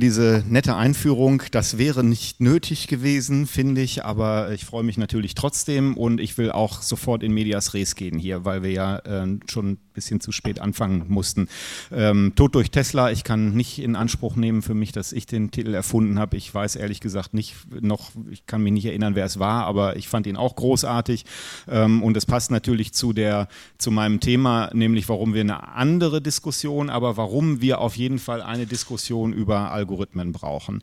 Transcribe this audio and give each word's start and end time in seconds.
diese 0.00 0.44
nette 0.48 0.74
Einführung. 0.74 1.42
Das 1.52 1.78
wäre 1.78 2.02
nicht 2.02 2.40
nötig 2.40 2.88
gewesen, 2.88 3.46
finde 3.46 3.82
ich, 3.82 4.04
aber 4.04 4.50
ich 4.52 4.64
freue 4.64 4.82
mich 4.82 4.98
natürlich 4.98 5.34
trotzdem 5.34 5.96
und 5.96 6.20
ich 6.20 6.36
will 6.38 6.50
auch 6.50 6.82
sofort 6.82 7.22
in 7.22 7.32
Medias 7.32 7.74
Res 7.74 7.94
gehen 7.94 8.18
hier, 8.18 8.44
weil 8.44 8.62
wir 8.62 8.72
ja 8.72 8.98
äh, 8.98 9.38
schon 9.48 9.78
bisschen 10.00 10.20
zu 10.20 10.32
spät 10.32 10.60
anfangen 10.60 11.04
mussten. 11.08 11.46
Ähm, 11.92 12.32
Tod 12.34 12.54
durch 12.54 12.70
Tesla, 12.70 13.10
ich 13.10 13.22
kann 13.22 13.52
nicht 13.52 13.78
in 13.78 13.96
Anspruch 13.96 14.34
nehmen 14.34 14.62
für 14.62 14.72
mich, 14.72 14.92
dass 14.92 15.12
ich 15.12 15.26
den 15.26 15.50
Titel 15.50 15.74
erfunden 15.74 16.18
habe. 16.18 16.38
Ich 16.38 16.52
weiß 16.52 16.76
ehrlich 16.76 17.00
gesagt 17.00 17.34
nicht 17.34 17.54
noch, 17.82 18.12
ich 18.30 18.46
kann 18.46 18.62
mich 18.62 18.72
nicht 18.72 18.86
erinnern, 18.86 19.14
wer 19.14 19.26
es 19.26 19.38
war, 19.38 19.66
aber 19.66 19.96
ich 19.96 20.08
fand 20.08 20.26
ihn 20.26 20.38
auch 20.38 20.56
großartig. 20.56 21.26
Ähm, 21.68 22.02
und 22.02 22.16
es 22.16 22.24
passt 22.24 22.50
natürlich 22.50 22.94
zu, 22.94 23.12
der, 23.12 23.48
zu 23.76 23.90
meinem 23.90 24.20
Thema, 24.20 24.70
nämlich 24.72 25.08
warum 25.10 25.34
wir 25.34 25.42
eine 25.42 25.68
andere 25.74 26.22
Diskussion, 26.22 26.88
aber 26.88 27.18
warum 27.18 27.60
wir 27.60 27.80
auf 27.80 27.96
jeden 27.96 28.18
Fall 28.18 28.40
eine 28.40 28.66
Diskussion 28.66 29.34
über 29.34 29.70
Algorithmen 29.70 30.32
brauchen. 30.32 30.80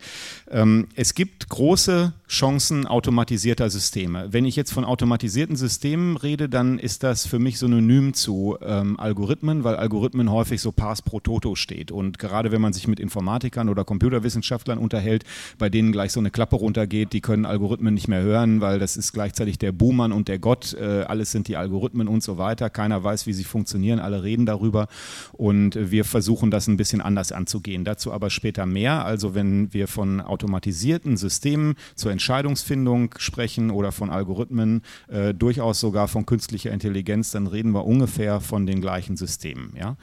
Ähm, 0.51 0.87
es 0.93 1.15
gibt 1.15 1.49
große 1.49 2.13
Chancen 2.29 2.85
automatisierter 2.85 3.71
Systeme. 3.71 4.27
Wenn 4.31 4.45
ich 4.45 4.55
jetzt 4.55 4.73
von 4.73 4.85
automatisierten 4.85 5.55
Systemen 5.55 6.17
rede, 6.17 6.49
dann 6.49 6.77
ist 6.77 7.01
das 7.01 7.25
für 7.25 7.39
mich 7.39 7.57
synonym 7.57 8.13
zu 8.13 8.57
ähm, 8.61 8.99
Algorithmen, 9.07 9.63
weil 9.63 9.77
Algorithmen 9.77 10.29
häufig 10.31 10.61
so 10.61 10.73
Pass 10.73 11.01
pro 11.01 11.21
Toto 11.21 11.55
steht. 11.55 11.91
Und 11.91 12.19
gerade 12.19 12.51
wenn 12.51 12.61
man 12.61 12.73
sich 12.73 12.87
mit 12.87 12.99
Informatikern 12.99 13.69
oder 13.69 13.85
Computerwissenschaftlern 13.85 14.77
unterhält, 14.77 15.23
bei 15.57 15.69
denen 15.69 15.93
gleich 15.93 16.11
so 16.11 16.19
eine 16.19 16.29
Klappe 16.29 16.57
runtergeht, 16.57 17.13
die 17.13 17.21
können 17.21 17.45
Algorithmen 17.45 17.93
nicht 17.93 18.09
mehr 18.09 18.21
hören, 18.21 18.59
weil 18.59 18.79
das 18.79 18.97
ist 18.97 19.13
gleichzeitig 19.13 19.57
der 19.57 19.71
Buhmann 19.71 20.11
und 20.11 20.27
der 20.27 20.39
Gott. 20.39 20.73
Äh, 20.73 21.03
alles 21.07 21.31
sind 21.31 21.47
die 21.47 21.55
Algorithmen 21.55 22.09
und 22.09 22.21
so 22.21 22.37
weiter. 22.37 22.69
Keiner 22.69 23.01
weiß, 23.01 23.27
wie 23.27 23.33
sie 23.33 23.45
funktionieren. 23.45 23.99
Alle 23.99 24.23
reden 24.23 24.45
darüber. 24.45 24.87
Und 25.31 25.75
wir 25.75 26.03
versuchen 26.03 26.51
das 26.51 26.67
ein 26.67 26.75
bisschen 26.75 27.01
anders 27.01 27.31
anzugehen. 27.31 27.85
Dazu 27.85 28.11
aber 28.11 28.29
später 28.29 28.65
mehr. 28.65 29.05
Also 29.05 29.35
wenn 29.35 29.73
wir 29.73 29.87
von 29.87 30.19
automatisierten 30.19 31.15
Systemen 31.15 31.75
zur 31.95 32.11
Entscheidungsfindung 32.11 33.15
sprechen 33.17 33.71
oder 33.71 33.93
von 33.93 34.09
Algorithmen, 34.09 34.81
äh, 35.07 35.33
durchaus 35.33 35.79
sogar 35.79 36.09
von 36.09 36.25
künstlicher 36.25 36.71
Intelligenz, 36.71 37.31
dann 37.31 37.47
reden 37.47 37.71
wir 37.71 37.85
ungefähr 37.85 38.41
von 38.41 38.65
den 38.65 38.81
gleichen 38.87 39.17
Systemen. 39.17 39.73
Ja? 39.75 39.97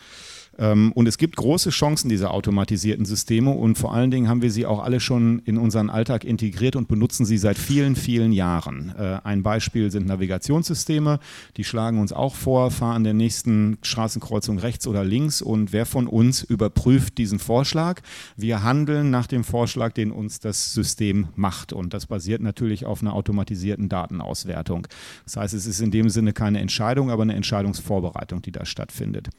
Ähm, 0.58 0.92
und 0.92 1.06
es 1.06 1.18
gibt 1.18 1.36
große 1.36 1.70
Chancen 1.70 2.08
dieser 2.08 2.32
automatisierten 2.32 3.04
Systeme 3.04 3.50
und 3.50 3.76
vor 3.76 3.94
allen 3.94 4.10
Dingen 4.10 4.28
haben 4.28 4.42
wir 4.42 4.50
sie 4.50 4.66
auch 4.66 4.82
alle 4.82 5.00
schon 5.00 5.40
in 5.40 5.58
unseren 5.58 5.90
Alltag 5.90 6.24
integriert 6.24 6.76
und 6.76 6.88
benutzen 6.88 7.24
sie 7.24 7.38
seit 7.38 7.58
vielen, 7.58 7.96
vielen 7.96 8.32
Jahren. 8.32 8.94
Äh, 8.96 9.20
ein 9.24 9.42
Beispiel 9.42 9.90
sind 9.90 10.06
Navigationssysteme, 10.06 11.18
die 11.56 11.64
schlagen 11.64 12.00
uns 12.00 12.12
auch 12.12 12.34
vor, 12.34 12.70
fahr 12.70 12.94
an 12.94 13.04
der 13.04 13.14
nächsten 13.14 13.78
Straßenkreuzung 13.82 14.58
rechts 14.58 14.86
oder 14.86 15.04
links 15.04 15.42
und 15.42 15.72
wer 15.72 15.86
von 15.86 16.06
uns 16.06 16.42
überprüft 16.42 17.18
diesen 17.18 17.38
Vorschlag? 17.38 18.00
Wir 18.36 18.62
handeln 18.62 19.10
nach 19.10 19.26
dem 19.26 19.44
Vorschlag, 19.44 19.92
den 19.92 20.10
uns 20.10 20.40
das 20.40 20.72
System 20.72 21.28
macht 21.34 21.72
und 21.72 21.94
das 21.94 22.06
basiert 22.06 22.42
natürlich 22.42 22.86
auf 22.86 23.02
einer 23.02 23.14
automatisierten 23.14 23.88
Datenauswertung. 23.88 24.86
Das 25.24 25.36
heißt, 25.36 25.54
es 25.54 25.66
ist 25.66 25.80
in 25.80 25.90
dem 25.90 26.08
Sinne 26.08 26.32
keine 26.32 26.60
Entscheidung, 26.60 27.10
aber 27.10 27.22
eine 27.22 27.34
Entscheidungsvorbereitung, 27.34 28.42
die 28.42 28.52
da 28.52 28.64
stattfindet. 28.64 29.30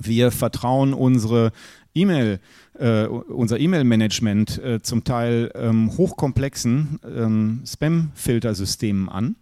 Wir 0.00 0.30
vertrauen 0.30 0.94
unsere 0.94 1.52
E-Mail, 1.94 2.40
äh, 2.78 3.06
unser 3.06 3.58
E-Mail-Management 3.58 4.62
äh, 4.62 4.82
zum 4.82 5.04
Teil 5.04 5.50
ähm, 5.54 5.96
hochkomplexen 5.96 7.00
ähm, 7.04 7.62
Spam-Filtersystemen 7.66 9.08
an. 9.08 9.36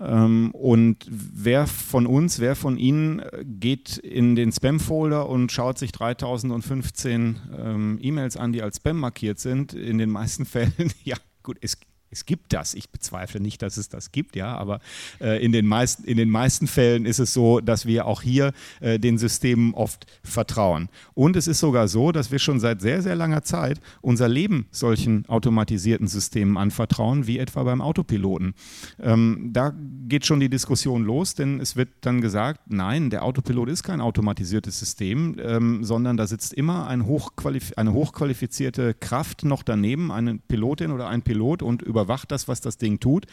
Ähm, 0.00 0.50
und 0.52 1.06
wer 1.08 1.66
von 1.66 2.06
uns, 2.06 2.40
wer 2.40 2.56
von 2.56 2.76
Ihnen 2.76 3.20
äh, 3.20 3.44
geht 3.44 3.96
in 3.96 4.34
den 4.34 4.52
Spam-Folder 4.52 5.28
und 5.28 5.52
schaut 5.52 5.78
sich 5.78 5.92
3015 5.92 7.36
ähm, 7.56 7.98
E-Mails 8.02 8.36
an, 8.36 8.52
die 8.52 8.62
als 8.62 8.78
Spam 8.78 8.98
markiert 8.98 9.38
sind? 9.38 9.72
In 9.72 9.98
den 9.98 10.10
meisten 10.10 10.44
Fällen, 10.44 10.92
ja, 11.04 11.16
gut, 11.42 11.58
es 11.60 11.78
es 12.14 12.26
gibt 12.26 12.52
das. 12.52 12.74
Ich 12.74 12.90
bezweifle 12.90 13.40
nicht, 13.40 13.60
dass 13.60 13.76
es 13.76 13.88
das 13.88 14.12
gibt, 14.12 14.36
ja, 14.36 14.56
aber 14.56 14.78
äh, 15.20 15.44
in, 15.44 15.50
den 15.50 15.66
meisten, 15.66 16.04
in 16.04 16.16
den 16.16 16.30
meisten 16.30 16.66
Fällen 16.68 17.06
ist 17.06 17.18
es 17.18 17.34
so, 17.34 17.60
dass 17.60 17.86
wir 17.86 18.06
auch 18.06 18.22
hier 18.22 18.52
äh, 18.80 18.98
den 19.00 19.18
Systemen 19.18 19.74
oft 19.74 20.06
vertrauen. 20.22 20.88
Und 21.14 21.34
es 21.36 21.48
ist 21.48 21.58
sogar 21.58 21.88
so, 21.88 22.12
dass 22.12 22.30
wir 22.30 22.38
schon 22.38 22.60
seit 22.60 22.80
sehr, 22.80 23.02
sehr 23.02 23.16
langer 23.16 23.42
Zeit 23.42 23.80
unser 24.00 24.28
Leben 24.28 24.66
solchen 24.70 25.26
automatisierten 25.26 26.06
Systemen 26.06 26.56
anvertrauen, 26.56 27.26
wie 27.26 27.38
etwa 27.38 27.64
beim 27.64 27.80
Autopiloten. 27.80 28.54
Ähm, 29.00 29.50
da 29.52 29.74
geht 30.08 30.24
schon 30.24 30.38
die 30.38 30.48
Diskussion 30.48 31.04
los, 31.04 31.34
denn 31.34 31.58
es 31.60 31.74
wird 31.74 31.88
dann 32.02 32.20
gesagt, 32.20 32.60
nein, 32.68 33.10
der 33.10 33.24
Autopilot 33.24 33.68
ist 33.68 33.82
kein 33.82 34.00
automatisiertes 34.00 34.78
System, 34.78 35.36
ähm, 35.42 35.82
sondern 35.82 36.16
da 36.16 36.28
sitzt 36.28 36.54
immer 36.54 36.86
ein 36.86 37.06
hochqualif 37.06 37.72
eine 37.76 37.92
hochqualifizierte 37.92 38.94
Kraft 38.94 39.44
noch 39.44 39.64
daneben, 39.64 40.12
eine 40.12 40.36
Pilotin 40.36 40.92
oder 40.92 41.08
ein 41.08 41.22
Pilot 41.22 41.62
und 41.62 41.82
über 41.82 42.03
überwacht 42.04 42.30
das, 42.30 42.48
was 42.48 42.60
das 42.60 42.76
Ding 42.76 43.00
tut. 43.00 43.26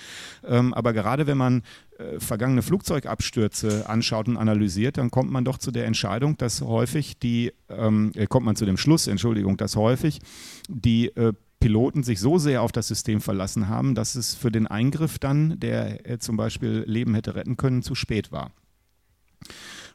Ähm, 0.45 0.73
aber 0.73 0.93
gerade 0.93 1.27
wenn 1.27 1.37
man 1.37 1.63
äh, 1.97 2.19
vergangene 2.19 2.61
Flugzeugabstürze 2.61 3.87
anschaut 3.89 4.27
und 4.27 4.37
analysiert, 4.37 4.97
dann 4.97 5.11
kommt 5.11 5.31
man 5.31 5.45
doch 5.45 5.57
zu 5.57 5.71
der 5.71 5.85
Entscheidung, 5.85 6.37
dass 6.37 6.61
häufig 6.61 7.19
die, 7.19 7.51
ähm, 7.69 8.11
äh, 8.15 8.27
kommt 8.27 8.45
man 8.45 8.55
zu 8.55 8.65
dem 8.65 8.77
Schluss, 8.77 9.07
Entschuldigung, 9.07 9.57
dass 9.57 9.75
häufig 9.75 10.19
die 10.67 11.07
äh, 11.15 11.33
Piloten 11.59 12.01
sich 12.01 12.19
so 12.19 12.39
sehr 12.39 12.63
auf 12.63 12.71
das 12.71 12.87
System 12.87 13.21
verlassen 13.21 13.69
haben, 13.69 13.93
dass 13.93 14.15
es 14.15 14.33
für 14.33 14.51
den 14.51 14.67
Eingriff 14.67 15.19
dann, 15.19 15.59
der 15.59 16.09
äh, 16.09 16.17
zum 16.17 16.35
Beispiel 16.35 16.83
Leben 16.87 17.13
hätte 17.13 17.35
retten 17.35 17.55
können, 17.55 17.83
zu 17.83 17.93
spät 17.93 18.31
war. 18.31 18.51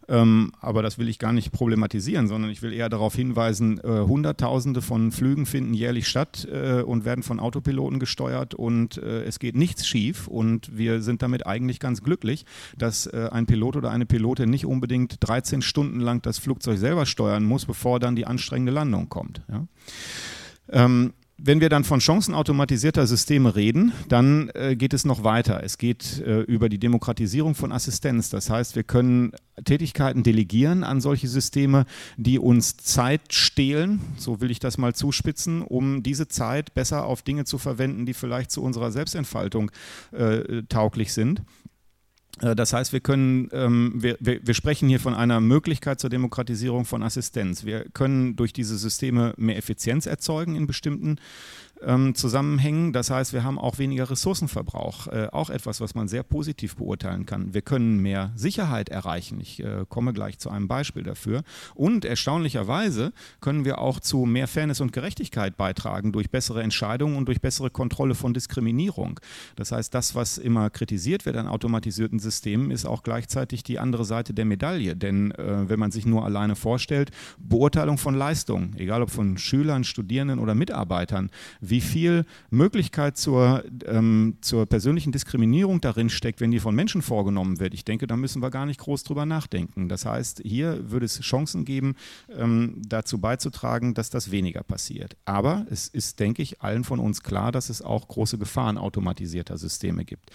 Ähm, 0.09 0.53
aber 0.61 0.83
das 0.83 0.99
will 0.99 1.09
ich 1.09 1.19
gar 1.19 1.33
nicht 1.33 1.53
problematisieren, 1.53 2.29
sondern 2.29 2.51
ich 2.51 2.63
will 2.63 2.73
eher 2.73 2.89
darauf 2.89 3.15
hinweisen, 3.15 3.79
äh, 3.79 4.01
Hunderttausende 4.01 4.81
von 4.83 5.11
Flügen 5.11 5.47
finden 5.47 5.75
jährlich 5.75 6.07
statt 6.07 6.47
äh, 6.51 6.83
und 6.83 7.05
werden 7.05 7.25
von 7.25 7.41
Autopiloten 7.41 7.99
gesteuert 7.99 8.55
und 8.55 8.99
äh, 8.99 9.25
es 9.25 9.39
geht 9.39 9.57
nichts 9.57 9.87
schief 9.87 10.29
und 10.29 10.77
wir 10.77 11.03
sind 11.03 11.23
damit 11.23 11.47
eigentlich 11.47 11.81
ganz 11.81 12.03
glücklich, 12.03 12.47
dass 12.79 13.07
äh, 13.07 13.29
ein 13.33 13.47
Pilot 13.47 13.77
oder 13.77 13.91
eine 13.91 14.07
Pilotin 14.07 14.49
nicht 14.49 14.67
unbedingt 14.67 15.17
13 15.21 15.63
Stunden 15.63 16.01
lang 16.01 16.23
das 16.23 16.39
Flugzeug 16.39 16.79
selber 16.79 17.07
steuern 17.07 17.45
muss, 17.45 17.67
bevor 17.67 17.99
dann 17.99 18.15
die 18.15 18.27
anstrengende 18.27 18.73
Landung 18.73 19.09
kommt. 19.09 19.43
Ja? 19.49 19.67
Ähm, 20.69 21.15
wenn 21.39 21.61
wir 21.61 21.69
dann 21.69 21.85
von 21.85 22.01
Chancen 22.01 22.35
automatisierter 22.35 23.07
Systeme 23.07 23.57
reden, 23.57 23.93
dann 24.09 24.51
äh, 24.55 24.75
geht 24.75 24.95
es 24.95 25.05
noch 25.05 25.23
weiter. 25.23 25.63
Es 25.63 25.77
geht 25.77 26.21
äh, 26.21 26.41
über 26.41 26.71
die 26.71 26.79
Demokratisierung 26.79 27.55
von 27.55 27.73
Assistenz. 27.73 28.31
Das 28.31 28.49
heißt, 28.49 28.75
wir 28.75 28.85
können 28.85 29.33
Tätigkeiten 29.65 30.23
delegieren 30.23 30.83
an 30.83 31.01
solche 31.01 31.29
Systeme, 31.29 31.85
die 32.17 32.39
uns 32.39 32.79
Zeit 32.79 33.35
stehlen, 33.35 34.01
so 34.17 34.41
will 34.41 34.51
ich 34.51 34.61
das 34.61 34.79
mal 34.79 34.95
zuspitzen, 34.95 35.61
um 35.61 36.03
diese 36.03 36.27
Zeit 36.29 36.73
besser 36.73 37.05
auf 37.05 37.23
Dinge 37.23 37.45
zu 37.45 37.59
verwenden, 37.59 38.07
die 38.07 38.15
vielleicht 38.15 38.51
zu 38.51 38.63
unserer 38.63 38.91
Selbstentfaltung 38.91 39.71
äh, 40.13 40.63
tauglich 40.69 41.13
sind. 41.13 41.43
Äh, 42.41 42.55
das 42.55 42.73
heißt, 42.73 42.93
wir 42.93 43.01
können, 43.01 43.49
ähm, 43.53 43.93
wir, 43.97 44.17
wir, 44.21 44.41
wir, 44.47 44.55
sprechen 44.55 44.89
hier 44.89 45.01
von 45.01 45.15
einer 45.15 45.41
Möglichkeit 45.41 46.01
zur 46.01 46.11
Demokratisierung 46.11 46.85
von 46.85 47.03
Assistenz. 47.03 47.65
Wir 47.65 47.85
können 47.91 48.37
durch 48.37 48.53
diese 48.53 48.77
Systeme 48.77 49.35
mehr 49.37 49.57
Effizienz 49.57 50.07
erzeugen 50.07 50.57
in 50.57 50.67
bestimmten 50.67 51.17
ähm, 51.83 52.15
Zusammenhängen. 52.15 52.93
Das 52.93 53.11
heißt, 53.11 53.33
wir 53.33 53.45
haben 53.45 53.59
auch 53.59 53.79
weniger 53.79 54.11
Ressourcenverbrauch. 54.11 55.09
Äh, 55.09 55.29
auch 55.33 55.51
etwas, 55.51 55.81
was 55.81 55.95
man 55.95 56.09
sehr 56.09 56.23
positiv 56.23 56.77
beurteilen 56.77 57.27
kann. 57.27 57.55
Wir 57.55 57.63
können 57.63 58.01
mehr 58.01 58.33
Sicherheit 58.35 58.89
erreichen. 58.89 59.41
Ich 59.41 59.63
äh, 59.63 59.85
komme 59.89 60.13
gleich 60.13 60.39
zu 60.39 60.51
einem 60.51 60.69
Beispiel 60.69 61.03
dafür. 61.03 61.43
Und 61.75 62.05
erstaunlicherweise 62.05 63.13
können 63.41 63.65
wir 63.65 63.79
auch 63.79 64.01
zu 64.01 64.25
mehr 64.27 64.49
Fairness 64.49 64.81
und 64.81 64.93
Gerechtigkeit 64.93 65.57
beitragen 65.57 66.13
durch 66.13 66.31
bessere 66.31 66.63
Entscheidungen 66.63 67.17
und 67.17 67.27
durch 67.27 67.41
bessere 67.41 67.71
Kontrolle 67.71 68.15
von 68.15 68.35
Diskriminierung. 68.35 69.21
Das 69.57 69.73
heißt, 69.73 69.95
das, 69.95 70.15
was 70.15 70.39
immer 70.39 70.71
kritisiert 70.71 71.27
wird 71.27 71.37
an 71.37 71.49
automatisierten 71.49 72.19
Systemen, 72.19 72.71
ist 72.71 72.87
auch 72.87 73.03
gleichzeitig 73.03 73.63
die 73.63 73.79
andere 73.79 74.05
Seite 74.05 74.35
der 74.35 74.45
Medaille. 74.45 74.97
Denn 74.97 75.33
äh, 75.33 75.69
wenn 75.69 75.79
man 75.79 75.91
sich 75.91 76.07
nur 76.07 76.25
alleine 76.25 76.57
vorstellt, 76.57 77.11
Beurteilung 77.39 77.99
von 77.99 78.15
Leistungen, 78.15 78.75
egal 78.77 79.03
ob 79.03 79.11
von 79.11 79.39
Schülern, 79.39 79.85
Studierenden 79.85 80.39
oder 80.39 80.55
Mitarbeitern, 80.55 81.31
wie 81.69 81.81
viel 81.81 82.25
Möglichkeit 82.51 83.17
zur, 83.17 83.65
ähm, 83.87 84.39
zur 84.41 84.67
persönlichen 84.67 85.13
Diskriminierung 85.13 85.81
darin 85.81 86.11
steckt, 86.11 86.41
wenn 86.41 86.51
die 86.51 86.61
von 86.61 86.75
Menschen 86.75 87.03
vorgenommen 87.03 87.61
wird. 87.61 87.75
Ich 87.75 87.85
denke, 87.85 88.07
da 88.07 88.17
müssen 88.17 88.43
wir 88.43 88.51
gar 88.51 88.67
nicht 88.67 88.81
groß 88.81 89.05
drüber 89.05 89.27
nachdenken. 89.27 89.89
Das 89.89 90.07
heißt, 90.07 90.43
hier 90.45 90.91
würde 90.91 91.07
es 91.07 91.21
Chancen 91.21 91.65
geben, 91.65 91.95
ähm, 92.37 92.83
dazu 92.87 93.19
beizutragen, 93.19 93.95
dass 93.95 94.11
das 94.11 94.31
weniger 94.31 94.63
passiert. 94.63 95.17
Aber 95.25 95.67
es 95.71 95.89
ist, 95.89 96.21
denke 96.21 96.43
ich, 96.43 96.61
allen 96.63 96.85
von 96.85 97.01
uns 97.01 97.23
klar, 97.23 97.53
dass 97.53 97.71
es 97.71 97.83
auch 97.83 98.09
große 98.09 98.39
Gefahren 98.39 98.79
automatisierter 98.79 99.59
Systeme 99.59 100.05
gibt. 100.05 100.31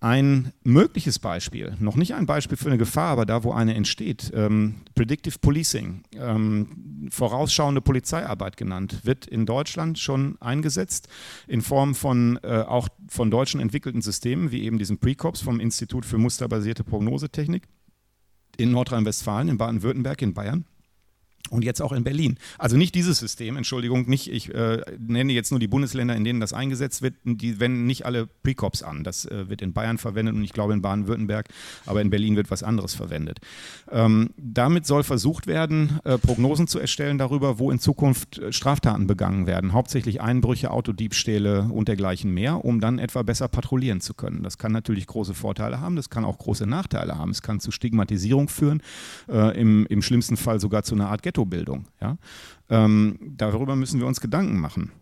Ein 0.00 0.52
mögliches 0.64 1.18
Beispiel, 1.18 1.76
noch 1.78 1.96
nicht 1.96 2.14
ein 2.14 2.26
Beispiel 2.26 2.58
für 2.58 2.66
eine 2.66 2.76
Gefahr, 2.76 3.10
aber 3.12 3.24
da, 3.24 3.42
wo 3.42 3.52
eine 3.52 3.74
entsteht, 3.74 4.30
ähm, 4.34 4.76
Predictive 4.94 5.38
Policing, 5.38 6.02
ähm, 6.14 7.08
vorausschauende 7.10 7.80
Polizeiarbeit 7.80 8.58
genannt, 8.58 9.00
wird 9.04 9.26
in 9.26 9.46
Deutschland 9.46 9.98
schon 9.98 10.36
eingesetzt 10.40 11.08
in 11.46 11.62
Form 11.62 11.94
von 11.94 12.38
äh, 12.42 12.64
auch 12.66 12.88
von 13.08 13.30
deutschen 13.30 13.60
entwickelten 13.60 14.02
Systemen, 14.02 14.50
wie 14.50 14.64
eben 14.64 14.78
diesem 14.78 14.98
Precops 14.98 15.40
vom 15.40 15.58
Institut 15.58 16.04
für 16.04 16.18
musterbasierte 16.18 16.84
Prognosetechnik 16.84 17.66
in 18.56 18.72
Nordrhein-Westfalen, 18.72 19.48
in 19.48 19.58
Baden-Württemberg, 19.58 20.20
in 20.22 20.34
Bayern. 20.34 20.64
Und 21.50 21.62
jetzt 21.62 21.82
auch 21.82 21.92
in 21.92 22.04
Berlin. 22.04 22.38
Also 22.58 22.78
nicht 22.78 22.94
dieses 22.94 23.18
System, 23.18 23.58
Entschuldigung, 23.58 24.08
nicht, 24.08 24.32
ich 24.32 24.52
äh, 24.54 24.80
nenne 24.98 25.32
jetzt 25.34 25.50
nur 25.50 25.60
die 25.60 25.68
Bundesländer, 25.68 26.16
in 26.16 26.24
denen 26.24 26.40
das 26.40 26.54
eingesetzt 26.54 27.02
wird, 27.02 27.14
die 27.24 27.60
wenden 27.60 27.86
nicht 27.86 28.06
alle 28.06 28.26
Precops 28.26 28.82
an. 28.82 29.04
Das 29.04 29.26
äh, 29.26 29.48
wird 29.48 29.60
in 29.60 29.74
Bayern 29.74 29.98
verwendet 29.98 30.34
und 30.34 30.42
ich 30.42 30.54
glaube 30.54 30.72
in 30.72 30.80
Baden-Württemberg, 30.80 31.48
aber 31.84 32.00
in 32.00 32.08
Berlin 32.08 32.36
wird 32.36 32.50
was 32.50 32.62
anderes 32.62 32.94
verwendet. 32.94 33.40
Ähm, 33.92 34.30
damit 34.38 34.86
soll 34.86 35.02
versucht 35.02 35.46
werden, 35.46 36.00
äh, 36.04 36.16
Prognosen 36.16 36.66
zu 36.66 36.78
erstellen 36.78 37.18
darüber, 37.18 37.58
wo 37.58 37.70
in 37.70 37.78
Zukunft 37.78 38.38
äh, 38.38 38.50
Straftaten 38.50 39.06
begangen 39.06 39.46
werden. 39.46 39.74
Hauptsächlich 39.74 40.22
Einbrüche, 40.22 40.70
Autodiebstähle 40.70 41.68
und 41.70 41.88
dergleichen 41.88 42.32
mehr, 42.32 42.64
um 42.64 42.80
dann 42.80 42.98
etwa 42.98 43.22
besser 43.22 43.48
patrouillieren 43.48 44.00
zu 44.00 44.14
können. 44.14 44.42
Das 44.42 44.56
kann 44.56 44.72
natürlich 44.72 45.06
große 45.06 45.34
Vorteile 45.34 45.78
haben, 45.78 45.94
das 45.94 46.08
kann 46.08 46.24
auch 46.24 46.38
große 46.38 46.66
Nachteile 46.66 47.18
haben. 47.18 47.30
Es 47.30 47.42
kann 47.42 47.60
zu 47.60 47.70
Stigmatisierung 47.70 48.48
führen, 48.48 48.82
äh, 49.28 49.60
im, 49.60 49.86
im 49.86 50.00
schlimmsten 50.00 50.38
Fall 50.38 50.58
sogar 50.58 50.84
zu 50.84 50.94
einer 50.94 51.10
Art 51.10 51.22
Ghetto 51.22 51.33
Ghettobildung. 51.34 51.86
Ja? 52.00 52.16
Ähm, 52.70 53.18
darüber 53.36 53.76
müssen 53.76 54.00
wir 54.00 54.06
uns 54.06 54.20
Gedanken 54.20 54.60
machen 54.60 54.92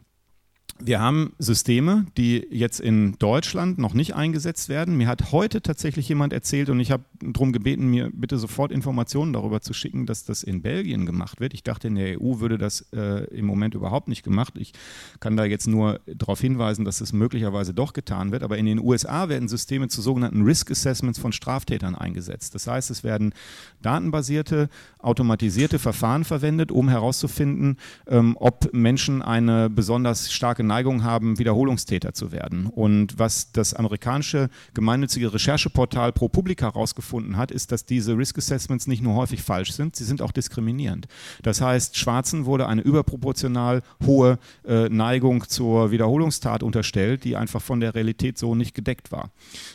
wir 0.79 1.01
haben 1.01 1.33
Systeme, 1.39 2.07
die 2.17 2.47
jetzt 2.51 2.81
in 2.81 3.17
Deutschland 3.19 3.79
noch 3.79 3.95
nicht 3.95 4.15
eingesetzt 4.15 4.69
werden. 4.69 4.97
Mir 4.97 5.07
hat 5.07 5.31
heute 5.31 5.63
tatsächlich 5.63 6.09
jemand 6.09 6.33
erzählt 6.33 6.71
und 6.71 6.81
ich 6.81 6.91
habe 6.91 7.05
darum 7.21 7.53
gebeten, 7.53 7.89
mir 7.89 8.11
bitte 8.13 8.39
sofort 8.39 8.73
Informationen 8.73 9.33
darüber 9.33 9.61
zu 9.61 9.75
schicken, 9.75 10.07
dass 10.07 10.25
das 10.25 10.43
in 10.43 10.63
Belgien 10.63 11.07
gemacht 11.07 11.41
wird. 11.41 11.55
Ich 11.55 11.63
dachte, 11.63 11.89
in 11.89 11.95
der 11.95 12.21
EU 12.21 12.41
würde 12.41 12.59
das 12.59 12.87
äh, 12.93 13.25
im 13.27 13.47
Moment 13.47 13.75
überhaupt 13.75 14.09
nicht 14.09 14.23
gemacht. 14.25 14.55
Ich 14.57 14.73
kann 15.21 15.37
da 15.37 15.45
jetzt 15.45 15.69
nur 15.69 16.01
darauf 16.07 16.41
hinweisen, 16.41 16.85
dass 16.85 17.01
es 17.01 17.13
möglicherweise 17.13 17.75
doch 17.75 17.93
getan 17.93 18.33
wird. 18.33 18.43
Aber 18.43 18.59
in 18.59 18.67
den 18.67 18.81
USA 18.81 19.29
werden 19.29 19.49
Systeme 19.49 19.89
zu 19.89 20.03
sogenannten 20.03 20.43
Risk 20.43 20.71
Assessments 20.71 21.19
von 21.19 21.33
Straftätern 21.33 21.95
eingesetzt. 21.95 22.55
Das 22.55 22.67
heißt, 22.67 22.91
es 22.91 23.05
werden 23.05 23.35
datenbasierte, 23.83 24.69
automatisierte 24.99 25.79
Verfahren 25.79 26.25
verwendet, 26.25 26.73
um 26.73 26.89
herauszufinden, 26.89 27.77
ähm, 28.07 28.37
ob 28.41 28.73
Menschen 28.73 29.23
eine 29.23 29.71
besonders 29.71 30.33
starke 30.33 30.62
Neigung 30.63 31.05
haben, 31.05 31.39
Wiederholungstäter 31.39 32.15
zu 32.15 32.33
werden. 32.33 32.67
Und 32.67 33.19
was 33.19 33.53
das 33.53 33.75
amerikanische 33.75 34.51
gemeinnützige 34.75 35.33
Rechercheportal 35.33 36.13
ProPublica 36.13 36.67
herausgefunden 36.67 37.37
hat, 37.37 37.51
ist, 37.51 37.73
dass 37.73 37.85
diese 37.85 38.17
Risk 38.17 38.39
Assessments 38.39 38.87
nicht 38.87 39.03
nur 39.03 39.15
häufig 39.15 39.43
falsch 39.43 39.73
sind, 39.73 39.97
sie 39.97 40.05
sind 40.05 40.23
auch 40.23 40.33
diskriminierend. 40.33 41.07
Das 41.43 41.61
heißt, 41.61 41.97
Schwarzen 41.97 42.45
wurde 42.45 42.67
eine 42.67 42.83
überproportional 42.83 43.83
hohe 44.05 44.39
äh, 44.67 44.89
Neigung 44.89 45.49
zur 45.49 45.91
Wiederholungstat 45.91 46.63
unterstellt, 46.63 47.25
die 47.25 47.37
einfach 47.37 47.63
von 47.63 47.81
der 47.81 47.95
Realität 47.95 48.39
so 48.39 48.55
nicht 48.55 48.75
gedeckt 48.75 49.13
war. 49.13 49.31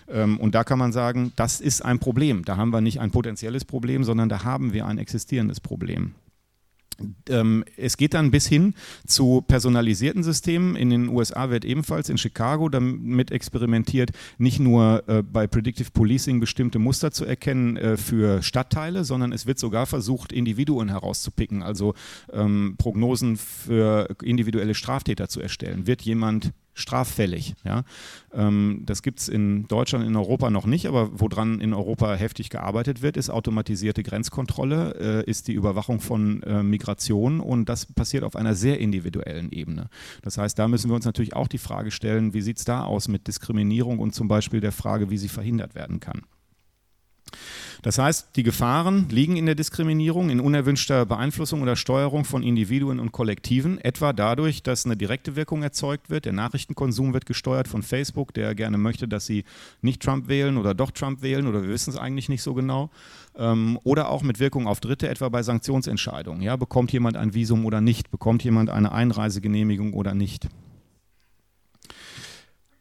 Ähm, 0.09 0.37
und 0.39 0.55
da 0.55 0.63
kann 0.63 0.79
man 0.79 0.91
sagen, 0.91 1.31
das 1.35 1.61
ist 1.61 1.83
ein 1.83 1.99
Problem. 1.99 2.45
Da 2.45 2.57
haben 2.57 2.71
wir 2.71 2.81
nicht 2.81 2.99
ein 2.99 3.11
potenzielles 3.11 3.65
Problem, 3.65 4.03
sondern 4.03 4.29
da 4.29 4.43
haben 4.43 4.73
wir 4.73 4.85
ein 4.85 4.97
existierendes 4.97 5.59
Problem. 5.59 6.15
Ähm, 7.29 7.63
es 7.75 7.97
geht 7.97 8.13
dann 8.13 8.31
bis 8.31 8.47
hin 8.47 8.73
zu 9.05 9.43
personalisierten 9.47 10.23
Systemen. 10.23 10.75
In 10.75 10.89
den 10.89 11.09
USA 11.09 11.49
wird 11.49 11.65
ebenfalls 11.65 12.09
in 12.09 12.17
Chicago 12.17 12.69
damit 12.69 13.31
experimentiert, 13.31 14.11
nicht 14.37 14.59
nur 14.59 15.03
äh, 15.07 15.23
bei 15.23 15.47
Predictive 15.47 15.91
Policing 15.91 16.39
bestimmte 16.39 16.79
Muster 16.79 17.11
zu 17.11 17.25
erkennen 17.25 17.77
äh, 17.77 17.97
für 17.97 18.41
Stadtteile, 18.41 19.03
sondern 19.03 19.31
es 19.31 19.45
wird 19.45 19.59
sogar 19.59 19.85
versucht, 19.85 20.31
Individuen 20.31 20.89
herauszupicken, 20.89 21.63
also 21.63 21.93
ähm, 22.31 22.75
Prognosen 22.77 23.37
für 23.37 24.15
individuelle 24.23 24.73
Straftäter 24.73 25.29
zu 25.29 25.41
erstellen. 25.41 25.87
Wird 25.87 26.01
jemand 26.01 26.53
straffällig. 26.77 27.55
Ja? 27.65 27.83
Ähm, 28.33 28.83
das 28.85 29.01
gibt 29.01 29.19
es 29.19 29.27
in 29.27 29.67
Deutschland, 29.67 30.05
in 30.05 30.15
Europa 30.15 30.49
noch 30.49 30.65
nicht, 30.65 30.85
aber 30.85 31.09
woran 31.19 31.59
in 31.59 31.73
Europa 31.73 32.13
heftig 32.13 32.49
gearbeitet 32.49 33.01
wird, 33.01 33.17
ist 33.17 33.29
automatisierte 33.29 34.03
Grenzkontrolle, 34.03 35.23
äh, 35.25 35.29
ist 35.29 35.47
die 35.47 35.53
Überwachung 35.53 35.99
von 35.99 36.43
äh, 36.43 36.63
Migration 36.63 37.39
und 37.39 37.67
das 37.67 37.85
passiert 37.85 38.23
auf 38.23 38.35
einer 38.35 38.55
sehr 38.55 38.79
individuellen 38.79 39.51
Ebene. 39.51 39.89
Das 40.21 40.37
heißt, 40.37 40.57
da 40.57 40.67
müssen 40.67 40.89
wir 40.89 40.95
uns 40.95 41.05
natürlich 41.05 41.35
auch 41.35 41.47
die 41.47 41.57
Frage 41.57 41.91
stellen, 41.91 42.33
wie 42.33 42.41
sieht 42.41 42.57
es 42.57 42.65
da 42.65 42.83
aus 42.83 43.07
mit 43.07 43.27
Diskriminierung 43.27 43.99
und 43.99 44.13
zum 44.13 44.27
Beispiel 44.27 44.61
der 44.61 44.71
Frage, 44.71 45.09
wie 45.09 45.17
sie 45.17 45.29
verhindert 45.29 45.75
werden 45.75 45.99
kann. 45.99 46.21
Das 47.81 47.97
heißt, 47.97 48.35
die 48.35 48.43
Gefahren 48.43 49.07
liegen 49.09 49.37
in 49.37 49.45
der 49.45 49.55
Diskriminierung, 49.55 50.29
in 50.29 50.39
unerwünschter 50.39 51.05
Beeinflussung 51.05 51.61
oder 51.61 51.75
Steuerung 51.75 52.25
von 52.25 52.43
Individuen 52.43 52.99
und 52.99 53.11
Kollektiven, 53.11 53.77
etwa 53.79 54.13
dadurch, 54.13 54.63
dass 54.63 54.85
eine 54.85 54.97
direkte 54.97 55.35
Wirkung 55.35 55.63
erzeugt 55.63 56.09
wird. 56.09 56.25
Der 56.25 56.33
Nachrichtenkonsum 56.33 57.13
wird 57.13 57.25
gesteuert 57.25 57.67
von 57.67 57.83
Facebook, 57.83 58.33
der 58.33 58.55
gerne 58.55 58.77
möchte, 58.77 59.07
dass 59.07 59.25
sie 59.25 59.43
nicht 59.81 60.01
Trump 60.01 60.27
wählen 60.27 60.57
oder 60.57 60.73
doch 60.73 60.91
Trump 60.91 61.21
wählen 61.21 61.47
oder 61.47 61.61
wir 61.61 61.69
wissen 61.69 61.91
es 61.91 61.97
eigentlich 61.97 62.29
nicht 62.29 62.41
so 62.41 62.53
genau. 62.53 62.89
Ähm, 63.35 63.79
oder 63.83 64.09
auch 64.09 64.23
mit 64.23 64.39
Wirkung 64.39 64.67
auf 64.67 64.79
Dritte, 64.79 65.07
etwa 65.07 65.29
bei 65.29 65.43
Sanktionsentscheidungen. 65.43 66.41
Ja, 66.41 66.55
bekommt 66.55 66.91
jemand 66.91 67.17
ein 67.17 67.33
Visum 67.33 67.65
oder 67.65 67.81
nicht? 67.81 68.11
Bekommt 68.11 68.43
jemand 68.43 68.69
eine 68.69 68.91
Einreisegenehmigung 68.91 69.93
oder 69.93 70.13
nicht? 70.13 70.47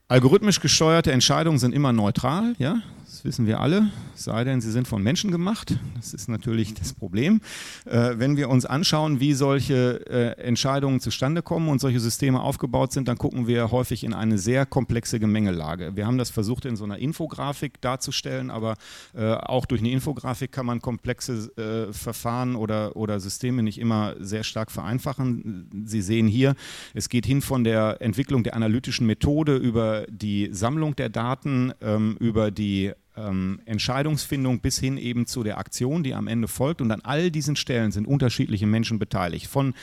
Algorithmisch 0.09 0.61
gesteuerte 0.61 1.11
Entscheidungen 1.11 1.59
sind 1.59 1.75
immer 1.75 1.93
neutral, 1.93 2.55
ja? 2.59 2.81
Das 3.07 3.25
wissen 3.25 3.47
wir 3.47 3.61
alle, 3.61 3.89
sei 4.15 4.45
denn, 4.45 4.61
sie 4.61 4.71
sind 4.71 4.87
von 4.87 5.03
Menschen 5.03 5.31
gemacht. 5.31 5.79
Das 5.95 6.13
ist 6.13 6.29
natürlich 6.29 6.75
das 6.75 6.93
Problem. 6.93 7.41
Äh, 7.87 8.15
wenn 8.17 8.37
wir 8.37 8.51
uns 8.51 8.67
anschauen, 8.67 9.21
wie 9.21 9.33
solche 9.33 10.05
äh, 10.11 10.39
Entscheidungen 10.43 11.01
zustande 11.01 11.41
kommen 11.41 11.71
und 11.71 11.81
solche 11.81 11.99
Systeme 11.99 12.41
aufgebaut 12.41 12.93
sind, 12.93 13.09
dann 13.09 13.17
gucken 13.17 13.47
wir 13.47 13.71
häufig 13.71 14.05
in 14.05 14.13
eine 14.13 14.37
sehr 14.37 14.67
komplexe 14.67 15.19
Gemengelage. 15.19 15.97
Wir 15.97 16.07
haben 16.07 16.19
das 16.19 16.29
versucht 16.29 16.67
in 16.67 16.77
so 16.77 16.85
einer 16.85 16.99
Infografik 16.99 17.81
darzustellen, 17.81 18.51
aber 18.51 18.75
äh, 19.15 19.33
auch 19.33 19.65
durch 19.65 19.81
eine 19.81 19.93
Infografik 19.93 20.53
kann 20.53 20.67
man 20.67 20.83
komplexe 20.83 21.57
äh, 21.57 21.93
Verfahren 21.95 22.55
oder, 22.55 22.97
oder 22.97 23.19
Systeme 23.19 23.63
nicht 23.63 23.79
immer 23.79 24.15
sehr 24.21 24.45
stark 24.45 24.71
vereinfachen. 24.71 25.85
Sie 25.87 26.03
sehen 26.03 26.27
hier, 26.27 26.55
es 26.93 27.09
geht 27.09 27.25
hin 27.25 27.41
von 27.41 27.65
der 27.65 27.97
Entwicklung 28.01 28.43
der 28.43 28.57
analytischen 28.57 29.07
Methode 29.07 29.57
über 29.57 29.96
die 30.09 30.49
Sammlung 30.53 30.97
der 30.97 31.09
Daten, 31.09 31.73
ähm, 31.81 32.17
über 32.21 32.51
die 32.51 32.93
ähm, 33.17 33.61
Entscheidungsfindung 33.65 34.61
bis 34.61 34.79
hin 34.79 34.97
eben 34.97 35.27
zu 35.27 35.43
der 35.43 35.59
Aktion, 35.59 36.03
die 36.03 36.15
am 36.15 36.29
Ende 36.29 36.49
folgt. 36.49 36.81
Und 36.81 36.91
an 36.93 37.03
all 37.03 37.31
diesen 37.31 37.57
Stellen 37.57 37.93
sind 37.93 38.07
unterschiedliche 38.07 38.67
Menschen 38.67 38.99
beteiligt, 38.99 39.49
von, 39.49 39.75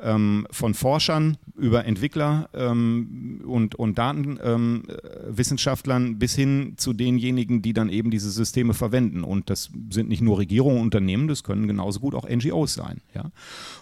ähm, 0.00 0.46
von 0.50 0.72
Forschern 0.74 1.36
über 1.56 1.84
Entwickler 1.84 2.48
ähm, 2.54 3.42
und, 3.44 3.74
und 3.74 3.98
Datenwissenschaftlern 3.98 6.18
bis 6.18 6.34
hin 6.34 6.74
zu 6.76 6.92
denjenigen, 6.92 7.62
die 7.62 7.72
dann 7.72 7.88
eben 7.88 8.12
diese 8.12 8.30
Systeme 8.30 8.74
verwenden. 8.74 9.24
Und 9.24 9.50
das 9.50 9.70
sind 9.90 10.08
nicht 10.08 10.22
nur 10.22 10.38
Regierungen 10.38 10.78
und 10.78 10.92
Unternehmen, 10.92 11.26
das 11.26 11.42
können 11.42 11.66
genauso 11.66 12.00
gut 12.00 12.14
auch 12.14 12.28
NGOs 12.28 12.74
sein. 12.74 13.00
Ja? 13.14 13.30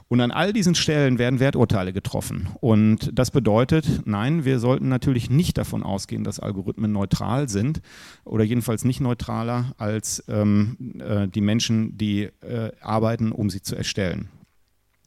Und 0.07 0.21
an 0.21 0.31
all 0.31 0.53
diesen 0.53 0.77
Stellen 0.77 1.19
werden 1.19 1.41
Werturteile 1.41 1.93
getroffen. 1.93 2.49
Und 2.61 3.11
das 3.13 3.33
bedeutet, 3.33 4.03
nein, 4.05 4.45
wir 4.45 4.61
sollten 4.61 4.89
natürlich 4.89 5.29
nicht 5.29 5.59
davon 5.59 5.83
ausgehen, 5.83 6.23
dass 6.23 6.39
Algorithmen 6.39 6.93
neutral 6.93 7.49
sind 7.49 7.81
oder 8.25 8.45
jedenfalls 8.45 8.85
nicht 8.85 9.00
neutraler 9.01 9.73
als 9.79 10.23
ähm, 10.29 10.77
äh, 10.99 11.29
die 11.29 11.41
Menschen, 11.41 11.97
die 11.97 12.31
äh, 12.43 12.73
arbeiten, 12.81 13.33
um 13.33 13.51
sie 13.51 13.63
zu 13.63 13.77
erstellen. 13.77 14.29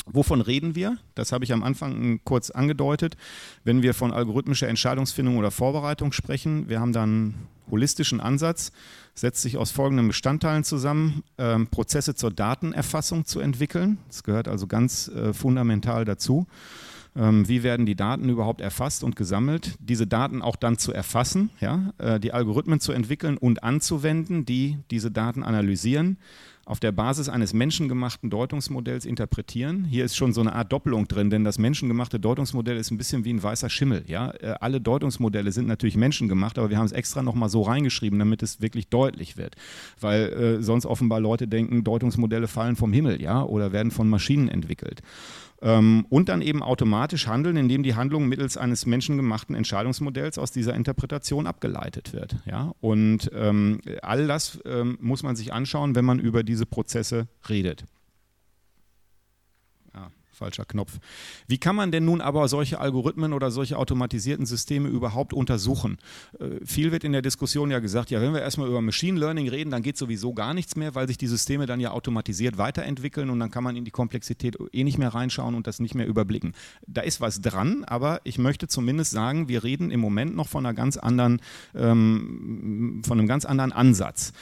Wovon 0.05 0.41
reden 0.41 0.75
wir? 0.75 0.97
Das 1.15 1.31
habe 1.31 1.45
ich 1.45 1.53
am 1.53 1.63
Anfang 1.63 2.19
kurz 2.25 2.49
angedeutet. 2.49 3.15
Wenn 3.63 3.83
wir 3.83 3.93
von 3.93 4.11
algorithmischer 4.11 4.67
Entscheidungsfindung 4.67 5.37
oder 5.37 5.49
Vorbereitung 5.49 6.11
sprechen, 6.11 6.67
wir 6.67 6.81
haben 6.81 6.91
dann 6.91 7.09
einen 7.09 7.47
holistischen 7.71 8.19
Ansatz, 8.19 8.73
setzt 9.15 9.41
sich 9.41 9.55
aus 9.55 9.71
folgenden 9.71 10.07
Bestandteilen 10.09 10.65
zusammen, 10.65 11.23
ähm, 11.37 11.67
Prozesse 11.67 12.15
zur 12.15 12.31
Datenerfassung 12.31 13.25
zu 13.25 13.39
entwickeln. 13.39 13.97
Das 14.07 14.23
gehört 14.23 14.49
also 14.49 14.67
ganz 14.67 15.07
äh, 15.07 15.31
fundamental 15.31 16.03
dazu. 16.03 16.47
Ähm, 17.15 17.47
wie 17.47 17.63
werden 17.63 17.85
die 17.85 17.95
Daten 17.95 18.29
überhaupt 18.29 18.61
erfasst 18.61 19.03
und 19.03 19.15
gesammelt, 19.15 19.75
diese 19.79 20.07
Daten 20.07 20.41
auch 20.41 20.55
dann 20.55 20.77
zu 20.77 20.91
erfassen, 20.91 21.51
ja, 21.59 21.93
äh, 21.99 22.19
die 22.19 22.33
Algorithmen 22.33 22.79
zu 22.79 22.91
entwickeln 22.91 23.37
und 23.37 23.63
anzuwenden, 23.63 24.45
die 24.45 24.79
diese 24.89 25.11
Daten 25.11 25.43
analysieren, 25.43 26.17
auf 26.65 26.79
der 26.79 26.93
Basis 26.93 27.27
eines 27.27 27.53
menschengemachten 27.53 28.29
Deutungsmodells 28.29 29.05
interpretieren. 29.05 29.83
Hier 29.83 30.05
ist 30.05 30.15
schon 30.15 30.31
so 30.31 30.39
eine 30.39 30.53
Art 30.53 30.71
Doppelung 30.71 31.09
drin, 31.09 31.29
denn 31.29 31.43
das 31.43 31.59
menschengemachte 31.59 32.21
Deutungsmodell 32.21 32.77
ist 32.77 32.89
ein 32.89 32.97
bisschen 32.97 33.25
wie 33.25 33.33
ein 33.33 33.43
weißer 33.43 33.69
Schimmel. 33.69 34.05
Ja? 34.07 34.31
Äh, 34.31 34.55
alle 34.61 34.79
Deutungsmodelle 34.79 35.51
sind 35.51 35.67
natürlich 35.67 35.97
menschengemacht, 35.97 36.57
aber 36.57 36.69
wir 36.69 36.77
haben 36.77 36.85
es 36.85 36.93
extra 36.93 37.21
nochmal 37.21 37.49
so 37.49 37.63
reingeschrieben, 37.63 38.17
damit 38.17 38.43
es 38.43 38.61
wirklich 38.61 38.87
deutlich 38.87 39.35
wird. 39.35 39.55
Weil 39.99 40.21
äh, 40.31 40.63
sonst 40.63 40.85
offenbar 40.85 41.19
Leute 41.19 41.49
denken, 41.49 41.83
Deutungsmodelle 41.83 42.47
fallen 42.47 42.77
vom 42.77 42.93
Himmel 42.93 43.21
ja? 43.21 43.43
oder 43.43 43.73
werden 43.73 43.91
von 43.91 44.07
Maschinen 44.07 44.47
entwickelt. 44.47 45.01
Ähm, 45.63 46.05
und 46.09 46.27
dann 46.27 46.41
eben 46.41 46.61
automatisch 46.61 47.27
handeln, 47.27 47.55
indem 47.55 47.83
die 47.83 47.95
Handlung 47.95 48.27
mittels 48.27 48.57
eines 48.57 48.85
menschengemachten 48.85 49.55
Entscheidungsmodells 49.55 50.37
aus 50.37 50.51
dieser 50.51 50.73
Interpretation 50.73 51.47
abgeleitet 51.47 52.11
wird. 52.11 52.35
Ja? 52.45 52.73
Und 52.81 53.31
ähm, 53.33 53.79
all 54.01 54.27
das 54.27 54.59
ähm, 54.65 54.97
muss 54.99 55.23
man 55.23 55.37
sich 55.37 55.53
anschauen, 55.53 55.95
wenn 55.95 56.03
man 56.03 56.19
über 56.19 56.43
diese 56.43 56.65
Prozesse 56.65 57.27
redet. 57.49 57.85
Falscher 60.33 60.65
Knopf. 60.65 60.99
Wie 61.47 61.57
kann 61.57 61.75
man 61.75 61.91
denn 61.91 62.05
nun 62.05 62.19
aber 62.19 62.47
solche 62.47 62.79
Algorithmen 62.79 63.33
oder 63.33 63.51
solche 63.51 63.77
automatisierten 63.77 64.45
Systeme 64.45 64.89
überhaupt 64.89 65.33
untersuchen? 65.33 65.97
Äh, 66.39 66.65
viel 66.65 66.91
wird 66.91 67.03
in 67.03 67.11
der 67.11 67.21
Diskussion 67.21 67.69
ja 67.71 67.79
gesagt, 67.79 68.09
ja, 68.09 68.19
wenn 68.19 68.33
wir 68.33 68.41
erstmal 68.41 68.67
über 68.67 68.81
Machine 68.81 69.19
Learning 69.19 69.47
reden, 69.47 69.69
dann 69.69 69.83
geht 69.83 69.97
sowieso 69.97 70.33
gar 70.33 70.53
nichts 70.53 70.75
mehr, 70.75 70.95
weil 70.95 71.07
sich 71.07 71.17
die 71.17 71.27
Systeme 71.27 71.65
dann 71.65 71.79
ja 71.79 71.91
automatisiert 71.91 72.57
weiterentwickeln 72.57 73.29
und 73.29 73.39
dann 73.39 73.51
kann 73.51 73.63
man 73.63 73.75
in 73.75 73.85
die 73.85 73.91
Komplexität 73.91 74.57
eh 74.71 74.83
nicht 74.83 74.97
mehr 74.97 75.09
reinschauen 75.09 75.55
und 75.55 75.67
das 75.67 75.79
nicht 75.79 75.95
mehr 75.95 76.07
überblicken. 76.07 76.53
Da 76.87 77.01
ist 77.01 77.21
was 77.21 77.41
dran, 77.41 77.83
aber 77.85 78.21
ich 78.23 78.37
möchte 78.37 78.67
zumindest 78.67 79.11
sagen, 79.11 79.47
wir 79.47 79.63
reden 79.63 79.91
im 79.91 79.99
Moment 79.99 80.35
noch 80.35 80.47
von 80.47 80.65
einer 80.65 80.73
ganz 80.73 80.97
anderen, 80.97 81.41
ähm, 81.75 83.01
von 83.05 83.19
einem 83.19 83.27
ganz 83.27 83.45
anderen 83.45 83.71
Ansatz 83.71 84.33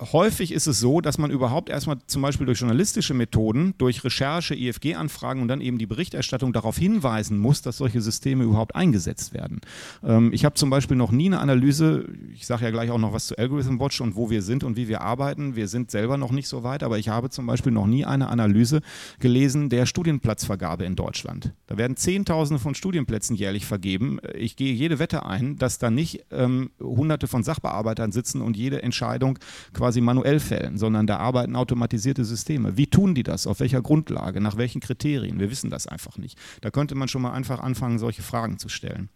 häufig 0.00 0.52
ist 0.52 0.66
es 0.66 0.80
so, 0.80 1.00
dass 1.00 1.18
man 1.18 1.30
überhaupt 1.30 1.68
erstmal 1.68 1.98
zum 2.06 2.22
Beispiel 2.22 2.46
durch 2.46 2.60
journalistische 2.60 3.14
Methoden, 3.14 3.74
durch 3.78 4.02
Recherche, 4.02 4.54
IFG-Anfragen 4.54 5.42
und 5.42 5.48
dann 5.48 5.60
eben 5.60 5.78
die 5.78 5.86
Berichterstattung 5.86 6.52
darauf 6.52 6.78
hinweisen 6.78 7.38
muss, 7.38 7.62
dass 7.62 7.76
solche 7.76 8.00
Systeme 8.00 8.44
überhaupt 8.44 8.74
eingesetzt 8.74 9.34
werden. 9.34 9.60
Ähm, 10.02 10.32
ich 10.32 10.44
habe 10.44 10.54
zum 10.54 10.70
Beispiel 10.70 10.96
noch 10.96 11.10
nie 11.10 11.26
eine 11.26 11.40
Analyse, 11.40 12.06
ich 12.34 12.46
sage 12.46 12.64
ja 12.64 12.70
gleich 12.70 12.90
auch 12.90 12.98
noch 12.98 13.12
was 13.12 13.26
zu 13.26 13.38
Algorithm 13.38 13.78
Watch 13.78 14.00
und 14.00 14.16
wo 14.16 14.30
wir 14.30 14.42
sind 14.42 14.64
und 14.64 14.76
wie 14.76 14.88
wir 14.88 15.02
arbeiten. 15.02 15.56
Wir 15.56 15.68
sind 15.68 15.90
selber 15.90 16.16
noch 16.16 16.32
nicht 16.32 16.48
so 16.48 16.62
weit, 16.62 16.82
aber 16.82 16.98
ich 16.98 17.08
habe 17.08 17.30
zum 17.30 17.46
Beispiel 17.46 17.72
noch 17.72 17.86
nie 17.86 18.04
eine 18.04 18.28
Analyse 18.28 18.80
gelesen 19.18 19.68
der 19.68 19.86
Studienplatzvergabe 19.86 20.84
in 20.84 20.96
Deutschland. 20.96 21.52
Da 21.66 21.76
werden 21.76 21.96
Zehntausende 21.96 22.60
von 22.60 22.74
Studienplätzen 22.74 23.36
jährlich 23.36 23.66
vergeben. 23.66 24.18
Ich 24.34 24.56
gehe 24.56 24.72
jede 24.72 24.98
Wette 24.98 25.26
ein, 25.26 25.56
dass 25.56 25.78
da 25.78 25.90
nicht 25.90 26.24
ähm, 26.30 26.70
hunderte 26.80 27.26
von 27.26 27.42
Sachbearbeitern 27.42 28.12
sitzen 28.12 28.40
und 28.40 28.56
jede 28.56 28.82
Entscheidung 28.82 29.38
quasi 29.72 29.89
quasi 29.90 30.00
manuell 30.00 30.38
fällen, 30.38 30.78
sondern 30.78 31.08
da 31.08 31.16
arbeiten 31.16 31.56
automatisierte 31.56 32.24
Systeme. 32.24 32.76
Wie 32.76 32.86
tun 32.86 33.16
die 33.16 33.24
das? 33.24 33.48
Auf 33.48 33.58
welcher 33.58 33.82
Grundlage? 33.82 34.40
Nach 34.40 34.56
welchen 34.56 34.80
Kriterien? 34.80 35.40
Wir 35.40 35.50
wissen 35.50 35.68
das 35.68 35.88
einfach 35.88 36.16
nicht. 36.16 36.38
Da 36.60 36.70
könnte 36.70 36.94
man 36.94 37.08
schon 37.08 37.22
mal 37.22 37.32
einfach 37.32 37.58
anfangen, 37.58 37.98
solche 37.98 38.22
Fragen 38.22 38.58
zu 38.58 38.68
stellen. 38.68 39.08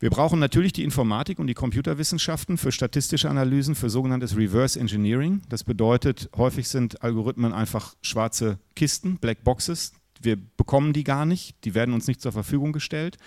Wir 0.00 0.10
brauchen 0.10 0.40
natürlich 0.40 0.72
die 0.72 0.82
Informatik 0.82 1.38
und 1.38 1.46
die 1.46 1.54
Computerwissenschaften 1.54 2.58
für 2.58 2.72
statistische 2.72 3.30
Analysen, 3.30 3.76
für 3.76 3.88
sogenanntes 3.88 4.36
Reverse 4.36 4.78
Engineering. 4.78 5.42
Das 5.48 5.62
bedeutet, 5.62 6.30
häufig 6.36 6.66
sind 6.66 7.04
Algorithmen 7.04 7.52
einfach 7.52 7.94
schwarze 8.02 8.58
Kisten, 8.74 9.18
Black 9.18 9.44
Boxes. 9.44 9.92
Wir 10.20 10.36
bekommen 10.56 10.94
die 10.94 11.04
gar 11.04 11.26
nicht, 11.26 11.64
die 11.64 11.74
werden 11.76 11.94
uns 11.94 12.08
nicht 12.08 12.20
zur 12.20 12.32
Verfügung 12.32 12.72
gestellt. 12.72 13.18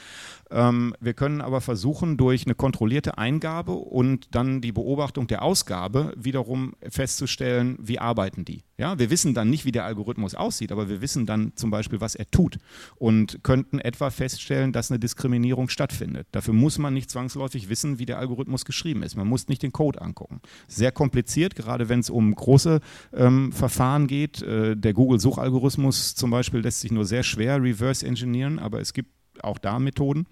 Ähm, 0.52 0.96
wir 1.00 1.14
können 1.14 1.42
aber 1.42 1.62
versuchen, 1.62 2.18
durch 2.18 2.46
eine 2.46 2.56
kontrollierte 2.56 3.18
Eingabe 3.18 3.74
und 3.74 4.28
dann 4.32 4.62
die 4.62 4.72
Beobachtung 4.72 5.28
der 5.28 5.44
Ausgabe 5.44 6.14
wiederum 6.18 6.74
festzustellen, 6.88 7.78
wie 7.80 8.00
arbeiten 8.00 8.46
die. 8.46 8.64
Ja, 8.78 8.98
wir 8.98 9.10
wissen 9.10 9.34
dann 9.34 9.50
nicht, 9.50 9.66
wie 9.66 9.72
der 9.72 9.86
Algorithmus 9.86 10.36
aussieht, 10.36 10.72
aber 10.72 10.88
wir 10.88 11.02
wissen 11.02 11.26
dann 11.26 11.52
zum 11.56 11.70
Beispiel, 11.70 12.00
was 12.00 12.16
er 12.16 12.32
tut 12.32 12.58
und 12.96 13.44
könnten 13.44 13.80
etwa 13.80 14.10
feststellen, 14.10 14.72
dass 14.72 14.90
eine 14.90 15.00
Diskriminierung 15.00 15.70
stattfindet. 15.70 16.28
Dafür 16.32 16.54
muss 16.54 16.78
man 16.78 16.94
nicht 16.94 17.12
zwangsläufig 17.12 17.70
wissen, 17.70 18.00
wie 18.00 18.06
der 18.06 18.20
Algorithmus 18.20 18.66
geschrieben 18.66 19.04
ist. 19.04 19.18
Man 19.18 19.28
muss 19.28 19.50
nicht 19.50 19.64
den 19.64 19.74
Code 19.74 20.02
angucken. 20.02 20.42
Sehr 20.68 20.92
kompliziert, 20.92 21.56
gerade 21.56 21.90
wenn 21.90 22.00
es 22.00 22.10
um 22.10 22.34
große 22.34 22.80
ähm, 23.14 23.52
Verfahren 23.52 24.08
geht. 24.08 24.42
Äh, 24.42 24.78
der 24.78 24.94
Google-Suchalgorithmus 24.94 26.16
zum 26.16 26.32
Beispiel 26.32 26.62
lässt 26.62 26.82
sich 26.82 26.92
nur 26.92 27.06
sehr 27.06 27.24
schwer 27.24 27.62
reverse 27.62 28.06
engineeren, 28.06 28.60
aber 28.60 28.80
es 28.80 28.94
gibt 28.94 29.19
auch 29.44 29.58
da 29.58 29.80
Methoden. 29.80 30.26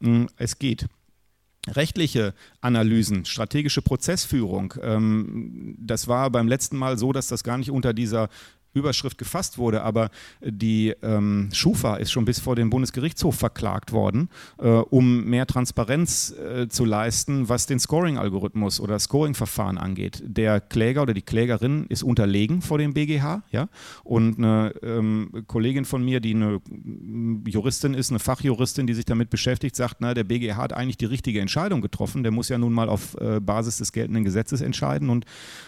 Mm, 0.00 0.26
es 0.36 0.58
geht. 0.58 0.86
Rechtliche 1.66 2.34
Analysen, 2.60 3.24
strategische 3.24 3.80
Prozessführung. 3.80 4.74
Ähm, 4.82 5.76
das 5.78 6.08
war 6.08 6.30
beim 6.30 6.48
letzten 6.48 6.76
Mal 6.76 6.98
so, 6.98 7.12
dass 7.12 7.28
das 7.28 7.42
gar 7.42 7.56
nicht 7.58 7.70
unter 7.70 7.94
dieser 7.94 8.28
Überschrift 8.74 9.18
gefasst 9.18 9.58
wurde, 9.58 9.82
aber 9.82 10.10
die 10.40 10.94
ähm, 11.02 11.48
Schufa 11.52 11.96
ist 11.96 12.12
schon 12.12 12.24
bis 12.24 12.40
vor 12.40 12.56
den 12.56 12.70
Bundesgerichtshof 12.70 13.36
verklagt 13.36 13.92
worden, 13.92 14.28
äh, 14.58 14.68
um 14.68 15.24
mehr 15.24 15.46
Transparenz 15.46 16.32
äh, 16.32 16.68
zu 16.68 16.84
leisten, 16.84 17.48
was 17.48 17.66
den 17.66 17.78
Scoring-Algorithmus 17.78 18.80
oder 18.80 18.98
Scoring-Verfahren 18.98 19.78
angeht. 19.78 20.22
Der 20.26 20.60
Kläger 20.60 21.02
oder 21.02 21.14
die 21.14 21.22
Klägerin 21.22 21.86
ist 21.88 22.02
unterlegen 22.02 22.62
vor 22.62 22.78
dem 22.78 22.94
BGH, 22.94 23.42
ja, 23.50 23.68
und 24.02 24.38
eine 24.38 24.74
ähm, 24.82 25.44
Kollegin 25.46 25.84
von 25.84 26.04
mir, 26.04 26.20
die 26.20 26.34
eine 26.34 26.60
Juristin 27.46 27.94
ist, 27.94 28.10
eine 28.10 28.18
Fachjuristin, 28.18 28.86
die 28.86 28.94
sich 28.94 29.04
damit 29.04 29.30
beschäftigt, 29.30 29.76
sagt, 29.76 29.96
na, 30.00 30.14
der 30.14 30.24
BGH 30.24 30.56
hat 30.56 30.72
eigentlich 30.72 30.98
die 30.98 31.06
richtige 31.06 31.40
Entscheidung 31.40 31.80
getroffen, 31.80 32.22
der 32.22 32.32
muss 32.32 32.48
ja 32.48 32.58
nun 32.58 32.72
mal 32.72 32.88
auf 32.88 33.16
äh, 33.20 33.40
Basis 33.40 33.78
des 33.78 33.92
geltenden 33.92 34.24
Gesetzes 34.24 34.60
entscheiden 34.60 35.10
und 35.10 35.24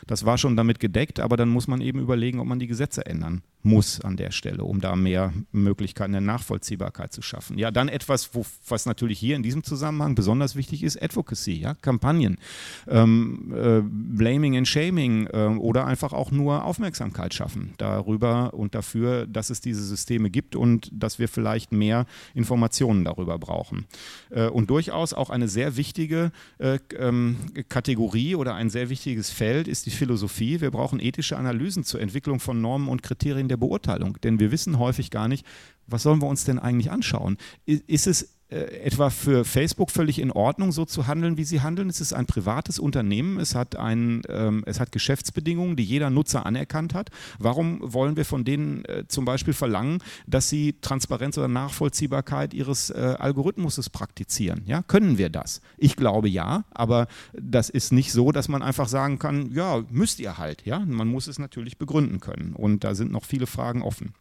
das 0.07 0.25
war 0.25 0.39
schon 0.39 0.57
damit 0.57 0.81
gedeckt, 0.81 1.21
aber 1.21 1.37
dann 1.37 1.49
muss 1.49 1.69
man 1.69 1.81
eben 1.81 2.01
überlegen, 2.01 2.41
ob 2.41 2.47
man 2.47 2.59
die 2.59 2.67
Gesetze 2.67 2.96
Gesetze 2.97 3.07
ändern 3.07 3.43
muss 3.67 4.01
an 4.01 4.17
der 4.17 4.31
Stelle, 4.31 4.65
um 4.65 4.81
da 4.81 4.97
mehr 4.97 5.33
Möglichkeiten 5.53 6.13
der 6.13 6.21
Nachvollziehbarkeit 6.21 7.13
zu 7.13 7.21
schaffen. 7.21 7.59
Ja, 7.59 7.71
dann 7.71 7.89
etwas, 7.89 8.35
wo, 8.35 8.47
was 8.69 8.87
natürlich 8.87 9.19
hier 9.19 9.37
in 9.37 9.43
diesem 9.43 9.65
Zusammenhang 9.65 10.15
besonders 10.15 10.55
wichtig 10.55 10.83
ist, 10.83 11.03
Advocacy, 11.03 11.55
ja, 11.55 11.75
Kampagnen, 11.75 12.39
ähm, 12.87 13.53
äh, 13.55 13.81
Blaming 13.83 14.57
and 14.57 14.69
Shaming 14.69 15.27
äh, 15.27 15.57
oder 15.59 15.85
einfach 15.87 16.13
auch 16.13 16.31
nur 16.31 16.65
Aufmerksamkeit 16.65 17.35
schaffen 17.35 17.75
darüber 17.77 18.55
und 18.55 18.75
dafür, 18.75 19.27
dass 19.27 19.51
es 19.51 19.61
diese 19.61 19.83
Systeme 19.83 20.31
gibt 20.31 20.55
und 20.55 20.89
dass 20.93 21.19
wir 21.19 21.29
vielleicht 21.29 21.73
mehr 21.73 22.07
Informationen 22.35 23.05
darüber 23.05 23.39
brauchen. 23.39 23.87
Äh, 24.31 24.47
und 24.47 24.71
durchaus 24.71 25.13
auch 25.13 25.29
eine 25.29 25.49
sehr 25.49 25.77
wichtige 25.77 26.31
äh, 26.59 26.79
ähm, 26.97 27.37
Kategorie 27.69 28.37
oder 28.37 28.55
ein 28.55 28.71
sehr 28.71 28.91
wichtiges 28.91 29.31
Feld 29.31 29.67
ist 29.67 29.87
die 29.87 29.91
Philosophie. 29.91 30.61
Wir 30.61 30.71
brauchen 30.71 31.01
ethische 31.01 31.37
Analysen 31.37 31.83
zur 31.83 32.01
Entwicklung 32.01 32.39
von 32.39 32.61
Normen 32.61 32.86
Normen 32.87 32.91
und 32.91 33.03
Kriterien 33.03 33.49
der 33.49 33.57
Beurteilung. 33.57 34.19
Denn 34.23 34.41
wir 34.41 34.51
wissen 34.51 34.79
häufig 34.79 35.11
gar 35.11 35.29
nicht, 35.29 35.45
was 35.87 36.03
sollen 36.03 36.23
wir 36.23 36.29
uns 36.29 36.45
denn 36.45 36.59
eigentlich 36.59 36.91
anschauen? 36.91 37.37
Ist 37.67 38.07
es 38.07 38.36
äh, 38.49 38.85
etwa 38.85 39.11
für 39.11 39.45
Facebook 39.45 39.91
völlig 39.91 40.21
in 40.21 40.31
Ordnung, 40.31 40.71
so 40.71 40.85
zu 40.85 41.09
handeln, 41.09 41.37
wie 41.37 41.45
sie 41.45 41.63
handeln? 41.63 41.89
Es 41.89 42.01
ist 42.01 42.13
ein 42.13 42.27
privates 42.27 42.79
Unternehmen, 42.79 43.41
es 43.41 43.57
hat, 43.57 43.75
ein, 43.75 44.23
ähm, 44.29 44.63
es 44.67 44.79
hat 44.79 44.93
Geschäftsbedingungen, 44.93 45.75
die 45.75 45.83
jeder 45.83 46.11
Nutzer 46.11 46.47
anerkannt 46.47 46.95
hat. 46.95 47.11
Warum 47.41 47.81
wollen 47.83 48.17
wir 48.17 48.25
von 48.25 48.45
denen 48.45 48.85
äh, 48.85 49.05
zum 49.09 49.25
Beispiel 49.25 49.53
verlangen, 49.53 49.99
dass 50.29 50.49
sie 50.49 50.77
Transparenz 50.81 51.37
oder 51.39 51.49
Nachvollziehbarkeit 51.49 52.55
ihres 52.55 52.91
äh, 52.91 53.17
Algorithmuses 53.19 53.91
praktizieren? 53.91 54.63
Ja, 54.67 54.83
können 54.83 55.19
wir 55.19 55.29
das? 55.29 55.61
Ich 55.77 55.97
glaube 55.97 56.29
ja, 56.29 56.65
aber 56.71 57.09
das 57.33 57.69
ist 57.69 57.93
nicht 57.93 58.13
so, 58.13 58.31
dass 58.31 58.49
man 58.49 58.63
einfach 58.63 58.87
sagen 58.87 59.19
kann, 59.19 59.51
ja, 59.53 59.83
müsst 59.91 60.21
ihr 60.21 60.39
halt. 60.39 60.65
Ja, 60.65 60.79
man 60.79 61.09
muss 61.09 61.27
es 61.27 61.41
natürlich 61.41 61.79
begründen 61.79 62.21
können. 62.21 62.53
Und 62.55 62.85
da 62.85 62.95
sind 62.95 63.11
noch 63.11 63.25
viele 63.25 63.47
Fragen 63.47 63.83
offen. 63.83 64.15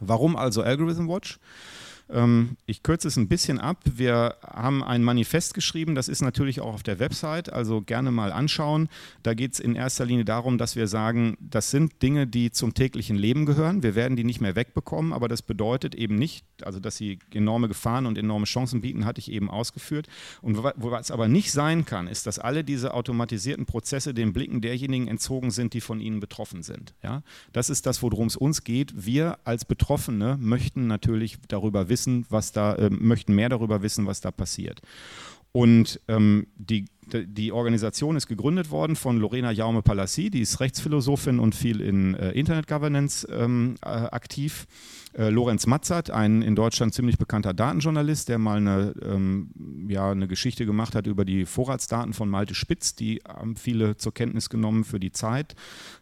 Warum 0.00 0.36
also 0.36 0.62
Algorithm 0.62 1.08
Watch? 1.08 1.38
Ähm, 2.12 2.56
ich 2.66 2.82
kürze 2.82 3.08
es 3.08 3.16
ein 3.16 3.28
bisschen 3.28 3.58
ab. 3.58 3.78
Wir 3.84 4.36
haben 4.42 4.84
ein 4.84 5.02
Manifest 5.02 5.54
geschrieben, 5.54 5.94
das 5.94 6.08
ist 6.08 6.20
natürlich 6.20 6.60
auch 6.60 6.74
auf 6.74 6.82
der 6.82 6.98
Website, 6.98 7.52
also 7.52 7.80
gerne 7.80 8.10
mal 8.10 8.32
anschauen. 8.32 8.88
Da 9.22 9.34
geht 9.34 9.54
es 9.54 9.60
in 9.60 9.74
erster 9.74 10.04
Linie 10.04 10.24
darum, 10.24 10.58
dass 10.58 10.76
wir 10.76 10.86
sagen, 10.86 11.36
das 11.40 11.70
sind 11.70 12.02
Dinge, 12.02 12.26
die 12.26 12.50
zum 12.50 12.74
täglichen 12.74 13.16
Leben 13.16 13.46
gehören. 13.46 13.82
Wir 13.82 13.94
werden 13.94 14.16
die 14.16 14.24
nicht 14.24 14.40
mehr 14.40 14.56
wegbekommen, 14.56 15.12
aber 15.12 15.28
das 15.28 15.42
bedeutet 15.42 15.94
eben 15.94 16.16
nicht, 16.16 16.44
also 16.62 16.80
dass 16.80 16.96
sie 16.96 17.18
enorme 17.32 17.68
Gefahren 17.68 18.06
und 18.06 18.18
enorme 18.18 18.44
Chancen 18.44 18.82
bieten, 18.82 19.04
hatte 19.04 19.20
ich 19.20 19.30
eben 19.30 19.50
ausgeführt. 19.50 20.06
Und 20.42 20.62
was 20.62 21.10
aber 21.10 21.28
nicht 21.28 21.52
sein 21.52 21.84
kann, 21.84 22.06
ist, 22.06 22.26
dass 22.26 22.38
alle 22.38 22.64
diese 22.64 22.94
automatisierten 22.94 23.66
Prozesse 23.66 24.14
den 24.14 24.32
Blicken 24.32 24.60
derjenigen 24.60 25.08
entzogen 25.08 25.50
sind, 25.50 25.74
die 25.74 25.80
von 25.80 26.00
ihnen 26.00 26.20
betroffen 26.20 26.62
sind. 26.62 26.94
Ja? 27.02 27.22
Das 27.52 27.70
ist 27.70 27.86
das, 27.86 28.02
worum 28.02 28.26
es 28.26 28.36
uns 28.36 28.64
geht. 28.64 28.92
Wir 29.06 29.38
als 29.44 29.64
Betroffene 29.64 30.36
möchten 30.40 30.86
natürlich 30.86 31.38
darüber 31.48 31.88
wissen, 31.88 32.01
wissen, 32.02 32.26
was 32.30 32.52
da, 32.52 32.74
äh, 32.74 32.90
möchten 32.90 33.34
mehr 33.34 33.48
darüber 33.48 33.82
wissen, 33.82 34.06
was 34.06 34.20
da 34.20 34.30
passiert. 34.30 34.80
Und 35.52 36.00
ähm, 36.08 36.46
die, 36.56 36.86
die 37.12 37.52
Organisation 37.52 38.16
ist 38.16 38.26
gegründet 38.26 38.70
worden 38.70 38.96
von 38.96 39.18
Lorena 39.18 39.52
Jaume-Palassi, 39.52 40.30
die 40.30 40.40
ist 40.40 40.60
Rechtsphilosophin 40.60 41.38
und 41.38 41.54
viel 41.54 41.82
in 41.82 42.14
äh, 42.14 42.30
Internet 42.30 42.66
Governance 42.66 43.28
ähm, 43.30 43.76
äh, 43.82 43.88
aktiv. 43.88 44.66
Äh, 45.14 45.28
Lorenz 45.28 45.66
Matzert, 45.66 46.10
ein 46.10 46.40
in 46.40 46.56
Deutschland 46.56 46.94
ziemlich 46.94 47.18
bekannter 47.18 47.52
Datenjournalist, 47.52 48.30
der 48.30 48.38
mal 48.38 48.56
eine, 48.56 48.94
ähm, 49.04 49.50
ja, 49.88 50.10
eine 50.10 50.26
Geschichte 50.26 50.64
gemacht 50.64 50.94
hat 50.94 51.06
über 51.06 51.26
die 51.26 51.44
Vorratsdaten 51.44 52.14
von 52.14 52.30
Malte 52.30 52.54
Spitz, 52.54 52.94
die 52.94 53.20
haben 53.28 53.56
viele 53.56 53.98
zur 53.98 54.14
Kenntnis 54.14 54.48
genommen 54.48 54.84
für 54.84 54.98
die 54.98 55.12
Zeit. 55.12 55.54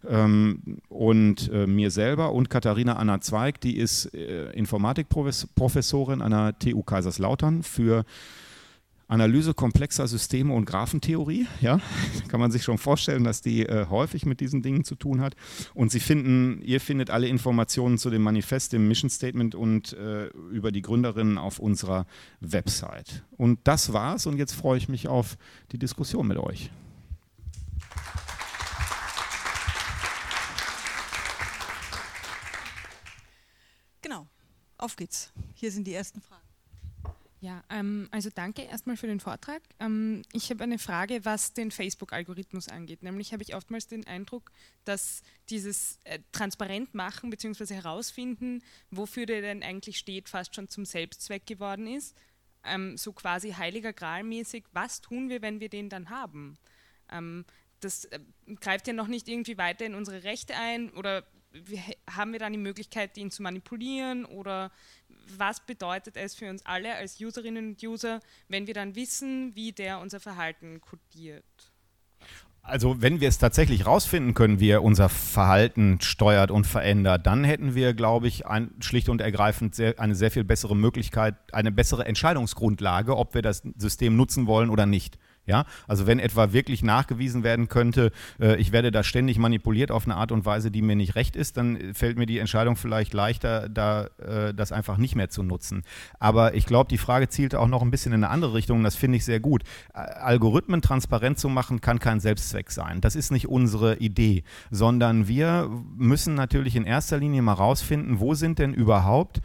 Ähm, 0.09 0.79
und 0.89 1.51
äh, 1.53 1.67
mir 1.67 1.91
selber 1.91 2.33
und 2.33 2.51
Katharina 2.51 2.97
Anna 2.97 3.21
Zweig, 3.21 3.61
die 3.61 3.79
ist 3.79 4.15
äh, 4.15 4.53
Informatikprofessorin 4.53 6.23
an 6.23 6.31
der 6.31 6.57
TU 6.57 6.85
Kaiserslautern 6.85 7.65
für 7.65 8.05
Analyse 9.11 9.55
komplexer 9.55 10.07
Systeme 10.07 10.55
und 10.55 10.65
Graphentheorie. 10.65 11.47
Ja, 11.61 11.81
kann 12.29 12.41
man 12.41 12.51
sich 12.51 12.63
schon 12.63 12.79
vorstellen, 12.79 13.25
dass 13.25 13.43
die 13.43 13.67
äh, 13.67 13.87
häufig 13.91 14.25
mit 14.25 14.41
diesen 14.41 14.63
Dingen 14.63 14.85
zu 14.85 14.95
tun 14.95 15.21
hat. 15.21 15.35
Und 15.75 15.91
Sie 15.91 16.01
finden, 16.01 16.63
ihr 16.63 16.81
findet 16.81 17.11
alle 17.11 17.29
Informationen 17.29 17.99
zu 17.99 18.11
dem 18.11 18.23
Manifest, 18.23 18.73
dem 18.73 18.89
Mission 18.89 19.11
Statement 19.11 19.55
und 19.55 19.93
äh, 19.95 20.27
über 20.51 20.73
die 20.73 20.83
Gründerinnen 20.83 21.39
auf 21.39 21.59
unserer 21.59 22.07
Website. 22.41 23.25
Und 23.37 23.61
das 23.65 23.93
war's. 23.93 24.27
Und 24.27 24.37
jetzt 24.39 24.53
freue 24.53 24.79
ich 24.79 24.89
mich 24.89 25.09
auf 25.09 25.37
die 25.73 25.79
Diskussion 25.79 26.27
mit 26.27 26.39
euch. 26.39 26.71
auf 34.81 34.97
geht's. 34.97 35.33
Hier 35.55 35.71
sind 35.71 35.87
die 35.87 35.95
ersten 35.95 36.21
Fragen. 36.21 36.50
Ja, 37.43 37.65
ähm, 37.71 38.07
also 38.11 38.29
danke 38.35 38.63
erstmal 38.63 38.99
für 38.99 39.07
den 39.07 39.19
Vortrag. 39.19 39.63
Ähm, 39.79 40.23
ich 40.35 40.51
habe 40.51 40.63
eine 40.63 40.79
Frage, 40.79 41.25
was 41.25 41.55
den 41.55 41.71
Facebook-Algorithmus 41.71 42.69
angeht. 42.69 43.03
Nämlich 43.03 43.33
habe 43.33 43.43
ich 43.43 43.55
oftmals 43.55 43.87
den 43.87 44.07
Eindruck, 44.07 44.53
dass 44.85 45.23
dieses 45.49 45.99
äh, 46.05 46.19
transparent 46.33 46.95
machen 46.95 47.31
bzw. 47.31 47.75
herausfinden, 47.75 48.63
wofür 48.91 49.25
der 49.25 49.41
denn 49.41 49.63
eigentlich 49.63 49.97
steht, 49.97 50.29
fast 50.29 50.55
schon 50.55 50.69
zum 50.69 50.85
Selbstzweck 50.85 51.47
geworden 51.47 51.87
ist. 51.87 52.15
Ähm, 52.63 52.99
so 52.99 53.15
quasi 53.15 53.53
heiliger 53.53 53.95
Gralmäßig, 53.95 54.65
was 54.73 55.01
tun 55.01 55.31
wir, 55.31 55.41
wenn 55.41 55.61
wir 55.61 55.71
den 55.71 55.89
dann 55.89 56.11
haben? 56.11 56.59
Ähm, 57.11 57.47
das 57.81 58.05
äh, 58.05 58.21
greift 58.61 58.87
ja 58.87 58.93
noch 58.93 59.07
nicht 59.07 59.29
irgendwie 59.29 59.57
weiter 59.57 59.87
in 59.87 59.95
unsere 59.95 60.25
Rechte 60.25 60.55
ein 60.57 60.91
oder 60.91 61.27
haben 62.09 62.33
wir 62.33 62.39
dann 62.39 62.53
die 62.53 62.59
Möglichkeit, 62.59 63.17
ihn 63.17 63.31
zu 63.31 63.43
manipulieren 63.43 64.25
oder 64.25 64.71
was 65.39 65.61
bedeutet 65.61 66.17
es 66.17 66.35
für 66.35 66.49
uns 66.51 66.65
alle 66.65 66.95
als 66.95 67.21
Userinnen 67.21 67.71
und 67.71 67.83
User, 67.83 68.21
wenn 68.49 68.67
wir 68.67 68.75
dann 68.75 68.95
wissen, 68.95 69.55
wie 69.55 69.73
der 69.73 70.01
unser 70.01 70.21
Verhalten 70.21 70.81
kodiert? 70.81 71.45
Also 72.63 73.01
wenn 73.01 73.21
wir 73.21 73.29
es 73.29 73.39
tatsächlich 73.39 73.87
rausfinden 73.87 74.35
können, 74.35 74.61
wie 74.61 74.69
er 74.69 74.85
unser 74.85 75.09
Verhalten 75.09 75.99
steuert 76.01 76.51
und 76.51 76.67
verändert, 76.67 77.27
dann 77.27 77.43
hätten 77.43 77.75
wir, 77.75 77.95
glaube 77.95 78.29
ich, 78.29 78.47
ein, 78.47 78.71
schlicht 78.81 79.09
und 79.09 79.21
ergreifend 79.21 79.75
sehr, 79.75 79.99
eine 79.99 80.15
sehr 80.15 80.31
viel 80.31 80.45
bessere 80.45 80.77
Möglichkeit, 80.77 81.37
eine 81.53 81.73
bessere 81.73 82.05
Entscheidungsgrundlage, 82.05 83.17
ob 83.17 83.35
wir 83.35 83.43
das 83.43 83.63
System 83.77 84.15
nutzen 84.15 84.47
wollen 84.47 84.69
oder 84.69 84.85
nicht. 84.85 85.19
Ja, 85.51 85.65
also 85.89 86.07
wenn 86.07 86.21
etwa 86.21 86.53
wirklich 86.53 86.85
nachgewiesen 86.85 87.43
werden 87.43 87.69
könnte, 87.69 88.13
äh, 88.39 88.55
ich 88.61 88.71
werde 88.71 88.93
da 88.93 89.03
ständig 89.03 89.37
manipuliert 89.37 89.91
auf 89.91 90.05
eine 90.05 90.15
Art 90.15 90.31
und 90.31 90.47
Weise, 90.47 90.71
die 90.71 90.81
mir 90.81 90.95
nicht 90.95 91.17
recht 91.17 91.35
ist, 91.35 91.57
dann 91.57 91.93
fällt 91.93 92.19
mir 92.19 92.27
die 92.27 92.39
Entscheidung 92.39 92.77
vielleicht 92.77 93.15
leichter, 93.15 93.69
da 93.69 94.05
äh, 94.19 94.55
das 94.55 94.71
einfach 94.71 94.97
nicht 94.97 95.17
mehr 95.17 95.29
zu 95.29 95.43
nutzen. 95.43 95.83
Aber 96.21 96.55
ich 96.55 96.67
glaube, 96.67 96.89
die 96.89 96.99
Frage 96.99 97.29
zielte 97.29 97.59
auch 97.59 97.67
noch 97.67 97.83
ein 97.83 97.91
bisschen 97.91 98.13
in 98.13 98.23
eine 98.23 98.33
andere 98.33 98.55
Richtung 98.55 98.79
und 98.79 98.85
das 98.85 98.95
finde 98.95 99.17
ich 99.17 99.25
sehr 99.25 99.41
gut. 99.41 99.65
Algorithmen 99.93 100.83
transparent 100.83 101.41
zu 101.41 101.49
machen, 101.49 101.81
kann 101.81 101.99
kein 101.99 102.21
Selbstzweck 102.21 102.71
sein. 102.71 103.01
Das 103.01 103.17
ist 103.17 103.33
nicht 103.33 103.49
unsere 103.49 103.97
Idee, 103.97 104.45
sondern 104.71 105.27
wir 105.27 105.69
müssen 105.97 106.35
natürlich 106.35 106.77
in 106.77 106.85
erster 106.85 107.19
Linie 107.19 107.43
mal 107.43 107.55
rausfinden, 107.55 108.21
wo 108.21 108.35
sind 108.35 108.61
denn 108.61 108.73
überhaupt 108.73 109.41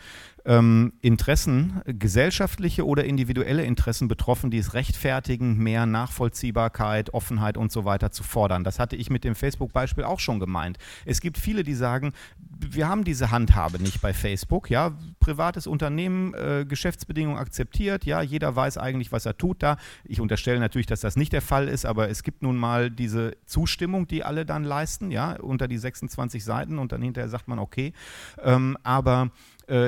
ähm, 0.45 0.93
Interessen, 1.01 1.81
gesellschaftliche 1.85 2.85
oder 2.85 3.03
individuelle 3.03 3.63
Interessen 3.63 4.07
betroffen, 4.07 4.51
die 4.51 4.59
es 4.59 4.73
rechtfertigen, 4.73 5.57
mehr 5.57 5.85
Nachvollziehbarkeit, 5.85 7.13
Offenheit 7.13 7.57
und 7.57 7.71
so 7.71 7.85
weiter 7.85 8.11
zu 8.11 8.23
fordern. 8.23 8.63
Das 8.63 8.79
hatte 8.79 8.95
ich 8.95 9.09
mit 9.09 9.23
dem 9.23 9.35
Facebook-Beispiel 9.35 10.03
auch 10.03 10.19
schon 10.19 10.39
gemeint. 10.39 10.77
Es 11.05 11.19
gibt 11.19 11.37
viele, 11.37 11.63
die 11.63 11.73
sagen, 11.73 12.13
wir 12.57 12.87
haben 12.87 13.03
diese 13.03 13.31
Handhabe 13.31 13.81
nicht 13.81 14.01
bei 14.01 14.13
Facebook. 14.13 14.69
Ja, 14.69 14.93
privates 15.19 15.67
Unternehmen, 15.67 16.33
äh, 16.35 16.65
Geschäftsbedingungen 16.67 17.39
akzeptiert. 17.39 18.05
Ja, 18.05 18.21
jeder 18.21 18.55
weiß 18.55 18.77
eigentlich, 18.77 19.11
was 19.11 19.25
er 19.25 19.37
tut 19.37 19.63
da. 19.63 19.77
Ich 20.03 20.21
unterstelle 20.21 20.59
natürlich, 20.59 20.85
dass 20.85 21.01
das 21.01 21.15
nicht 21.15 21.33
der 21.33 21.41
Fall 21.41 21.67
ist, 21.67 21.85
aber 21.85 22.09
es 22.09 22.23
gibt 22.23 22.43
nun 22.43 22.55
mal 22.55 22.91
diese 22.91 23.35
Zustimmung, 23.45 24.07
die 24.07 24.23
alle 24.23 24.45
dann 24.45 24.63
leisten, 24.63 25.11
ja, 25.11 25.33
unter 25.33 25.67
die 25.67 25.77
26 25.77 26.43
Seiten 26.43 26.79
und 26.79 26.91
dann 26.91 27.01
hinterher 27.01 27.29
sagt 27.29 27.47
man, 27.47 27.59
okay. 27.59 27.93
Ähm, 28.41 28.77
aber 28.83 29.31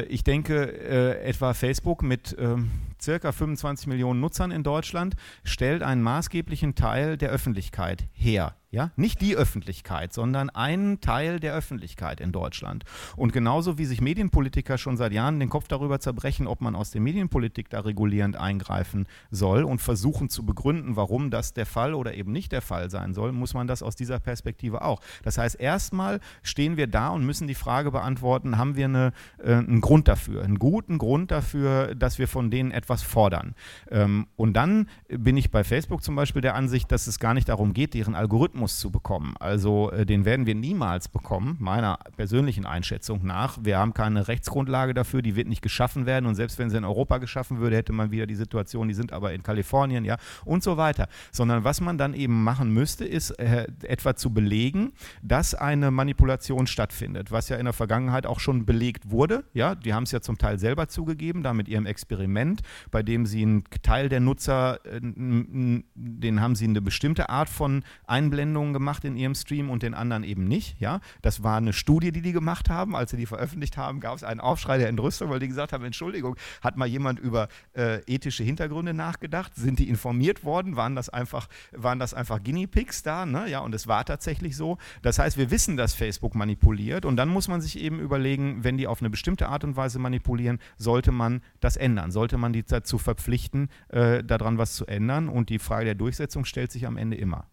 ich 0.08 0.24
denke, 0.24 0.64
äh, 0.64 1.22
etwa 1.24 1.54
Facebook 1.54 2.02
mit 2.04 2.36
ähm, 2.40 2.72
circa 3.02 3.32
25 3.32 3.88
Millionen 3.88 4.20
Nutzern 4.20 4.52
in 4.52 4.64
Deutschland 4.64 5.16
stellt 5.44 5.84
einen 5.84 6.02
maßgeblichen 6.02 6.76
Teil 6.76 7.18
der 7.18 7.30
Öffentlichkeit 7.30 8.06
her. 8.14 8.56
Ja? 8.78 8.92
Nicht 8.96 9.22
die 9.22 9.36
Öffentlichkeit, 9.36 10.14
sondern 10.14 10.52
einen 10.52 11.02
Teil 11.02 11.40
der 11.40 11.56
Öffentlichkeit 11.56 12.22
in 12.22 12.32
Deutschland. 12.32 12.84
Und 13.16 13.34
genauso 13.34 13.80
wie 13.80 13.86
sich 13.86 14.02
Medienpolitiker 14.02 14.78
schon 14.78 14.98
seit 14.98 15.14
Jahren 15.14 15.40
den 15.40 15.50
Kopf 15.50 15.68
darüber 15.68 16.00
zerbrechen, 16.00 16.46
ob 16.46 16.62
man 16.62 16.76
aus 16.76 16.92
der 16.92 17.02
Medienpolitik 17.02 17.72
da 17.72 17.80
regulierend 17.80 18.36
eingreifen 18.36 19.08
soll 19.32 19.64
und 19.64 19.82
versuchen 19.82 20.30
zu 20.30 20.46
begründen, 20.46 20.96
warum 20.96 21.32
das 21.32 21.56
der 21.56 21.66
Fall 21.66 21.96
oder 21.96 22.14
eben 22.14 22.32
nicht 22.32 22.52
der 22.52 22.62
Fall 22.62 22.92
sein 22.92 23.16
soll, 23.16 23.32
muss 23.32 23.56
man 23.56 23.66
das 23.66 23.82
aus 23.82 23.96
dieser 23.96 24.20
Perspektive 24.20 24.84
auch. 24.84 25.02
Das 25.24 25.40
heißt, 25.40 25.60
erstmal 25.60 26.20
stehen 26.44 26.78
wir 26.78 26.86
da 26.86 27.10
und 27.10 27.26
müssen 27.26 27.48
die 27.48 27.56
Frage 27.56 27.90
beantworten, 27.90 28.60
haben 28.60 28.76
wir 28.76 28.86
eine, 28.86 29.12
äh, 29.44 29.54
einen 29.54 29.82
Grund 29.82 30.08
dafür, 30.08 30.44
einen 30.44 30.60
guten 30.60 31.00
Grund 31.00 31.32
dafür, 31.32 31.96
dass 31.96 32.20
wir 32.20 32.28
von 32.28 32.52
denen 32.52 32.70
etwas 32.70 33.02
fordern. 33.02 33.56
Ähm, 33.90 34.28
und 34.36 34.54
dann 34.54 34.88
bin 35.10 35.36
ich 35.36 35.50
bei 35.50 35.64
Facebook 35.64 36.04
zum 36.04 36.16
Beispiel 36.16 36.44
der 36.44 36.54
Ansicht, 36.54 36.92
dass 36.92 37.08
es 37.08 37.18
gar 37.18 37.34
nicht 37.34 37.50
darum 37.50 37.74
geht, 37.74 37.96
deren 37.96 38.14
Algorithmen 38.14 38.67
Algorithmus 38.68 38.80
zu 38.80 38.92
bekommen. 38.92 39.36
Also 39.40 39.92
äh, 39.92 40.06
den 40.06 40.26
werden 40.26 40.46
wir 40.46 40.56
niemals 40.56 41.08
bekommen, 41.08 41.58
meiner 41.60 42.00
persönlichen 42.16 42.66
Einschätzung 42.66 43.26
nach. 43.26 43.58
Wir 43.62 43.78
haben 43.78 43.94
keine 43.94 44.28
Rechtsgrundlage 44.28 44.94
dafür, 44.94 45.22
die 45.22 45.36
wird 45.36 45.48
nicht 45.48 45.62
geschaffen 45.62 46.06
werden 46.06 46.26
und 46.26 46.36
selbst 46.36 46.60
wenn 46.60 46.70
sie 46.70 46.78
in 46.78 46.86
Europa 46.86 47.18
geschaffen 47.18 47.60
würde, 47.60 47.76
hätte 47.76 47.94
man 47.94 48.12
wieder 48.12 48.28
die 48.28 48.36
Situation, 48.36 48.88
die 48.88 48.94
sind 48.94 49.14
aber 49.14 49.34
in 49.34 49.44
Kalifornien, 49.44 50.06
ja, 50.06 50.18
und 50.46 50.64
so 50.64 50.78
weiter. 50.78 51.08
Sondern 51.32 51.64
was 51.64 51.82
man 51.82 51.98
dann 51.98 52.14
eben 52.14 52.44
machen 52.44 52.74
müsste, 52.74 53.06
ist 53.06 53.32
äh, 53.40 53.68
etwa 53.84 54.16
zu 54.16 54.34
belegen, 54.34 54.92
dass 55.22 55.56
eine 55.56 55.92
Manipulation 55.92 56.68
stattfindet, 56.68 57.32
was 57.32 57.50
ja 57.50 57.58
in 57.58 57.66
der 57.66 57.74
Vergangenheit 57.74 58.26
auch 58.26 58.40
schon 58.40 58.66
belegt 58.66 59.10
wurde. 59.10 59.44
Ja, 59.54 59.76
die 59.76 59.94
haben 59.94 60.04
es 60.04 60.12
ja 60.12 60.22
zum 60.22 60.38
Teil 60.38 60.60
selber 60.60 60.88
zugegeben, 60.88 61.44
da 61.44 61.54
mit 61.54 61.68
ihrem 61.68 61.86
Experiment, 61.86 62.62
bei 62.92 63.04
dem 63.04 63.26
sie 63.26 63.42
einen 63.42 63.64
Teil 63.82 64.10
der 64.10 64.20
Nutzer, 64.20 64.80
äh, 64.86 65.00
den 65.02 66.42
haben 66.42 66.56
sie 66.56 66.66
eine 66.66 66.82
bestimmte 66.82 67.30
Art 67.30 67.50
von 67.50 67.84
Einblendung 68.06 68.47
Sendungen 68.48 68.72
gemacht 68.72 69.04
in 69.04 69.18
ihrem 69.18 69.36
Stream 69.36 69.70
und 69.70 69.84
den 69.84 69.94
anderen 69.94 70.24
eben 70.24 70.46
nicht. 70.46 70.80
Ja? 70.80 71.02
Das 71.22 71.44
war 71.44 71.58
eine 71.58 71.74
Studie, 71.74 72.14
die 72.14 72.22
die 72.22 72.32
gemacht 72.32 72.70
haben. 72.70 72.96
Als 72.96 73.12
sie 73.12 73.18
die 73.18 73.26
veröffentlicht 73.26 73.76
haben, 73.76 74.00
gab 74.00 74.16
es 74.16 74.24
einen 74.24 74.40
Aufschrei 74.40 74.78
der 74.78 74.88
Entrüstung, 74.88 75.30
weil 75.30 75.40
die 75.40 75.50
gesagt 75.50 75.74
haben, 75.74 75.84
Entschuldigung, 75.84 76.38
hat 76.62 76.78
mal 76.78 76.88
jemand 76.88 77.20
über 77.20 77.50
äh, 77.74 78.00
ethische 78.08 78.44
Hintergründe 78.44 78.94
nachgedacht? 78.94 79.54
Sind 79.56 79.80
die 79.80 79.90
informiert 79.90 80.46
worden? 80.46 80.78
Waren 80.78 80.96
das 80.96 81.10
einfach, 81.10 81.48
waren 81.74 82.00
das 82.00 82.14
einfach 82.14 82.42
Guinea 82.42 82.68
Pigs 82.68 83.04
da? 83.04 83.26
Ne? 83.26 83.50
Ja, 83.50 83.60
und 83.60 83.76
es 83.76 83.88
war 83.88 84.06
tatsächlich 84.06 84.56
so. 84.56 84.78
Das 85.02 85.20
heißt, 85.20 85.38
wir 85.38 85.52
wissen, 85.52 85.76
dass 85.76 85.94
Facebook 85.94 86.34
manipuliert 86.34 87.04
und 87.04 87.18
dann 87.18 87.28
muss 87.28 87.50
man 87.50 87.60
sich 87.60 87.78
eben 87.80 88.00
überlegen, 88.00 88.64
wenn 88.64 88.78
die 88.78 88.88
auf 88.88 89.02
eine 89.02 89.10
bestimmte 89.10 89.50
Art 89.50 89.66
und 89.66 89.76
Weise 89.76 90.00
manipulieren, 90.00 90.60
sollte 90.78 91.12
man 91.12 91.42
das 91.60 91.76
ändern, 91.76 92.12
sollte 92.12 92.38
man 92.38 92.54
die 92.54 92.64
dazu 92.64 92.98
verpflichten, 92.98 93.70
äh, 93.90 94.24
daran 94.24 94.58
was 94.58 94.76
zu 94.76 94.86
ändern 94.86 95.28
und 95.28 95.50
die 95.50 95.60
Frage 95.60 95.86
der 95.86 95.96
Durchsetzung 95.96 96.46
stellt 96.46 96.72
sich 96.72 96.88
am 96.88 96.96
Ende 96.96 97.18
immer 97.18 97.48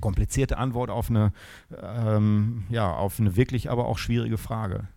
komplizierte 0.00 0.58
Antwort 0.58 0.90
auf 0.90 1.10
eine, 1.10 1.32
ähm, 1.80 2.64
ja, 2.68 2.92
auf 2.92 3.18
eine 3.18 3.36
wirklich 3.36 3.70
aber 3.70 3.86
auch 3.86 3.98
schwierige 3.98 4.38
Frage. 4.38 4.88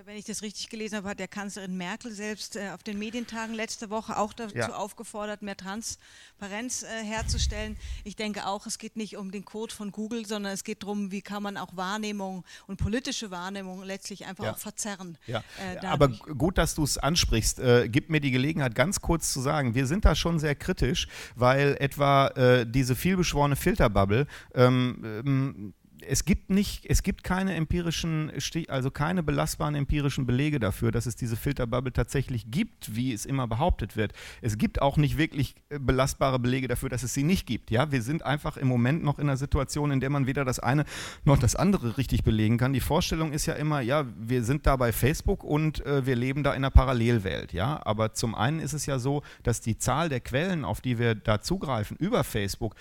Ja, 0.00 0.06
wenn 0.06 0.16
ich 0.16 0.24
das 0.24 0.40
richtig 0.40 0.70
gelesen 0.70 0.96
habe, 0.96 1.10
hat 1.10 1.18
der 1.18 1.28
Kanzlerin 1.28 1.76
Merkel 1.76 2.10
selbst 2.10 2.56
äh, 2.56 2.70
auf 2.70 2.82
den 2.82 2.98
Medientagen 2.98 3.54
letzte 3.54 3.90
Woche 3.90 4.16
auch 4.16 4.32
dazu 4.32 4.56
ja. 4.56 4.72
aufgefordert, 4.72 5.42
mehr 5.42 5.58
Transparenz 5.58 6.84
äh, 6.84 7.04
herzustellen. 7.04 7.76
Ich 8.04 8.16
denke 8.16 8.46
auch, 8.46 8.64
es 8.64 8.78
geht 8.78 8.96
nicht 8.96 9.18
um 9.18 9.30
den 9.30 9.44
Code 9.44 9.74
von 9.74 9.92
Google, 9.92 10.24
sondern 10.24 10.54
es 10.54 10.64
geht 10.64 10.84
darum, 10.84 11.10
wie 11.10 11.20
kann 11.20 11.42
man 11.42 11.58
auch 11.58 11.76
Wahrnehmung 11.76 12.44
und 12.66 12.78
politische 12.78 13.30
Wahrnehmung 13.30 13.82
letztlich 13.82 14.24
einfach 14.24 14.44
ja. 14.44 14.52
auch 14.52 14.58
verzerren. 14.58 15.18
Ja. 15.26 15.44
Äh, 15.58 15.84
Aber 15.84 16.08
gut, 16.08 16.56
dass 16.56 16.74
du 16.74 16.82
es 16.82 16.96
ansprichst. 16.96 17.58
Äh, 17.58 17.90
gib 17.90 18.08
mir 18.08 18.20
die 18.20 18.30
Gelegenheit, 18.30 18.74
ganz 18.74 19.02
kurz 19.02 19.34
zu 19.34 19.42
sagen, 19.42 19.74
wir 19.74 19.86
sind 19.86 20.06
da 20.06 20.14
schon 20.14 20.38
sehr 20.38 20.54
kritisch, 20.54 21.08
weil 21.34 21.76
etwa 21.78 22.28
äh, 22.28 22.66
diese 22.66 22.96
vielbeschworene 22.96 23.54
Filterbubble 23.54 24.26
ähm, 24.54 25.02
ähm, 25.04 25.74
es 26.06 26.24
gibt 26.24 26.50
nicht, 26.50 26.86
es 26.86 27.02
gibt 27.02 27.24
keine 27.24 27.54
empirischen, 27.54 28.32
also 28.68 28.90
keine 28.90 29.22
belastbaren 29.22 29.74
empirischen 29.74 30.26
Belege 30.26 30.58
dafür, 30.60 30.90
dass 30.90 31.06
es 31.06 31.16
diese 31.16 31.36
Filterbubble 31.36 31.92
tatsächlich 31.92 32.50
gibt, 32.50 32.94
wie 32.94 33.12
es 33.12 33.26
immer 33.26 33.46
behauptet 33.46 33.96
wird. 33.96 34.12
Es 34.42 34.58
gibt 34.58 34.82
auch 34.82 34.96
nicht 34.96 35.18
wirklich 35.18 35.54
äh, 35.68 35.78
belastbare 35.78 36.38
Belege 36.38 36.68
dafür, 36.68 36.88
dass 36.88 37.02
es 37.02 37.14
sie 37.14 37.22
nicht 37.22 37.46
gibt. 37.46 37.70
Ja, 37.70 37.92
wir 37.92 38.02
sind 38.02 38.24
einfach 38.24 38.56
im 38.56 38.68
Moment 38.68 39.02
noch 39.02 39.18
in 39.18 39.28
einer 39.28 39.36
Situation, 39.36 39.90
in 39.90 40.00
der 40.00 40.10
man 40.10 40.26
weder 40.26 40.44
das 40.44 40.58
eine 40.58 40.84
noch 41.24 41.38
das 41.38 41.56
andere 41.56 41.96
richtig 41.96 42.24
belegen 42.24 42.58
kann. 42.58 42.72
Die 42.72 42.80
Vorstellung 42.80 43.32
ist 43.32 43.46
ja 43.46 43.54
immer, 43.54 43.80
ja, 43.80 44.06
wir 44.18 44.44
sind 44.44 44.66
da 44.66 44.76
bei 44.76 44.92
Facebook 44.92 45.44
und 45.44 45.84
äh, 45.86 46.06
wir 46.06 46.16
leben 46.16 46.42
da 46.42 46.50
in 46.50 46.58
einer 46.58 46.70
Parallelwelt. 46.70 47.52
Ja, 47.52 47.80
aber 47.84 48.14
zum 48.14 48.34
einen 48.34 48.60
ist 48.60 48.72
es 48.72 48.86
ja 48.86 48.98
so, 48.98 49.22
dass 49.42 49.60
die 49.60 49.78
Zahl 49.78 50.08
der 50.08 50.20
Quellen, 50.20 50.64
auf 50.64 50.80
die 50.80 50.98
wir 50.98 51.14
da 51.14 51.40
zugreifen 51.40 51.96
über 51.96 52.24
Facebook, 52.24 52.74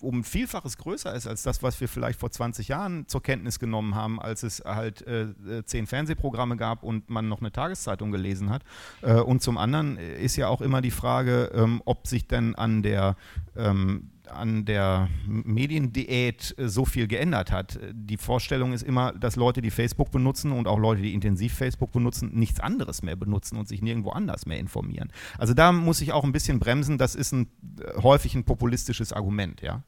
um 0.00 0.24
Vielfaches 0.24 0.76
größer 0.76 1.14
ist 1.14 1.26
als 1.26 1.42
das, 1.42 1.62
was 1.62 1.80
wir 1.80 1.88
vielleicht 1.88 2.20
vor 2.20 2.30
20 2.30 2.59
20 2.60 2.68
Jahren 2.68 3.08
zur 3.08 3.22
Kenntnis 3.22 3.58
genommen 3.58 3.94
haben, 3.94 4.20
als 4.20 4.42
es 4.42 4.62
halt 4.64 5.06
äh, 5.06 5.22
äh, 5.22 5.64
zehn 5.64 5.86
Fernsehprogramme 5.86 6.56
gab 6.56 6.82
und 6.82 7.08
man 7.10 7.28
noch 7.28 7.40
eine 7.40 7.52
Tageszeitung 7.52 8.12
gelesen 8.12 8.50
hat. 8.50 8.62
Äh, 9.02 9.14
und 9.14 9.42
zum 9.42 9.58
anderen 9.58 9.96
ist 9.96 10.36
ja 10.36 10.48
auch 10.48 10.60
immer 10.60 10.80
die 10.80 10.90
Frage, 10.90 11.50
ähm, 11.54 11.82
ob 11.84 12.06
sich 12.06 12.26
denn 12.26 12.54
an 12.54 12.82
der 12.82 13.16
ähm, 13.56 14.10
an 14.30 14.64
der 14.64 15.08
Mediendiät 15.26 16.54
äh, 16.56 16.68
so 16.68 16.84
viel 16.84 17.08
geändert 17.08 17.50
hat. 17.50 17.80
Die 17.92 18.16
Vorstellung 18.16 18.72
ist 18.72 18.82
immer, 18.82 19.12
dass 19.12 19.34
Leute, 19.34 19.60
die 19.60 19.72
Facebook 19.72 20.12
benutzen 20.12 20.52
und 20.52 20.68
auch 20.68 20.78
Leute, 20.78 21.02
die 21.02 21.14
intensiv 21.14 21.54
Facebook 21.54 21.90
benutzen, 21.90 22.30
nichts 22.34 22.60
anderes 22.60 23.02
mehr 23.02 23.16
benutzen 23.16 23.58
und 23.58 23.66
sich 23.66 23.82
nirgendwo 23.82 24.10
anders 24.10 24.46
mehr 24.46 24.58
informieren. 24.58 25.10
Also 25.36 25.52
da 25.52 25.72
muss 25.72 26.00
ich 26.00 26.12
auch 26.12 26.22
ein 26.22 26.30
bisschen 26.30 26.60
bremsen. 26.60 26.96
Das 26.96 27.16
ist 27.16 27.32
ein, 27.32 27.48
äh, 27.80 28.00
häufig 28.02 28.36
ein 28.36 28.44
populistisches 28.44 29.12
Argument, 29.12 29.62
ja. 29.62 29.82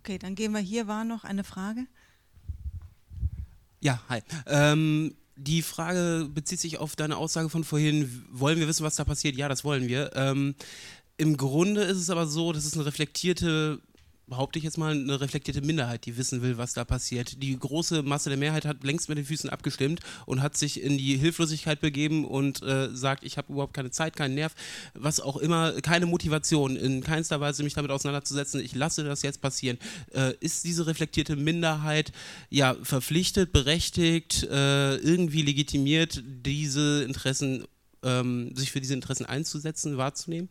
Okay, 0.00 0.18
dann 0.18 0.34
gehen 0.34 0.52
wir 0.52 0.60
hier. 0.60 0.86
War 0.86 1.04
noch 1.04 1.24
eine 1.24 1.44
Frage? 1.44 1.86
Ja, 3.80 4.00
hi. 4.08 4.22
Ähm, 4.46 5.14
die 5.36 5.60
Frage 5.60 6.28
bezieht 6.32 6.58
sich 6.58 6.78
auf 6.78 6.96
deine 6.96 7.18
Aussage 7.18 7.50
von 7.50 7.64
vorhin, 7.64 8.24
wollen 8.30 8.58
wir 8.58 8.66
wissen, 8.66 8.84
was 8.84 8.96
da 8.96 9.04
passiert? 9.04 9.36
Ja, 9.36 9.48
das 9.48 9.62
wollen 9.62 9.88
wir. 9.88 10.10
Ähm, 10.14 10.54
Im 11.18 11.36
Grunde 11.36 11.82
ist 11.82 11.98
es 11.98 12.08
aber 12.08 12.26
so, 12.26 12.52
dass 12.52 12.64
es 12.64 12.74
eine 12.74 12.86
reflektierte 12.86 13.80
behaupte 14.30 14.58
ich 14.58 14.64
jetzt 14.64 14.78
mal, 14.78 14.92
eine 14.92 15.20
reflektierte 15.20 15.60
Minderheit, 15.60 16.06
die 16.06 16.16
wissen 16.16 16.40
will, 16.40 16.56
was 16.56 16.72
da 16.72 16.84
passiert. 16.84 17.42
Die 17.42 17.58
große 17.58 18.02
Masse 18.02 18.30
der 18.30 18.38
Mehrheit 18.38 18.64
hat 18.64 18.82
längst 18.84 19.08
mit 19.08 19.18
den 19.18 19.26
Füßen 19.26 19.50
abgestimmt 19.50 20.00
und 20.24 20.40
hat 20.40 20.56
sich 20.56 20.80
in 20.82 20.96
die 20.96 21.18
Hilflosigkeit 21.18 21.80
begeben 21.80 22.24
und 22.24 22.62
äh, 22.62 22.88
sagt, 22.94 23.24
ich 23.24 23.36
habe 23.36 23.52
überhaupt 23.52 23.74
keine 23.74 23.90
Zeit, 23.90 24.16
keinen 24.16 24.36
Nerv, 24.36 24.54
was 24.94 25.20
auch 25.20 25.36
immer, 25.36 25.72
keine 25.82 26.06
Motivation, 26.06 26.76
in 26.76 27.02
keinster 27.02 27.40
Weise 27.40 27.62
mich 27.62 27.74
damit 27.74 27.90
auseinanderzusetzen. 27.90 28.60
Ich 28.60 28.74
lasse 28.74 29.04
das 29.04 29.22
jetzt 29.22 29.42
passieren. 29.42 29.78
Äh, 30.14 30.34
ist 30.40 30.64
diese 30.64 30.86
reflektierte 30.86 31.36
Minderheit 31.36 32.12
ja 32.48 32.76
verpflichtet, 32.82 33.52
berechtigt, 33.52 34.44
äh, 34.44 34.96
irgendwie 34.96 35.42
legitimiert, 35.42 36.22
diese 36.24 37.02
Interessen, 37.02 37.64
ähm, 38.02 38.54
sich 38.56 38.70
für 38.70 38.80
diese 38.80 38.94
Interessen 38.94 39.26
einzusetzen, 39.26 39.96
wahrzunehmen? 39.96 40.48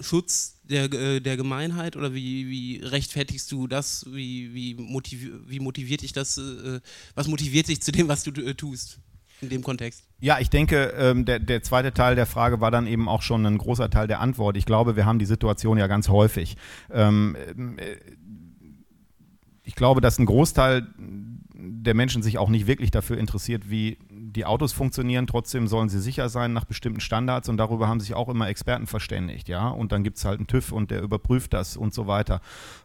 Schutz 0.00 0.60
der, 0.64 0.92
äh, 0.92 1.20
der 1.20 1.36
Gemeinheit 1.36 1.96
oder 1.96 2.14
wie, 2.14 2.48
wie 2.48 2.80
rechtfertigst 2.82 3.50
du 3.50 3.66
das? 3.66 4.06
Wie, 4.10 4.54
wie, 4.54 4.74
motiv, 4.74 5.28
wie 5.46 5.60
motiviert 5.60 6.02
dich 6.02 6.12
das? 6.12 6.38
Äh, 6.38 6.80
was 7.14 7.28
motiviert 7.28 7.68
dich 7.68 7.82
zu 7.82 7.92
dem, 7.92 8.08
was 8.08 8.22
du 8.22 8.30
äh, 8.30 8.54
tust? 8.54 8.98
in 9.42 9.48
dem 9.48 9.62
Kontext? 9.62 10.04
Ja, 10.20 10.38
ich 10.38 10.50
denke, 10.50 10.92
ähm, 10.98 11.24
der, 11.24 11.38
der 11.38 11.62
zweite 11.62 11.94
Teil 11.94 12.14
der 12.14 12.26
Frage 12.26 12.60
war 12.60 12.70
dann 12.70 12.86
eben 12.86 13.08
auch 13.08 13.22
schon 13.22 13.46
ein 13.46 13.58
großer 13.58 13.90
Teil 13.90 14.06
der 14.06 14.20
Antwort. 14.20 14.56
Ich 14.56 14.66
glaube, 14.66 14.96
wir 14.96 15.06
haben 15.06 15.18
die 15.18 15.26
Situation 15.26 15.78
ja 15.78 15.86
ganz 15.86 16.08
häufig. 16.08 16.56
Ähm, 16.90 17.36
äh, 17.78 17.96
ich 19.64 19.74
glaube, 19.74 20.00
dass 20.00 20.18
ein 20.18 20.26
Großteil 20.26 20.86
der 21.54 21.94
Menschen 21.94 22.22
sich 22.22 22.38
auch 22.38 22.48
nicht 22.48 22.66
wirklich 22.66 22.90
dafür 22.90 23.18
interessiert, 23.18 23.70
wie 23.70 23.98
die 24.32 24.44
Autos 24.44 24.72
funktionieren. 24.72 25.26
Trotzdem 25.26 25.66
sollen 25.66 25.88
sie 25.88 26.00
sicher 26.00 26.28
sein 26.28 26.52
nach 26.52 26.64
bestimmten 26.64 27.00
Standards 27.00 27.48
und 27.48 27.56
darüber 27.56 27.88
haben 27.88 28.00
sich 28.00 28.14
auch 28.14 28.28
immer 28.28 28.48
Experten 28.48 28.86
verständigt, 28.86 29.48
ja. 29.48 29.68
Und 29.68 29.92
dann 29.92 30.04
gibt 30.04 30.18
es 30.18 30.24
halt 30.24 30.38
einen 30.38 30.46
TÜV 30.46 30.72
und 30.72 30.90
der 30.90 31.02
überprüft 31.02 31.52
das 31.52 31.76
und 31.76 31.94
so 31.94 32.06
weiter. 32.06 32.40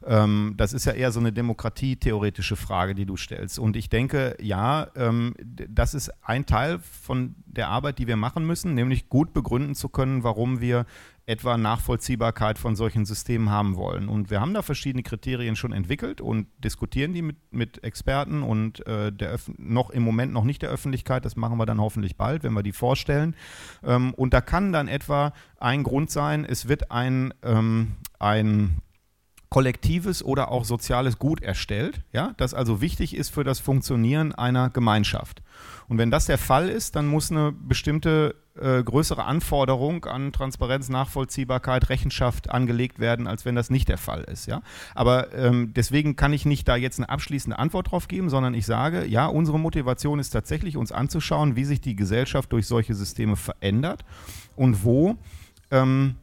Ähm, 0.05 0.53
das 0.57 0.73
ist 0.73 0.85
ja 0.85 0.93
eher 0.93 1.11
so 1.11 1.19
eine 1.19 1.31
demokratietheoretische 1.31 2.55
Frage, 2.55 2.95
die 2.95 3.05
du 3.05 3.17
stellst. 3.17 3.59
Und 3.59 3.75
ich 3.75 3.89
denke, 3.89 4.35
ja, 4.41 4.87
ähm, 4.95 5.35
das 5.39 5.93
ist 5.93 6.11
ein 6.23 6.45
Teil 6.45 6.79
von 6.79 7.35
der 7.45 7.69
Arbeit, 7.69 7.99
die 7.99 8.07
wir 8.07 8.17
machen 8.17 8.45
müssen, 8.45 8.73
nämlich 8.73 9.09
gut 9.09 9.33
begründen 9.33 9.75
zu 9.75 9.89
können, 9.89 10.23
warum 10.23 10.61
wir 10.61 10.85
etwa 11.27 11.57
Nachvollziehbarkeit 11.57 12.59
von 12.59 12.75
solchen 12.75 13.05
Systemen 13.05 13.49
haben 13.49 13.75
wollen. 13.75 14.09
Und 14.09 14.29
wir 14.29 14.41
haben 14.41 14.53
da 14.53 14.61
verschiedene 14.61 15.01
Kriterien 15.01 15.55
schon 15.55 15.71
entwickelt 15.71 16.21
und 16.21 16.47
diskutieren 16.63 17.13
die 17.13 17.23
mit, 17.23 17.37
mit 17.51 17.83
Experten 17.83 18.43
und 18.43 18.85
äh, 18.85 19.11
der 19.11 19.39
noch 19.57 19.89
im 19.89 20.03
Moment 20.03 20.33
noch 20.33 20.43
nicht 20.43 20.61
der 20.61 20.69
Öffentlichkeit. 20.69 21.25
Das 21.25 21.35
machen 21.35 21.57
wir 21.57 21.65
dann 21.65 21.81
hoffentlich 21.81 22.15
bald, 22.15 22.43
wenn 22.43 22.53
wir 22.53 22.63
die 22.63 22.73
vorstellen. 22.73 23.35
Ähm, 23.83 24.13
und 24.13 24.33
da 24.33 24.41
kann 24.41 24.71
dann 24.71 24.87
etwa 24.87 25.33
ein 25.59 25.83
Grund 25.83 26.11
sein, 26.11 26.45
es 26.45 26.67
wird 26.67 26.91
ein, 26.91 27.33
ähm, 27.41 27.95
ein 28.19 28.81
kollektives 29.49 30.23
oder 30.23 30.51
auch 30.51 30.65
soziales 30.65 31.17
Gut 31.17 31.41
erstellt, 31.41 32.01
ja, 32.11 32.33
das 32.37 32.53
also 32.53 32.81
wichtig 32.81 33.15
ist 33.15 33.29
für 33.29 33.43
das 33.43 33.59
Funktionieren 33.59 34.33
einer 34.33 34.69
Gemeinschaft. 34.69 35.41
Und 35.87 35.97
wenn 35.97 36.11
das 36.11 36.25
der 36.25 36.37
Fall 36.37 36.69
ist, 36.69 36.95
dann 36.95 37.07
muss 37.07 37.31
eine 37.31 37.51
bestimmte 37.51 38.35
äh, 38.59 38.83
größere 38.83 39.25
Anforderung 39.25 40.05
an 40.05 40.31
Transparenz, 40.31 40.89
Nachvollziehbarkeit, 40.89 41.89
Rechenschaft 41.89 42.49
angelegt 42.49 42.99
werden, 42.99 43.27
als 43.27 43.45
wenn 43.45 43.55
das 43.55 43.69
nicht 43.69 43.89
der 43.89 43.97
Fall 43.97 44.23
ist. 44.23 44.47
Ja? 44.47 44.61
Aber 44.93 45.33
ähm, 45.33 45.73
deswegen 45.75 46.15
kann 46.15 46.33
ich 46.33 46.45
nicht 46.45 46.67
da 46.67 46.75
jetzt 46.75 46.99
eine 46.99 47.09
abschließende 47.09 47.59
Antwort 47.59 47.91
drauf 47.91 48.07
geben, 48.07 48.29
sondern 48.29 48.53
ich 48.53 48.65
sage, 48.65 49.05
ja, 49.05 49.27
unsere 49.27 49.59
Motivation 49.59 50.19
ist 50.19 50.29
tatsächlich, 50.29 50.77
uns 50.77 50.91
anzuschauen, 50.91 51.55
wie 51.55 51.65
sich 51.65 51.81
die 51.81 51.95
Gesellschaft 51.95 52.51
durch 52.51 52.67
solche 52.67 52.95
Systeme 52.95 53.35
verändert 53.35 54.05
und 54.55 54.83
wo 54.83 55.17
ähm, 55.71 56.15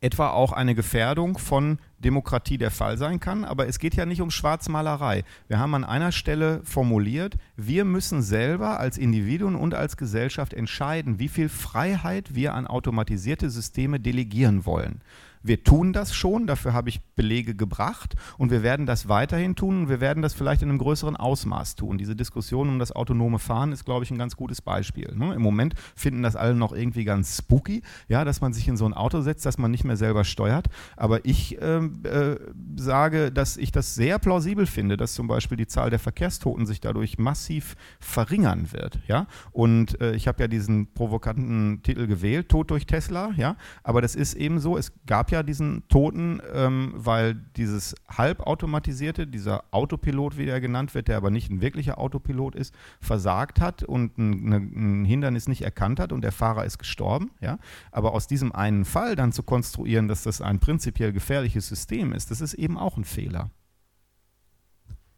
etwa 0.00 0.30
auch 0.30 0.52
eine 0.52 0.74
Gefährdung 0.74 1.38
von 1.38 1.78
Demokratie 1.98 2.58
der 2.58 2.70
Fall 2.70 2.98
sein 2.98 3.20
kann. 3.20 3.44
Aber 3.44 3.66
es 3.66 3.78
geht 3.78 3.94
ja 3.94 4.06
nicht 4.06 4.20
um 4.20 4.30
Schwarzmalerei. 4.30 5.24
Wir 5.48 5.58
haben 5.58 5.74
an 5.74 5.84
einer 5.84 6.12
Stelle 6.12 6.60
formuliert, 6.64 7.36
wir 7.56 7.84
müssen 7.84 8.22
selber 8.22 8.80
als 8.80 8.98
Individuen 8.98 9.54
und 9.54 9.74
als 9.74 9.96
Gesellschaft 9.96 10.54
entscheiden, 10.54 11.18
wie 11.18 11.28
viel 11.28 11.48
Freiheit 11.48 12.34
wir 12.34 12.54
an 12.54 12.66
automatisierte 12.66 13.50
Systeme 13.50 14.00
delegieren 14.00 14.64
wollen. 14.66 15.00
Wir 15.48 15.64
tun 15.64 15.94
das 15.94 16.14
schon, 16.14 16.46
dafür 16.46 16.74
habe 16.74 16.90
ich 16.90 17.00
Belege 17.16 17.54
gebracht 17.54 18.14
und 18.36 18.50
wir 18.50 18.62
werden 18.62 18.84
das 18.84 19.08
weiterhin 19.08 19.56
tun 19.56 19.82
und 19.82 19.88
wir 19.88 20.00
werden 20.00 20.22
das 20.22 20.34
vielleicht 20.34 20.60
in 20.60 20.68
einem 20.68 20.78
größeren 20.78 21.16
Ausmaß 21.16 21.74
tun. 21.74 21.96
Diese 21.96 22.14
Diskussion 22.14 22.68
um 22.68 22.78
das 22.78 22.92
autonome 22.92 23.38
Fahren 23.38 23.72
ist, 23.72 23.86
glaube 23.86 24.04
ich, 24.04 24.10
ein 24.10 24.18
ganz 24.18 24.36
gutes 24.36 24.60
Beispiel. 24.60 25.10
Ne? 25.16 25.34
Im 25.34 25.40
Moment 25.40 25.74
finden 25.96 26.22
das 26.22 26.36
alle 26.36 26.54
noch 26.54 26.74
irgendwie 26.74 27.04
ganz 27.04 27.38
spooky, 27.38 27.82
ja, 28.08 28.26
dass 28.26 28.42
man 28.42 28.52
sich 28.52 28.68
in 28.68 28.76
so 28.76 28.84
ein 28.84 28.92
Auto 28.92 29.22
setzt, 29.22 29.46
dass 29.46 29.56
man 29.56 29.70
nicht 29.70 29.84
mehr 29.84 29.96
selber 29.96 30.24
steuert. 30.24 30.66
Aber 30.96 31.24
ich 31.24 31.60
äh, 31.62 31.78
äh, 31.78 32.38
sage, 32.76 33.32
dass 33.32 33.56
ich 33.56 33.72
das 33.72 33.94
sehr 33.94 34.18
plausibel 34.18 34.66
finde, 34.66 34.98
dass 34.98 35.14
zum 35.14 35.28
Beispiel 35.28 35.56
die 35.56 35.66
Zahl 35.66 35.88
der 35.88 35.98
Verkehrstoten 35.98 36.66
sich 36.66 36.80
dadurch 36.80 37.18
massiv 37.18 37.74
verringern 38.00 38.72
wird. 38.72 38.98
Ja? 39.08 39.26
Und 39.52 39.98
äh, 40.02 40.14
ich 40.14 40.28
habe 40.28 40.42
ja 40.42 40.48
diesen 40.48 40.92
provokanten 40.92 41.82
Titel 41.82 42.06
gewählt, 42.06 42.50
Tod 42.50 42.70
durch 42.70 42.84
Tesla, 42.84 43.30
ja, 43.36 43.56
aber 43.82 44.02
das 44.02 44.14
ist 44.14 44.34
eben 44.34 44.60
so, 44.60 44.76
es 44.76 44.92
gab 45.06 45.30
ja 45.30 45.37
ja 45.38 45.42
diesen 45.42 45.86
Toten, 45.88 46.40
ähm, 46.52 46.92
weil 46.94 47.34
dieses 47.34 47.94
halbautomatisierte, 48.08 49.26
dieser 49.26 49.64
Autopilot, 49.70 50.36
wie 50.36 50.46
der 50.46 50.60
genannt 50.60 50.94
wird, 50.94 51.08
der 51.08 51.16
aber 51.16 51.30
nicht 51.30 51.50
ein 51.50 51.60
wirklicher 51.60 51.98
Autopilot 51.98 52.54
ist, 52.54 52.74
versagt 53.00 53.60
hat 53.60 53.82
und 53.82 54.18
ein, 54.18 54.52
ein 54.52 55.04
Hindernis 55.04 55.48
nicht 55.48 55.62
erkannt 55.62 56.00
hat 56.00 56.12
und 56.12 56.22
der 56.22 56.32
Fahrer 56.32 56.64
ist 56.64 56.78
gestorben. 56.78 57.30
Ja? 57.40 57.58
Aber 57.90 58.12
aus 58.12 58.26
diesem 58.26 58.52
einen 58.52 58.84
Fall 58.84 59.16
dann 59.16 59.32
zu 59.32 59.42
konstruieren, 59.42 60.08
dass 60.08 60.22
das 60.22 60.40
ein 60.40 60.58
prinzipiell 60.58 61.12
gefährliches 61.12 61.68
System 61.68 62.12
ist, 62.12 62.30
das 62.30 62.40
ist 62.40 62.54
eben 62.54 62.76
auch 62.76 62.96
ein 62.96 63.04
Fehler. 63.04 63.50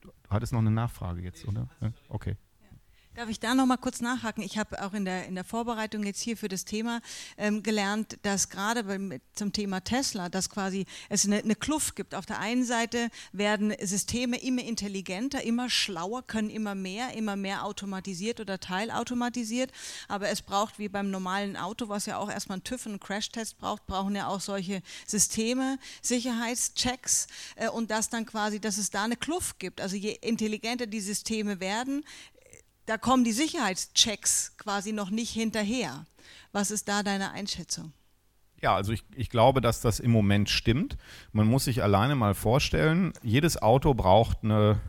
Du 0.01 0.11
hattest 0.29 0.53
noch 0.53 0.61
eine 0.61 0.71
Nachfrage 0.71 1.23
jetzt, 1.23 1.47
oder? 1.49 1.69
Okay. 2.09 2.37
Darf 3.21 3.29
ich 3.29 3.39
da 3.39 3.55
noch 3.55 3.67
mal 3.67 3.77
kurz 3.77 4.01
nachhaken? 4.01 4.43
Ich 4.43 4.57
habe 4.57 4.83
auch 4.83 4.95
in 4.95 5.05
der, 5.05 5.27
in 5.27 5.35
der 5.35 5.45
Vorbereitung 5.45 6.05
jetzt 6.05 6.23
hier 6.23 6.39
für 6.39 6.49
das 6.49 6.65
Thema 6.65 7.03
ähm, 7.37 7.63
gelernt, 7.63 8.17
dass 8.23 8.49
gerade 8.49 9.21
zum 9.35 9.53
Thema 9.53 9.85
Tesla, 9.85 10.31
dass 10.31 10.49
quasi 10.49 10.87
es 11.11 11.27
eine, 11.27 11.37
eine, 11.37 11.55
Kluft 11.55 11.97
gibt. 11.97 12.15
Auf 12.15 12.25
der 12.25 12.39
einen 12.39 12.65
Seite 12.65 13.11
werden 13.33 13.75
Systeme 13.83 14.41
immer 14.41 14.63
intelligenter, 14.63 15.43
immer 15.43 15.69
schlauer, 15.69 16.23
können 16.27 16.49
immer 16.49 16.75
mehr, 16.75 17.13
immer 17.13 17.37
mehr 17.37 17.67
automatisiert 17.67 18.41
oder 18.41 18.59
teilautomatisiert. 18.59 19.71
Aber 20.09 20.31
es 20.31 20.41
braucht 20.41 20.79
wie 20.79 20.89
beim 20.89 21.11
normalen 21.11 21.59
Auto, 21.59 21.91
was 21.91 22.07
ja 22.07 22.17
auch 22.17 22.31
erstmal 22.31 22.57
einen 22.57 22.65
TÜV, 22.65 22.87
einen 22.87 23.01
Crashtest 23.01 23.59
braucht, 23.59 23.87
brauchen 23.87 24.17
ja 24.17 24.29
auch 24.29 24.41
solche 24.41 24.81
Systeme, 25.07 25.79
Sicherheitschecks 26.01 27.27
äh, 27.57 27.69
und 27.69 27.91
dass 27.91 28.09
dann 28.09 28.25
quasi, 28.25 28.61
dass 28.61 28.79
es 28.79 28.89
da 28.89 29.05
eine 29.05 29.17
Kluft 29.17 29.59
gibt. 29.59 29.83
Also 29.83 29.97
je 29.97 30.13
intelligenter 30.23 30.87
die 30.87 31.03
Systeme 31.03 31.61
werden, 31.61 32.03
da 32.87 32.99
kommen 32.99 33.25
die 33.25 33.33
Sicherheitschecks 33.33 34.57
quasi 34.57 34.93
noch 34.93 35.11
nicht 35.11 35.31
hinterher. 35.31 36.07
Was 36.53 36.71
ist 36.71 36.89
da 36.89 37.03
deine 37.03 37.31
Einschätzung? 37.33 37.93
Ja, 38.61 38.75
also 38.75 38.93
ich, 38.93 39.05
ich 39.15 39.31
glaube, 39.31 39.61
dass 39.61 39.81
das 39.81 40.01
im 40.01 40.11
Moment 40.11 40.51
stimmt. 40.51 40.97
Man 41.33 41.47
muss 41.47 41.65
sich 41.65 41.83
alleine 41.83 42.15
mal 42.15 42.35
vorstellen, 42.35 43.13
jedes 43.23 43.61
Auto 43.61 43.95
braucht 43.95 44.39
eine 44.43 44.81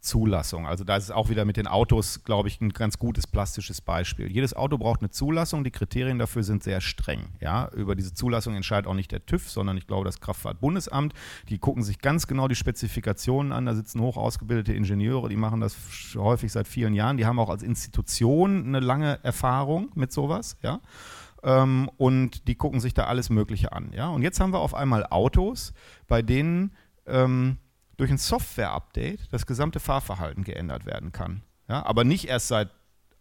Zulassung. 0.00 0.66
Also 0.66 0.84
da 0.84 0.96
ist 0.96 1.04
es 1.04 1.10
auch 1.10 1.28
wieder 1.28 1.44
mit 1.44 1.56
den 1.56 1.66
Autos, 1.66 2.22
glaube 2.24 2.48
ich, 2.48 2.60
ein 2.60 2.70
ganz 2.70 2.98
gutes 2.98 3.26
plastisches 3.26 3.80
Beispiel. 3.80 4.30
Jedes 4.30 4.54
Auto 4.54 4.78
braucht 4.78 5.00
eine 5.00 5.10
Zulassung, 5.10 5.64
die 5.64 5.70
Kriterien 5.70 6.18
dafür 6.18 6.44
sind 6.44 6.62
sehr 6.62 6.80
streng. 6.80 7.30
Ja? 7.40 7.68
Über 7.74 7.96
diese 7.96 8.14
Zulassung 8.14 8.54
entscheidet 8.54 8.86
auch 8.86 8.94
nicht 8.94 9.10
der 9.10 9.26
TÜV, 9.26 9.50
sondern 9.50 9.76
ich 9.76 9.86
glaube 9.86 10.04
das 10.04 10.20
Kraftfahrtbundesamt. 10.20 11.14
Die 11.48 11.58
gucken 11.58 11.82
sich 11.82 11.98
ganz 11.98 12.26
genau 12.26 12.46
die 12.46 12.54
Spezifikationen 12.54 13.52
an, 13.52 13.66
da 13.66 13.74
sitzen 13.74 14.00
hoch 14.00 14.16
ausgebildete 14.16 14.72
Ingenieure, 14.72 15.28
die 15.28 15.36
machen 15.36 15.60
das 15.60 15.76
häufig 16.14 16.52
seit 16.52 16.68
vielen 16.68 16.94
Jahren. 16.94 17.16
Die 17.16 17.26
haben 17.26 17.38
auch 17.40 17.50
als 17.50 17.62
Institution 17.62 18.66
eine 18.66 18.80
lange 18.80 19.18
Erfahrung 19.24 19.90
mit 19.94 20.12
sowas. 20.12 20.56
Ja? 20.62 20.80
Ähm, 21.42 21.90
und 21.96 22.46
die 22.46 22.54
gucken 22.54 22.80
sich 22.80 22.94
da 22.94 23.04
alles 23.04 23.30
Mögliche 23.30 23.72
an. 23.72 23.90
Ja? 23.92 24.08
Und 24.08 24.22
jetzt 24.22 24.38
haben 24.38 24.52
wir 24.52 24.60
auf 24.60 24.74
einmal 24.74 25.06
Autos, 25.06 25.72
bei 26.06 26.22
denen 26.22 26.72
ähm, 27.06 27.58
durch 27.98 28.10
ein 28.10 28.18
Software-Update 28.18 29.30
das 29.30 29.44
gesamte 29.44 29.80
Fahrverhalten 29.80 30.44
geändert 30.44 30.86
werden 30.86 31.12
kann. 31.12 31.42
Ja, 31.68 31.84
aber 31.84 32.04
nicht 32.04 32.26
erst 32.28 32.48
seit 32.48 32.70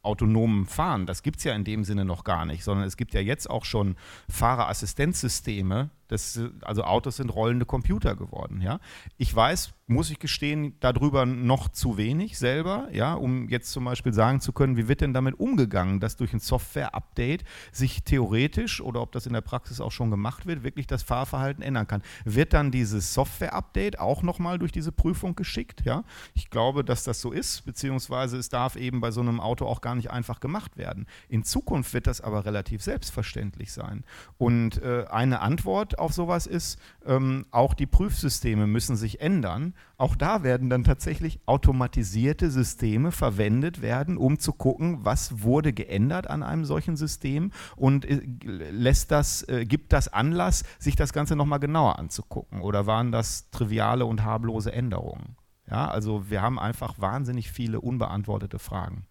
autonomem 0.03 0.65
Fahren, 0.65 1.05
das 1.05 1.21
gibt 1.23 1.39
es 1.39 1.43
ja 1.43 1.53
in 1.53 1.65
dem 1.65 1.83
Sinne 1.83 2.05
noch 2.05 2.23
gar 2.23 2.45
nicht, 2.45 2.63
sondern 2.63 2.87
es 2.87 2.95
gibt 2.95 3.13
ja 3.13 3.19
jetzt 3.19 3.49
auch 3.49 3.65
schon 3.65 3.97
Fahrerassistenzsysteme, 4.29 5.89
Das, 6.07 6.39
also 6.61 6.83
Autos 6.83 7.17
sind 7.17 7.29
rollende 7.29 7.65
Computer 7.65 8.15
geworden. 8.15 8.61
Ja? 8.61 8.79
Ich 9.17 9.35
weiß, 9.35 9.73
muss 9.87 10.11
ich 10.11 10.19
gestehen, 10.19 10.75
darüber 10.81 11.25
noch 11.25 11.69
zu 11.69 11.97
wenig 11.97 12.37
selber, 12.37 12.89
ja, 12.91 13.13
um 13.13 13.47
jetzt 13.47 13.71
zum 13.71 13.85
Beispiel 13.85 14.13
sagen 14.13 14.41
zu 14.41 14.51
können, 14.51 14.75
wie 14.75 14.89
wird 14.89 14.99
denn 14.99 15.13
damit 15.13 15.39
umgegangen, 15.39 16.01
dass 16.01 16.17
durch 16.17 16.33
ein 16.33 16.41
Software-Update 16.41 17.45
sich 17.71 18.03
theoretisch 18.03 18.81
oder 18.81 19.01
ob 19.01 19.13
das 19.13 19.25
in 19.25 19.33
der 19.33 19.41
Praxis 19.41 19.79
auch 19.79 19.91
schon 19.91 20.11
gemacht 20.11 20.45
wird, 20.45 20.63
wirklich 20.63 20.87
das 20.87 21.03
Fahrverhalten 21.03 21.63
ändern 21.63 21.87
kann. 21.87 22.01
Wird 22.25 22.51
dann 22.51 22.69
dieses 22.69 23.13
Software-Update 23.13 23.99
auch 23.99 24.23
nochmal 24.23 24.59
durch 24.59 24.73
diese 24.73 24.91
Prüfung 24.91 25.35
geschickt? 25.35 25.83
Ja? 25.85 26.03
Ich 26.33 26.49
glaube, 26.49 26.83
dass 26.83 27.05
das 27.05 27.21
so 27.21 27.31
ist, 27.31 27.65
beziehungsweise 27.65 28.37
es 28.37 28.49
darf 28.49 28.75
eben 28.75 28.99
bei 28.99 29.11
so 29.11 29.21
einem 29.21 29.39
Auto 29.39 29.65
auch 29.65 29.79
gar 29.79 29.95
nicht 29.95 30.11
einfach 30.11 30.41
gemacht 30.41 30.77
werden. 30.77 31.05
In 31.29 31.45
Zukunft 31.45 31.93
wird 31.93 32.07
das 32.07 32.19
aber 32.19 32.45
relativ 32.45 32.83
selbstverständlich 32.83 33.71
sein. 33.71 34.03
Und 34.37 34.81
äh, 34.81 35.05
eine 35.09 35.39
Antwort 35.39 35.96
auf 35.99 36.13
sowas 36.13 36.47
ist, 36.47 36.79
ähm, 37.05 37.45
auch 37.51 37.73
die 37.73 37.85
Prüfsysteme 37.85 38.67
müssen 38.67 38.95
sich 38.95 39.21
ändern. 39.21 39.73
Auch 39.97 40.15
da 40.15 40.43
werden 40.43 40.69
dann 40.69 40.83
tatsächlich 40.83 41.39
automatisierte 41.45 42.51
Systeme 42.51 43.11
verwendet 43.11 43.81
werden, 43.81 44.17
um 44.17 44.39
zu 44.39 44.53
gucken, 44.53 44.99
was 45.03 45.41
wurde 45.41 45.73
geändert 45.73 46.29
an 46.29 46.43
einem 46.43 46.65
solchen 46.65 46.97
System 46.97 47.51
und 47.75 48.05
äh, 48.05 48.21
lässt 48.43 49.11
das, 49.11 49.43
äh, 49.49 49.65
gibt 49.65 49.93
das 49.93 50.07
Anlass, 50.07 50.63
sich 50.79 50.95
das 50.95 51.13
Ganze 51.13 51.35
nochmal 51.35 51.59
genauer 51.59 51.99
anzugucken. 51.99 52.61
Oder 52.61 52.85
waren 52.85 53.11
das 53.11 53.49
triviale 53.49 54.05
und 54.05 54.23
harmlose 54.23 54.71
Änderungen? 54.71 55.35
Ja, 55.69 55.89
also 55.89 56.29
wir 56.29 56.41
haben 56.41 56.59
einfach 56.59 56.99
wahnsinnig 56.99 57.51
viele 57.51 57.81
unbeantwortete 57.81 58.59
Fragen. 58.59 59.05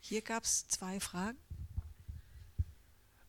Hier 0.00 0.20
gab 0.20 0.42
es 0.42 0.68
zwei 0.68 1.00
Fragen. 1.00 1.38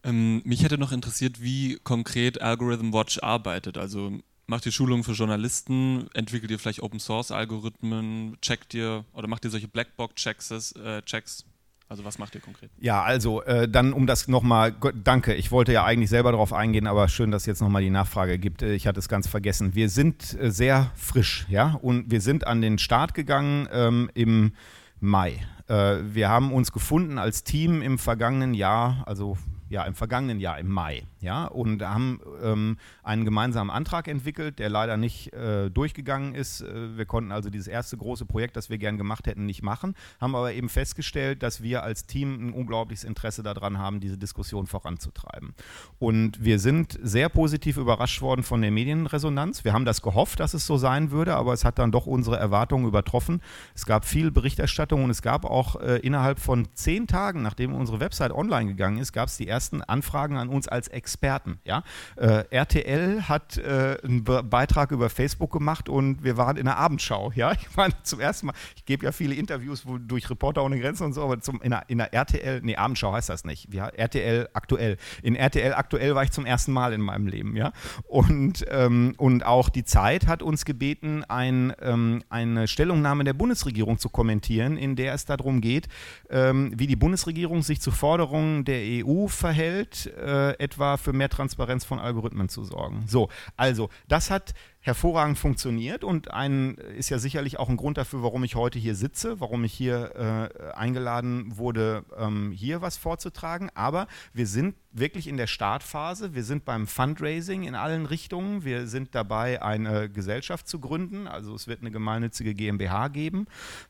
Ähm, 0.05 0.41
mich 0.45 0.63
hätte 0.63 0.77
noch 0.77 0.91
interessiert, 0.91 1.41
wie 1.41 1.79
konkret 1.83 2.41
Algorithm 2.41 2.93
Watch 2.93 3.19
arbeitet. 3.21 3.77
Also 3.77 4.19
macht 4.45 4.65
ihr 4.65 4.71
Schulungen 4.71 5.03
für 5.03 5.13
Journalisten, 5.13 6.07
entwickelt 6.13 6.51
ihr 6.51 6.59
vielleicht 6.59 6.83
Open 6.83 6.99
Source 6.99 7.31
Algorithmen, 7.31 8.37
checkt 8.41 8.73
ihr 8.75 9.03
oder 9.13 9.27
macht 9.27 9.43
ihr 9.45 9.51
solche 9.51 9.67
Blackbox-Checks? 9.67 10.73
Äh, 10.73 11.01
Checks? 11.01 11.45
Also 11.87 12.03
was 12.03 12.17
macht 12.17 12.33
ihr 12.35 12.41
konkret? 12.41 12.71
Ja, 12.79 13.03
also 13.03 13.43
äh, 13.43 13.67
dann 13.67 13.93
um 13.93 14.07
das 14.07 14.27
nochmal, 14.27 14.75
danke, 15.03 15.35
ich 15.35 15.51
wollte 15.51 15.71
ja 15.71 15.85
eigentlich 15.85 16.09
selber 16.09 16.31
darauf 16.31 16.51
eingehen, 16.51 16.87
aber 16.87 17.07
schön, 17.07 17.29
dass 17.29 17.43
es 17.43 17.45
jetzt 17.47 17.61
nochmal 17.61 17.83
die 17.83 17.91
Nachfrage 17.91 18.39
gibt. 18.39 18.61
Äh, 18.61 18.73
ich 18.73 18.87
hatte 18.87 18.99
es 18.99 19.09
ganz 19.09 19.27
vergessen. 19.27 19.75
Wir 19.75 19.89
sind 19.89 20.39
äh, 20.39 20.51
sehr 20.51 20.91
frisch, 20.95 21.45
ja, 21.49 21.79
und 21.81 22.09
wir 22.09 22.21
sind 22.21 22.47
an 22.47 22.61
den 22.61 22.77
Start 22.77 23.13
gegangen 23.13 23.67
ähm, 23.71 24.09
im 24.13 24.53
Mai. 24.99 25.45
Äh, 25.67 25.97
wir 26.03 26.29
haben 26.29 26.53
uns 26.53 26.71
gefunden 26.71 27.19
als 27.19 27.43
Team 27.43 27.83
im 27.83 27.99
vergangenen 27.99 28.55
Jahr, 28.55 29.03
also 29.05 29.37
ja, 29.69 29.83
im 29.83 29.95
vergangenen 29.95 30.39
Jahr, 30.39 30.59
im 30.59 30.69
Mai, 30.69 31.03
ja, 31.21 31.45
und 31.45 31.81
haben 31.81 32.19
ähm, 32.43 32.77
einen 33.03 33.25
gemeinsamen 33.25 33.71
Antrag 33.71 34.07
entwickelt, 34.07 34.59
der 34.59 34.69
leider 34.69 34.95
nicht 34.95 35.33
äh, 35.33 35.71
durchgegangen 35.71 36.35
ist. 36.35 36.61
Äh, 36.61 36.97
wir 36.97 37.05
konnten 37.05 37.31
also 37.31 37.49
dieses 37.49 37.67
erste 37.67 37.97
große 37.97 38.25
Projekt, 38.25 38.55
das 38.57 38.69
wir 38.69 38.77
gern 38.77 38.97
gemacht 38.97 39.25
hätten, 39.25 39.45
nicht 39.45 39.63
machen, 39.63 39.95
haben 40.21 40.35
aber 40.35 40.53
eben 40.53 40.69
festgestellt, 40.69 41.41
dass 41.41 41.63
wir 41.63 41.83
als 41.83 42.05
Team 42.05 42.49
ein 42.49 42.53
unglaubliches 42.53 43.03
Interesse 43.03 43.41
daran 43.41 43.79
haben, 43.79 43.99
diese 43.99 44.17
Diskussion 44.17 44.67
voranzutreiben. 44.67 45.55
Und 45.97 46.43
wir 46.43 46.59
sind 46.59 46.99
sehr 47.01 47.29
positiv 47.29 47.77
überrascht 47.77 48.21
worden 48.21 48.43
von 48.43 48.61
der 48.61 48.71
Medienresonanz. 48.71 49.63
Wir 49.63 49.73
haben 49.73 49.85
das 49.85 50.01
gehofft, 50.03 50.39
dass 50.39 50.53
es 50.53 50.67
so 50.67 50.77
sein 50.77 51.09
würde, 51.09 51.35
aber 51.35 51.53
es 51.53 51.65
hat 51.65 51.79
dann 51.79 51.91
doch 51.91 52.05
unsere 52.05 52.37
Erwartungen 52.37 52.87
übertroffen. 52.87 53.41
Es 53.73 53.85
gab 53.85 54.05
viel 54.05 54.29
Berichterstattung 54.29 55.03
und 55.03 55.09
es 55.09 55.23
gab 55.23 55.45
auch 55.45 55.77
äh, 55.81 55.97
innerhalb 55.99 56.39
von 56.39 56.67
zehn 56.75 57.07
Tagen, 57.07 57.41
nachdem 57.41 57.73
unsere 57.73 57.99
Website 57.99 58.31
online 58.31 58.67
gegangen 58.67 58.99
ist, 58.99 59.11
gab 59.11 59.29
es 59.29 59.37
die 59.37 59.54
ersten 59.55 59.81
Anfragen 59.81 60.37
an 60.37 60.49
uns 60.49 60.67
als 60.67 60.89
Experten. 60.89 61.59
Ja? 61.63 61.83
Äh, 62.17 62.43
RTL 62.49 63.23
hat 63.23 63.57
äh, 63.57 63.97
einen 64.03 64.23
Be 64.23 64.43
Beitrag 64.43 64.91
über 64.91 65.09
Facebook 65.09 65.51
gemacht 65.51 65.87
und 65.87 66.23
wir 66.23 66.35
waren 66.35 66.57
in 66.57 66.65
der 66.65 66.77
Abendschau. 66.77 67.31
Ja? 67.35 67.53
Ich 67.53 67.75
meine, 67.75 67.93
zum 68.03 68.19
ersten 68.19 68.47
Mal, 68.47 68.53
ich 68.75 68.85
gebe 68.85 69.05
ja 69.05 69.11
viele 69.11 69.33
Interviews 69.35 69.85
wo, 69.85 69.97
durch 69.97 70.29
Reporter 70.29 70.63
ohne 70.63 70.79
Grenzen 70.79 71.05
und 71.05 71.13
so, 71.13 71.23
aber 71.23 71.39
zum, 71.39 71.61
in, 71.61 71.71
der, 71.71 71.83
in 71.87 71.97
der 71.97 72.13
RTL, 72.13 72.61
nee, 72.61 72.75
Abendschau 72.75 73.13
heißt 73.13 73.29
das 73.29 73.45
nicht. 73.45 73.73
Ja, 73.73 73.87
RTL 73.87 74.49
aktuell. 74.53 74.97
In 75.23 75.35
RTL 75.35 75.73
aktuell 75.73 76.15
war 76.15 76.23
ich 76.23 76.31
zum 76.31 76.45
ersten 76.45 76.73
Mal 76.73 76.93
in 76.93 77.01
meinem 77.01 77.27
Leben. 77.27 77.55
Ja? 77.55 77.71
Und, 78.07 78.65
ähm, 78.69 79.13
und 79.17 79.45
auch 79.45 79.69
die 79.69 79.85
Zeit 79.85 80.27
hat 80.27 80.43
uns 80.43 80.65
gebeten, 80.65 81.23
ein, 81.23 81.73
ähm, 81.81 82.23
eine 82.29 82.67
Stellungnahme 82.67 83.23
der 83.23 83.33
Bundesregierung 83.33 83.97
zu 83.99 84.09
kommentieren, 84.09 84.77
in 84.77 84.95
der 84.95 85.13
es 85.13 85.25
darum 85.25 85.61
geht, 85.61 85.87
ähm, 86.29 86.73
wie 86.75 86.87
die 86.87 86.95
Bundesregierung 86.95 87.63
sich 87.63 87.79
zu 87.79 87.91
Forderungen 87.91 88.65
der 88.65 89.05
EU 89.05 89.27
verhält, 89.45 90.07
äh, 90.07 90.53
etwa 90.57 90.97
für 90.97 91.13
mehr 91.13 91.29
Transparenz 91.29 91.85
von 91.85 91.99
Algorithmen 91.99 92.49
zu 92.49 92.63
sorgen. 92.63 93.03
So, 93.07 93.29
also 93.55 93.89
das 94.07 94.31
hat 94.31 94.55
hervorragend 94.85 95.39
funktioniert 95.39 96.03
und 96.03 96.29
ein 96.29 96.75
ist 96.75 97.09
ja 97.09 97.17
sicherlich 97.17 97.57
auch 97.57 97.69
ein 97.69 97.75
Grund 97.75 97.97
dafür, 97.97 98.21
warum 98.21 98.43
ich 98.43 98.53
heute 98.53 98.77
hier 98.77 98.93
sitze, 98.93 99.39
warum 99.39 99.63
ich 99.63 99.73
hier 99.73 100.51
äh, 100.61 100.73
eingeladen 100.73 101.57
wurde, 101.57 102.05
ähm, 102.15 102.51
hier 102.51 102.83
was 102.83 102.95
vorzutragen. 102.95 103.71
Aber 103.73 104.05
wir 104.31 104.45
sind 104.45 104.75
wirklich 104.91 105.27
in 105.27 105.37
der 105.37 105.47
Startphase. 105.47 106.35
Wir 106.35 106.43
sind 106.43 106.65
beim 106.65 106.85
Fundraising 106.85 107.63
in 107.63 107.73
allen 107.73 108.05
Richtungen. 108.05 108.63
Wir 108.63 108.85
sind 108.85 109.15
dabei, 109.15 109.59
eine 109.63 110.07
Gesellschaft 110.07 110.67
zu 110.67 110.79
gründen. 110.79 111.27
Also 111.27 111.55
es 111.55 111.67
wird 111.67 111.81
eine 111.81 111.89
gemeinnützige 111.89 112.53
GmbH 112.53 113.07
geben, 113.07 113.47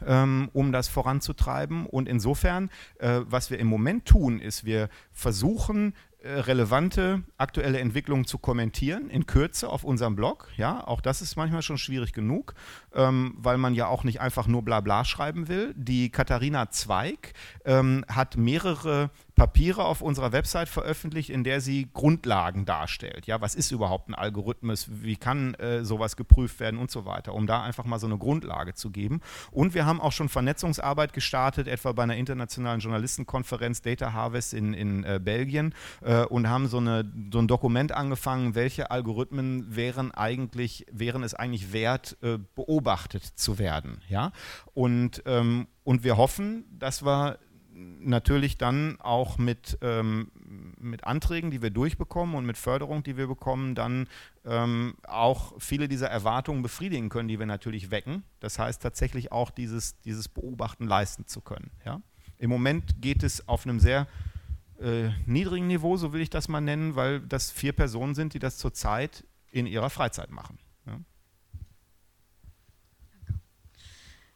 ähm, 0.07 0.49
um 0.53 0.71
das 0.71 0.87
voranzutreiben. 0.87 1.87
Und 1.87 2.07
insofern, 2.07 2.69
äh, 2.99 3.19
was 3.25 3.51
wir 3.51 3.59
im 3.59 3.67
Moment 3.67 4.05
tun, 4.05 4.39
ist, 4.39 4.63
wir 4.63 4.87
versuchen, 5.11 5.93
relevante 6.25 7.23
aktuelle 7.37 7.79
Entwicklungen 7.79 8.25
zu 8.25 8.37
kommentieren, 8.39 9.09
in 9.09 9.25
Kürze 9.25 9.69
auf 9.69 9.83
unserem 9.83 10.15
Blog. 10.15 10.49
Ja, 10.57 10.85
auch 10.85 11.01
das 11.01 11.21
ist 11.21 11.35
manchmal 11.35 11.61
schon 11.61 11.77
schwierig 11.77 12.13
genug, 12.13 12.55
ähm, 12.93 13.35
weil 13.37 13.57
man 13.57 13.75
ja 13.75 13.87
auch 13.87 14.03
nicht 14.03 14.21
einfach 14.21 14.47
nur 14.47 14.63
Blabla 14.63 15.05
schreiben 15.05 15.47
will. 15.47 15.73
Die 15.77 16.09
Katharina 16.09 16.71
Zweig 16.71 17.33
ähm, 17.63 18.03
hat 18.09 18.37
mehrere 18.37 19.11
Papiere 19.35 19.85
auf 19.85 20.01
unserer 20.01 20.31
Website 20.31 20.69
veröffentlicht, 20.69 21.29
in 21.29 21.43
der 21.43 21.61
sie 21.61 21.89
Grundlagen 21.93 22.65
darstellt. 22.65 23.27
Ja, 23.27 23.41
was 23.41 23.53
ist 23.53 23.71
überhaupt 23.71 24.09
ein 24.09 24.15
Algorithmus? 24.15 24.87
Wie 24.89 25.17
kann 25.17 25.53
äh, 25.55 25.83
sowas 25.83 26.15
geprüft 26.15 26.59
werden 26.59 26.79
und 26.79 26.89
so 26.89 27.05
weiter, 27.05 27.33
um 27.33 27.45
da 27.45 27.63
einfach 27.63 27.85
mal 27.85 27.99
so 27.99 28.07
eine 28.07 28.17
Grundlage 28.17 28.73
zu 28.73 28.91
geben. 28.91 29.21
Und 29.51 29.73
wir 29.73 29.85
haben 29.85 29.99
auch 29.99 30.11
schon 30.11 30.29
Vernetzungsarbeit 30.29 31.13
gestartet, 31.13 31.67
etwa 31.67 31.91
bei 31.91 32.03
einer 32.03 32.15
internationalen 32.15 32.79
Journalistenkonferenz 32.79 33.81
Data 33.81 34.13
Harvest 34.13 34.53
in, 34.53 34.73
in 34.73 35.03
äh, 35.03 35.19
Belgien 35.21 35.73
äh, 36.01 36.23
und 36.25 36.49
haben 36.49 36.67
so, 36.67 36.77
eine, 36.77 37.11
so 37.31 37.39
ein 37.39 37.47
Dokument 37.47 37.91
angefangen, 37.91 38.55
welche 38.55 38.91
Algorithmen 38.91 39.75
wären 39.75 40.11
eigentlich, 40.11 40.85
wären 40.91 41.23
es 41.23 41.33
eigentlich 41.33 41.73
wert, 41.73 42.17
äh, 42.21 42.37
beobachtet 42.55 43.23
zu 43.23 43.59
werden. 43.59 44.01
Ja? 44.07 44.31
Und, 44.73 45.23
ähm, 45.25 45.67
und 45.83 46.03
wir 46.03 46.17
hoffen, 46.17 46.65
dass 46.79 47.05
wir 47.05 47.37
natürlich 47.75 48.57
dann 48.57 48.99
auch 49.01 49.37
mit, 49.37 49.77
ähm, 49.81 50.31
mit 50.79 51.03
Anträgen, 51.03 51.51
die 51.51 51.61
wir 51.61 51.71
durchbekommen 51.71 52.35
und 52.35 52.45
mit 52.45 52.57
Förderung, 52.57 53.03
die 53.03 53.17
wir 53.17 53.27
bekommen, 53.27 53.75
dann 53.75 54.07
ähm, 54.45 54.95
auch 55.07 55.53
viele 55.59 55.87
dieser 55.87 56.09
Erwartungen 56.09 56.61
befriedigen 56.61 57.09
können, 57.09 57.27
die 57.27 57.37
wir 57.37 57.45
natürlich 57.45 57.91
wecken. 57.91 58.23
Das 58.39 58.59
heißt 58.59 58.81
tatsächlich 58.81 59.31
auch 59.31 59.51
dieses, 59.51 59.99
dieses 60.01 60.29
Beobachten 60.29 60.87
leisten 60.87 61.27
zu 61.27 61.41
können. 61.41 61.71
Ja? 61.85 62.01
Im 62.37 62.49
Moment 62.49 63.01
geht 63.01 63.23
es 63.23 63.47
auf 63.47 63.65
einem 63.65 63.79
sehr 63.79 64.07
äh, 64.79 65.09
niedrigen 65.25 65.67
Niveau, 65.67 65.97
so 65.97 66.13
will 66.13 66.21
ich 66.21 66.29
das 66.29 66.47
mal 66.47 66.61
nennen, 66.61 66.95
weil 66.95 67.19
das 67.19 67.51
vier 67.51 67.73
Personen 67.73 68.15
sind, 68.15 68.33
die 68.33 68.39
das 68.39 68.57
zurzeit 68.57 69.25
in 69.51 69.67
ihrer 69.67 69.89
Freizeit 69.89 70.31
machen. 70.31 70.57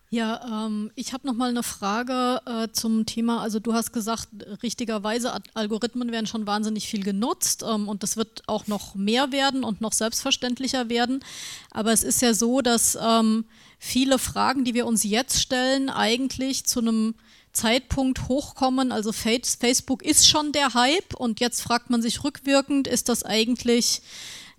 Ja? 0.10 0.66
Ähm, 0.66 0.92
ich 0.96 1.14
habe 1.14 1.28
noch 1.28 1.36
mal 1.36 1.50
eine 1.50 1.64
Frage 1.64 2.42
äh, 2.46 2.68
zum 2.72 3.06
Thema. 3.06 3.42
Also 3.42 3.60
du 3.60 3.74
hast 3.74 3.92
gesagt, 3.92 4.28
richtigerweise 4.64 5.34
Algorithmen 5.54 6.12
werden 6.12 6.28
schon 6.28 6.48
wahnsinnig 6.48 6.88
viel 6.88 7.04
genutzt 7.04 7.64
ähm, 7.68 7.88
und 7.88 8.04
das 8.04 8.18
wird 8.18 8.44
auch 8.48 8.68
noch 8.68 8.96
mehr 8.96 9.32
werden 9.32 9.64
und 9.64 9.82
noch 9.82 9.94
selbstverständlicher 9.94 10.90
werden. 10.90 11.24
Aber 11.72 11.92
es 11.92 12.04
ist 12.04 12.22
ja 12.22 12.34
so, 12.34 12.62
dass 12.62 12.98
ähm, 13.02 13.46
viele 13.78 14.20
Fragen, 14.20 14.66
die 14.66 14.74
wir 14.74 14.88
uns 14.88 15.04
jetzt 15.04 15.42
stellen, 15.42 15.90
eigentlich 15.90 16.66
zu 16.66 16.80
einem 16.80 17.16
Zeitpunkt 17.54 18.28
hochkommen. 18.28 18.92
Also 18.92 19.12
Facebook 19.12 20.04
ist 20.04 20.28
schon 20.28 20.52
der 20.52 20.74
Hype 20.74 21.16
und 21.16 21.40
jetzt 21.40 21.62
fragt 21.62 21.90
man 21.90 22.02
sich 22.02 22.24
rückwirkend, 22.24 22.88
ist 22.88 23.10
das 23.10 23.24
eigentlich 23.24 24.02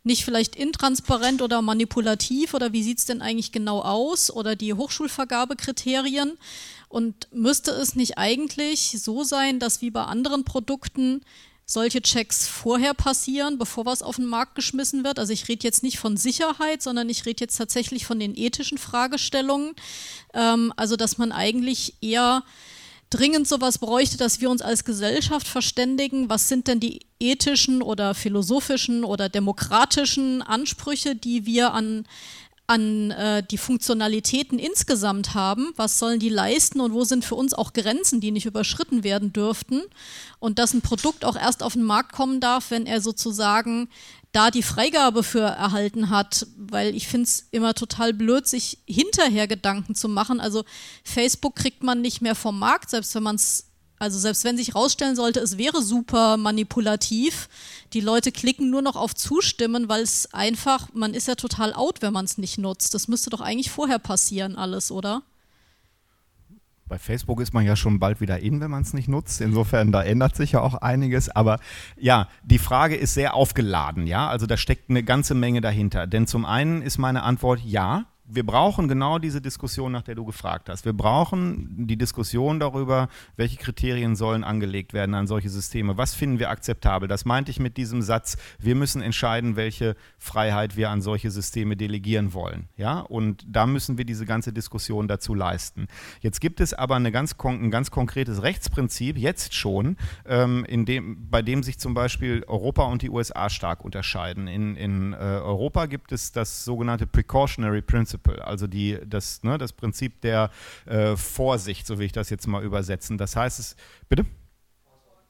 nicht 0.02 0.24
vielleicht 0.24 0.56
intransparent 0.56 1.42
oder 1.42 1.62
manipulativ 1.62 2.54
oder 2.54 2.72
wie 2.72 2.82
sieht 2.82 2.98
es 2.98 3.04
denn 3.04 3.22
eigentlich 3.22 3.52
genau 3.52 3.80
aus 3.82 4.30
oder 4.30 4.56
die 4.56 4.74
Hochschulvergabekriterien? 4.74 6.38
Und 6.88 7.28
müsste 7.32 7.70
es 7.70 7.94
nicht 7.94 8.18
eigentlich 8.18 8.96
so 8.98 9.22
sein, 9.22 9.60
dass 9.60 9.80
wie 9.80 9.90
bei 9.90 10.02
anderen 10.02 10.44
Produkten 10.44 11.22
solche 11.64 12.02
Checks 12.02 12.48
vorher 12.48 12.94
passieren, 12.94 13.56
bevor 13.56 13.86
was 13.86 14.02
auf 14.02 14.16
den 14.16 14.26
Markt 14.26 14.56
geschmissen 14.56 15.04
wird? 15.04 15.18
Also 15.18 15.32
ich 15.32 15.48
rede 15.48 15.64
jetzt 15.64 15.84
nicht 15.84 15.98
von 15.98 16.16
Sicherheit, 16.16 16.82
sondern 16.82 17.08
ich 17.08 17.26
rede 17.26 17.42
jetzt 17.44 17.56
tatsächlich 17.56 18.06
von 18.06 18.18
den 18.18 18.36
ethischen 18.36 18.78
Fragestellungen. 18.78 19.74
Ähm, 20.34 20.72
also 20.76 20.96
dass 20.96 21.16
man 21.16 21.30
eigentlich 21.30 21.94
eher 22.00 22.42
dringend 23.10 23.48
sowas 23.48 23.78
bräuchte, 23.78 24.16
dass 24.16 24.40
wir 24.40 24.48
uns 24.48 24.62
als 24.62 24.84
Gesellschaft 24.84 25.46
verständigen, 25.46 26.28
was 26.28 26.48
sind 26.48 26.68
denn 26.68 26.80
die 26.80 27.00
ethischen 27.18 27.82
oder 27.82 28.14
philosophischen 28.14 29.04
oder 29.04 29.28
demokratischen 29.28 30.42
Ansprüche, 30.42 31.16
die 31.16 31.44
wir 31.44 31.74
an, 31.74 32.06
an 32.68 33.10
äh, 33.10 33.42
die 33.42 33.58
Funktionalitäten 33.58 34.60
insgesamt 34.60 35.34
haben, 35.34 35.72
was 35.74 35.98
sollen 35.98 36.20
die 36.20 36.28
leisten 36.28 36.80
und 36.80 36.92
wo 36.92 37.02
sind 37.02 37.24
für 37.24 37.34
uns 37.34 37.52
auch 37.52 37.72
Grenzen, 37.72 38.20
die 38.20 38.30
nicht 38.30 38.46
überschritten 38.46 39.02
werden 39.02 39.32
dürften? 39.32 39.82
Und 40.38 40.60
dass 40.60 40.72
ein 40.72 40.80
Produkt 40.80 41.24
auch 41.24 41.36
erst 41.36 41.64
auf 41.64 41.72
den 41.72 41.82
Markt 41.82 42.12
kommen 42.12 42.38
darf, 42.38 42.70
wenn 42.70 42.86
er 42.86 43.00
sozusagen 43.00 43.88
da 44.32 44.50
die 44.50 44.62
Freigabe 44.62 45.22
für 45.22 45.40
erhalten 45.40 46.10
hat, 46.10 46.46
weil 46.56 46.94
ich 46.94 47.08
finde 47.08 47.24
es 47.24 47.48
immer 47.50 47.74
total 47.74 48.12
blöd, 48.12 48.46
sich 48.46 48.78
hinterher 48.86 49.48
Gedanken 49.48 49.94
zu 49.94 50.08
machen. 50.08 50.40
Also 50.40 50.64
Facebook 51.02 51.56
kriegt 51.56 51.82
man 51.82 52.00
nicht 52.00 52.20
mehr 52.20 52.34
vom 52.34 52.58
Markt, 52.58 52.90
selbst 52.90 53.14
wenn 53.14 53.24
man 53.24 53.36
es, 53.36 53.66
also 53.98 54.18
selbst 54.18 54.44
wenn 54.44 54.56
sich 54.56 54.74
rausstellen 54.74 55.16
sollte, 55.16 55.40
es 55.40 55.58
wäre 55.58 55.82
super 55.82 56.36
manipulativ. 56.36 57.48
Die 57.92 58.00
Leute 58.00 58.30
klicken 58.30 58.70
nur 58.70 58.82
noch 58.82 58.96
auf 58.96 59.14
Zustimmen, 59.16 59.88
weil 59.88 60.02
es 60.02 60.32
einfach, 60.32 60.88
man 60.92 61.12
ist 61.12 61.26
ja 61.26 61.34
total 61.34 61.74
out, 61.74 62.00
wenn 62.00 62.12
man 62.12 62.24
es 62.24 62.38
nicht 62.38 62.56
nutzt. 62.56 62.94
Das 62.94 63.08
müsste 63.08 63.30
doch 63.30 63.40
eigentlich 63.40 63.70
vorher 63.70 63.98
passieren, 63.98 64.54
alles, 64.56 64.92
oder? 64.92 65.22
Bei 66.90 66.98
Facebook 66.98 67.40
ist 67.40 67.54
man 67.54 67.64
ja 67.64 67.76
schon 67.76 68.00
bald 68.00 68.20
wieder 68.20 68.40
in, 68.40 68.60
wenn 68.60 68.72
man 68.72 68.82
es 68.82 68.94
nicht 68.94 69.06
nutzt. 69.06 69.40
Insofern, 69.40 69.92
da 69.92 70.02
ändert 70.02 70.34
sich 70.34 70.50
ja 70.52 70.60
auch 70.60 70.74
einiges. 70.74 71.28
Aber 71.28 71.60
ja, 71.96 72.26
die 72.42 72.58
Frage 72.58 72.96
ist 72.96 73.14
sehr 73.14 73.34
aufgeladen, 73.34 74.08
ja. 74.08 74.28
Also 74.28 74.46
da 74.46 74.56
steckt 74.56 74.90
eine 74.90 75.04
ganze 75.04 75.36
Menge 75.36 75.60
dahinter. 75.60 76.08
Denn 76.08 76.26
zum 76.26 76.44
einen 76.44 76.82
ist 76.82 76.98
meine 76.98 77.22
Antwort 77.22 77.60
ja, 77.60 78.06
wir 78.32 78.46
brauchen 78.46 78.88
genau 78.88 79.18
diese 79.18 79.40
Diskussion, 79.40 79.92
nach 79.92 80.02
der 80.02 80.14
du 80.14 80.24
gefragt 80.24 80.68
hast. 80.68 80.84
Wir 80.84 80.92
brauchen 80.92 81.86
die 81.86 81.96
Diskussion 81.96 82.60
darüber, 82.60 83.08
welche 83.36 83.56
Kriterien 83.56 84.14
sollen 84.14 84.44
angelegt 84.44 84.92
werden 84.92 85.14
an 85.14 85.26
solche 85.26 85.48
Systeme. 85.48 85.96
Was 85.96 86.14
finden 86.14 86.38
wir 86.38 86.50
akzeptabel? 86.50 87.08
Das 87.08 87.24
meinte 87.24 87.50
ich 87.50 87.58
mit 87.58 87.76
diesem 87.76 88.02
Satz, 88.02 88.36
wir 88.58 88.74
müssen 88.74 89.02
entscheiden, 89.02 89.56
welche 89.56 89.96
Freiheit 90.18 90.76
wir 90.76 90.90
an 90.90 91.02
solche 91.02 91.30
Systeme 91.30 91.76
delegieren 91.76 92.32
wollen. 92.32 92.68
Ja? 92.76 93.00
Und 93.00 93.44
da 93.48 93.66
müssen 93.66 93.98
wir 93.98 94.04
diese 94.04 94.26
ganze 94.26 94.52
Diskussion 94.52 95.08
dazu 95.08 95.34
leisten. 95.34 95.88
Jetzt 96.20 96.40
gibt 96.40 96.60
es 96.60 96.72
aber 96.72 96.96
eine 96.96 97.10
ganz 97.10 97.34
ein 97.42 97.70
ganz 97.70 97.90
konkretes 97.90 98.42
Rechtsprinzip, 98.42 99.18
jetzt 99.18 99.54
schon, 99.54 99.96
ähm, 100.26 100.64
in 100.66 100.84
dem, 100.84 101.28
bei 101.30 101.42
dem 101.42 101.62
sich 101.62 101.78
zum 101.78 101.94
Beispiel 101.94 102.44
Europa 102.46 102.84
und 102.84 103.02
die 103.02 103.10
USA 103.10 103.50
stark 103.50 103.84
unterscheiden. 103.84 104.46
In, 104.46 104.76
in 104.76 105.12
äh, 105.14 105.16
Europa 105.16 105.86
gibt 105.86 106.12
es 106.12 106.32
das 106.32 106.64
sogenannte 106.64 107.06
Precautionary 107.06 107.82
Principle. 107.82 108.19
Principle, 108.20 108.44
also 108.46 108.66
die, 108.66 108.98
das, 109.06 109.42
ne, 109.42 109.58
das 109.58 109.72
Prinzip 109.72 110.20
der 110.20 110.50
äh, 110.86 111.16
Vorsicht, 111.16 111.86
so 111.86 111.98
will 111.98 112.06
ich 112.06 112.12
das 112.12 112.30
jetzt 112.30 112.46
mal 112.46 112.62
übersetzen. 112.62 113.18
Das 113.18 113.36
heißt 113.36 113.58
es, 113.58 113.76
bitte? 114.08 114.24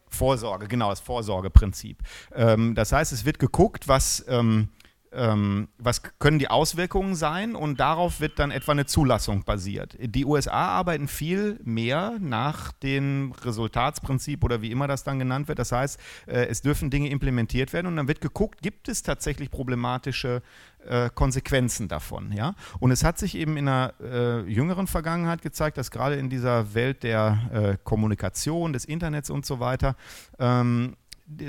Vorsorge, 0.09 0.67
genau, 0.67 0.91
das 0.91 1.01
Vorsorgeprinzip. 1.01 2.03
Ähm, 2.35 2.75
das 2.75 2.93
heißt, 2.93 3.13
es 3.13 3.25
wird 3.25 3.39
geguckt, 3.39 3.87
was 3.87 4.25
ähm, 4.29 4.69
ähm, 5.13 5.69
was 5.79 6.03
können 6.19 6.39
die 6.39 6.49
Auswirkungen 6.49 7.15
sein 7.15 7.55
und 7.57 7.81
darauf 7.81 8.21
wird 8.21 8.39
dann 8.39 8.51
etwa 8.51 8.73
eine 8.73 8.87
Zulassung 8.87 9.45
basiert. 9.45 9.97
Die 10.01 10.25
USA 10.25 10.69
arbeiten 10.69 11.09
viel 11.09 11.59
mehr 11.65 12.17
nach 12.21 12.73
dem 12.73 13.33
Resultatsprinzip 13.43 14.45
oder 14.45 14.63
wie 14.63 14.71
immer 14.71 14.87
das 14.87 15.03
dann 15.03 15.19
genannt 15.19 15.49
wird. 15.49 15.59
Das 15.59 15.73
heißt, 15.73 15.99
äh, 16.27 16.47
es 16.47 16.63
dürfen 16.63 16.91
Dinge 16.91 17.09
implementiert 17.09 17.73
werden 17.73 17.87
und 17.87 17.97
dann 17.97 18.09
wird 18.09 18.21
geguckt, 18.21 18.63
gibt 18.63 18.89
es 18.89 19.03
tatsächlich 19.03 19.51
problematische 19.51 20.43
äh, 20.87 21.11
Konsequenzen 21.15 21.89
davon. 21.89 22.33
Ja? 22.33 22.55
Und 22.79 22.91
es 22.91 23.05
hat 23.05 23.19
sich 23.19 23.35
eben 23.35 23.57
in 23.57 23.69
einer 23.69 23.95
äh, 24.01 24.41
jüngeren 24.51 24.87
Vergangenheit 24.87 25.43
gezeigt, 25.43 25.79
dass 25.79 25.91
gerade 25.91 26.17
in 26.17 26.31
dieser 26.31 26.75
Welt 26.75 27.03
der 27.03 27.39
äh, 27.53 27.77
Kommunikation, 27.85 28.73
des 28.73 28.85
Internets 28.85 29.31
und 29.31 29.47
so 29.47 29.61
weiter, 29.61 29.97
ähm, 30.39 30.97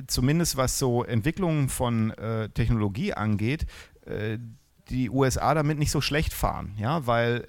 zumindest 0.08 0.58
was 0.58 0.78
so 0.78 1.04
Entwicklungen 1.04 1.70
von 1.70 2.12
äh, 2.12 2.50
Technologie 2.50 3.13
angeht, 3.13 3.65
die 4.89 5.10
USA 5.12 5.54
damit 5.54 5.78
nicht 5.78 5.91
so 5.91 6.02
schlecht 6.02 6.34
fahren, 6.34 6.74
ja, 6.78 7.06
weil 7.06 7.48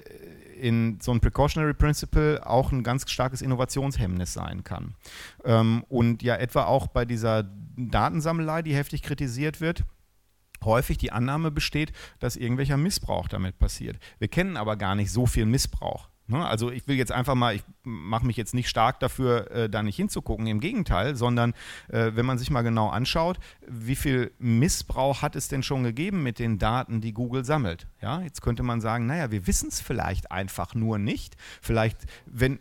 in 0.63 0.99
so 1.01 1.13
ein 1.13 1.21
Precautionary 1.21 1.75
Principle 1.75 2.47
auch 2.47 2.73
ein 2.73 2.85
ganz 2.85 3.11
starkes 3.11 3.43
Innovationshemmnis 3.43 4.33
sein 4.33 4.63
kann. 4.63 4.95
Ähm, 5.45 5.85
und 5.89 6.23
ja 6.23 6.37
etwa 6.37 6.65
auch 6.65 6.87
bei 6.87 7.05
dieser 7.05 7.51
Datensammelei, 7.77 8.63
die 8.63 8.75
heftig 8.75 9.03
kritisiert 9.03 9.61
wird, 9.61 9.85
häufig 10.65 10.99
die 10.99 11.13
Annahme 11.13 11.51
besteht, 11.51 11.93
dass 12.19 12.37
irgendwelcher 12.37 12.77
Missbrauch 12.77 13.29
damit 13.29 13.59
passiert. 13.59 13.99
Wir 14.19 14.29
kennen 14.29 14.57
aber 14.57 14.77
gar 14.77 14.95
nicht 14.95 15.11
so 15.11 15.27
viel 15.27 15.47
Missbrauch. 15.47 16.09
Ne? 16.29 16.47
Also 16.47 16.71
ich 16.71 16.87
will 16.87 16.97
jetzt 16.97 17.13
einfach 17.13 17.35
mal, 17.35 17.55
ich 17.55 17.63
mache 17.83 18.27
mich 18.27 18.37
jetzt 18.37 18.55
nicht 18.55 18.69
stark 18.69 19.01
dafür, 19.01 19.51
äh, 19.51 19.69
da 19.69 19.83
nicht 19.83 19.97
hinzugucken, 19.97 20.47
im 20.47 20.61
Gegenteil, 20.61 21.17
sondern 21.17 21.53
äh, 21.89 22.13
wenn 22.15 22.27
man 22.27 22.39
sich 22.39 22.51
mal 22.51 22.63
genau 22.63 22.89
anschaut, 22.89 23.39
wie 23.67 23.97
viel 23.97 24.33
Missbrauch 24.39 25.23
hat 25.23 25.37
es 25.37 25.49
denn 25.49 25.63
schon 25.63 25.83
gegeben 25.83 26.23
mit 26.23 26.39
den 26.39 26.59
Daten, 26.59 27.01
die 27.01 27.13
Google 27.13 27.45
sammelt? 27.45 27.87
Ja, 28.01 28.23
jetzt 28.23 28.41
könnte 28.41 28.63
man 28.63 28.81
sagen, 28.81 29.07
naja, 29.07 29.31
wir 29.31 29.47
wissen 29.47 29.69
es 29.69 29.81
vielleicht 29.81 30.31
einfach 30.31 30.75
nur 30.75 30.99
nicht. 30.99 31.37
Vielleicht, 31.61 31.99
wenn, 32.27 32.61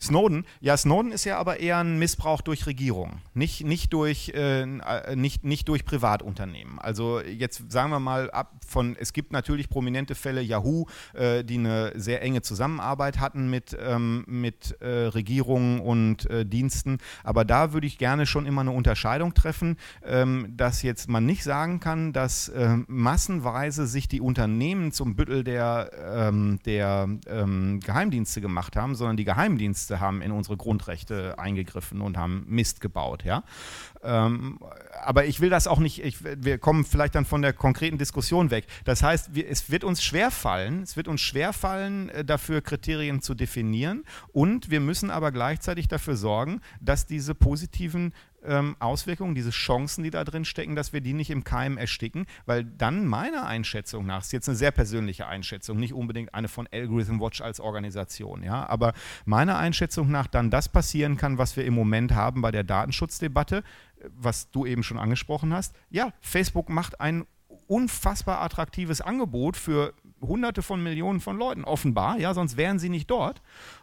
Snowden, 0.00 0.44
ja, 0.60 0.76
Snowden 0.76 1.10
ist 1.10 1.24
ja 1.24 1.38
aber 1.38 1.58
eher 1.58 1.78
ein 1.78 1.98
Missbrauch 1.98 2.40
durch 2.40 2.66
Regierungen, 2.66 3.20
nicht, 3.34 3.64
nicht, 3.64 3.92
durch, 3.92 4.32
äh, 4.34 4.62
äh, 4.62 5.16
nicht, 5.16 5.44
nicht 5.44 5.68
durch 5.68 5.84
Privatunternehmen. 5.84 6.78
Also 6.78 7.20
jetzt 7.20 7.70
sagen 7.72 7.90
wir 7.90 7.98
mal 7.98 8.30
ab 8.30 8.60
von, 8.66 8.96
es 8.98 9.12
gibt 9.12 9.32
natürlich 9.32 9.68
prominente 9.68 10.14
Fälle, 10.14 10.40
Yahoo, 10.40 10.86
äh, 11.14 11.42
die 11.42 11.58
eine 11.58 11.92
sehr 11.96 12.22
enge 12.22 12.42
Zusammenarbeit 12.42 13.18
hatten 13.18 13.50
mit, 13.50 13.76
ähm, 13.80 14.24
mit 14.28 14.80
äh, 14.80 14.86
Regierungen 14.86 15.80
und 15.80 16.30
äh, 16.30 16.46
Diensten, 16.46 16.98
aber 17.24 17.44
da 17.44 17.72
würde 17.72 17.88
ich 17.88 17.98
gerne 17.98 18.26
schon 18.26 18.46
immer 18.46 18.60
eine 18.60 18.70
Unterscheidung 18.70 19.34
treffen, 19.34 19.78
ähm, 20.04 20.54
dass 20.56 20.82
jetzt 20.82 21.08
man 21.08 21.26
nicht 21.26 21.42
sagen 21.42 21.80
kann, 21.80 22.12
dass 22.12 22.52
ähm, 22.54 22.84
massenweise 22.88 23.86
sich 23.88 24.06
die 24.06 24.20
Unternehmen 24.20 24.92
zum 24.92 25.16
Büttel 25.16 25.42
der, 25.42 25.90
ähm, 26.14 26.60
der 26.64 27.08
ähm, 27.26 27.80
Geheimdienste 27.80 28.40
gemacht 28.40 28.76
haben, 28.76 28.94
sondern 28.94 29.16
die 29.16 29.24
Geheimdienste 29.24 29.87
Ärzte 29.88 30.00
haben 30.00 30.22
in 30.22 30.32
unsere 30.32 30.56
Grundrechte 30.56 31.38
eingegriffen 31.38 32.00
und 32.00 32.16
haben 32.16 32.44
Mist 32.48 32.80
gebaut, 32.80 33.24
ja. 33.24 33.42
Ähm, 34.02 34.58
aber 35.02 35.24
ich 35.24 35.40
will 35.40 35.50
das 35.50 35.66
auch 35.66 35.78
nicht, 35.78 36.04
ich, 36.04 36.18
wir 36.22 36.58
kommen 36.58 36.84
vielleicht 36.84 37.14
dann 37.14 37.24
von 37.24 37.42
der 37.42 37.52
konkreten 37.52 37.98
Diskussion 37.98 38.50
weg. 38.50 38.66
Das 38.84 39.02
heißt, 39.02 39.34
wir, 39.34 39.48
es 39.48 39.70
wird 39.70 39.84
uns 39.84 40.02
schwerfallen, 40.02 40.82
es 40.82 40.96
wird 40.96 41.08
uns 41.08 41.20
schwerfallen, 41.20 42.08
äh, 42.10 42.24
dafür 42.24 42.60
Kriterien 42.60 43.22
zu 43.22 43.34
definieren 43.34 44.04
und 44.32 44.70
wir 44.70 44.80
müssen 44.80 45.10
aber 45.10 45.32
gleichzeitig 45.32 45.88
dafür 45.88 46.16
sorgen, 46.16 46.60
dass 46.80 47.06
diese 47.06 47.34
positiven 47.34 48.12
ähm, 48.44 48.76
Auswirkungen, 48.78 49.34
diese 49.34 49.50
Chancen, 49.50 50.04
die 50.04 50.10
da 50.10 50.24
drin 50.24 50.44
stecken, 50.44 50.76
dass 50.76 50.92
wir 50.92 51.00
die 51.00 51.12
nicht 51.12 51.30
im 51.30 51.44
Keim 51.44 51.76
ersticken, 51.76 52.26
weil 52.46 52.64
dann 52.64 53.06
meiner 53.06 53.46
Einschätzung 53.46 54.06
nach, 54.06 54.22
ist 54.22 54.32
jetzt 54.32 54.48
eine 54.48 54.56
sehr 54.56 54.70
persönliche 54.70 55.26
Einschätzung, 55.26 55.78
nicht 55.78 55.92
unbedingt 55.92 56.34
eine 56.34 56.48
von 56.48 56.68
Algorithm 56.72 57.20
Watch 57.20 57.40
als 57.40 57.60
Organisation, 57.60 58.42
ja, 58.42 58.68
aber 58.68 58.92
meiner 59.24 59.58
Einschätzung 59.58 60.10
nach 60.10 60.26
dann 60.26 60.50
das 60.50 60.68
passieren 60.68 61.16
kann, 61.16 61.38
was 61.38 61.56
wir 61.56 61.64
im 61.64 61.74
Moment 61.74 62.14
haben 62.14 62.42
bei 62.42 62.50
der 62.50 62.64
Datenschutzdebatte, 62.64 63.62
was 64.16 64.50
du 64.50 64.66
eben 64.66 64.82
schon 64.82 64.98
angesprochen 64.98 65.52
hast. 65.52 65.74
Ja, 65.90 66.12
Facebook 66.20 66.68
macht 66.68 67.00
ein 67.00 67.26
unfassbar 67.66 68.40
attraktives 68.40 69.00
Angebot 69.00 69.56
für 69.56 69.94
Hunderte 70.20 70.62
von 70.62 70.82
Millionen 70.82 71.20
von 71.20 71.38
Leuten, 71.38 71.64
offenbar, 71.64 72.18
ja, 72.18 72.34
sonst 72.34 72.56
wären 72.56 72.78
sie 72.78 72.88
nicht 72.88 73.10
dort. 73.10 73.42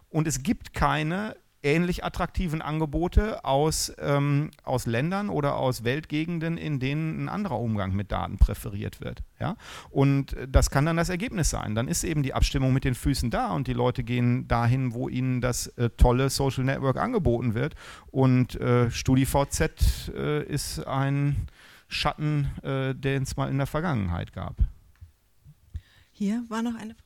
Und 0.09 0.27
es 0.27 0.43
gibt 0.43 0.73
keine 0.73 1.35
ähnlich 1.65 2.05
attraktiven 2.05 2.61
Angebote 2.61 3.43
aus, 3.43 3.91
ähm, 3.99 4.51
aus 4.63 4.85
Ländern 4.85 5.29
oder 5.29 5.57
aus 5.57 5.83
Weltgegenden, 5.83 6.57
in 6.57 6.79
denen 6.79 7.25
ein 7.25 7.29
anderer 7.29 7.59
Umgang 7.59 7.93
mit 7.93 8.11
Daten 8.11 8.37
präferiert 8.37 9.01
wird. 9.01 9.23
Ja? 9.39 9.57
Und 9.89 10.35
das 10.47 10.69
kann 10.69 10.85
dann 10.85 10.97
das 10.97 11.09
Ergebnis 11.09 11.49
sein. 11.49 11.75
Dann 11.75 11.87
ist 11.87 12.03
eben 12.03 12.23
die 12.23 12.33
Abstimmung 12.33 12.71
mit 12.71 12.83
den 12.83 12.95
Füßen 12.95 13.31
da 13.31 13.51
und 13.51 13.67
die 13.67 13.73
Leute 13.73 14.03
gehen 14.03 14.47
dahin, 14.47 14.93
wo 14.93 15.09
ihnen 15.09 15.41
das 15.41 15.67
äh, 15.67 15.89
tolle 15.97 16.29
Social 16.29 16.63
Network 16.63 16.97
angeboten 16.97 17.55
wird. 17.55 17.75
Und 18.11 18.55
äh, 18.61 18.91
StudiVZ 18.91 20.11
äh, 20.15 20.43
ist 20.43 20.85
ein 20.85 21.47
Schatten, 21.87 22.51
äh, 22.63 22.93
den 22.93 23.23
es 23.23 23.35
mal 23.35 23.49
in 23.49 23.57
der 23.57 23.67
Vergangenheit 23.67 24.33
gab. 24.33 24.57
Hier 26.11 26.43
war 26.47 26.61
noch 26.61 26.75
eine 26.75 26.93
Frage. 26.93 27.04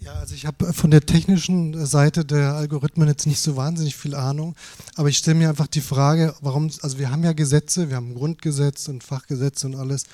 Ja, 0.00 0.12
also 0.14 0.34
ich 0.34 0.46
habe 0.46 0.72
von 0.72 0.92
der 0.92 1.04
technischen 1.04 1.84
Seite 1.84 2.24
der 2.24 2.54
Algorithmen 2.54 3.08
jetzt 3.08 3.26
nicht 3.26 3.40
so 3.40 3.56
wahnsinnig 3.56 3.96
viel 3.96 4.14
Ahnung, 4.14 4.54
aber 4.94 5.08
ich 5.08 5.18
stelle 5.18 5.36
mir 5.36 5.48
einfach 5.48 5.66
die 5.66 5.80
Frage, 5.80 6.36
warum, 6.40 6.70
also 6.82 6.98
wir 7.00 7.10
haben 7.10 7.24
ja 7.24 7.32
Gesetze, 7.32 7.88
wir 7.88 7.96
haben 7.96 8.14
Grundgesetz 8.14 8.86
und 8.86 9.02
Fachgesetze 9.02 9.66
und 9.66 9.74
alles, 9.74 10.04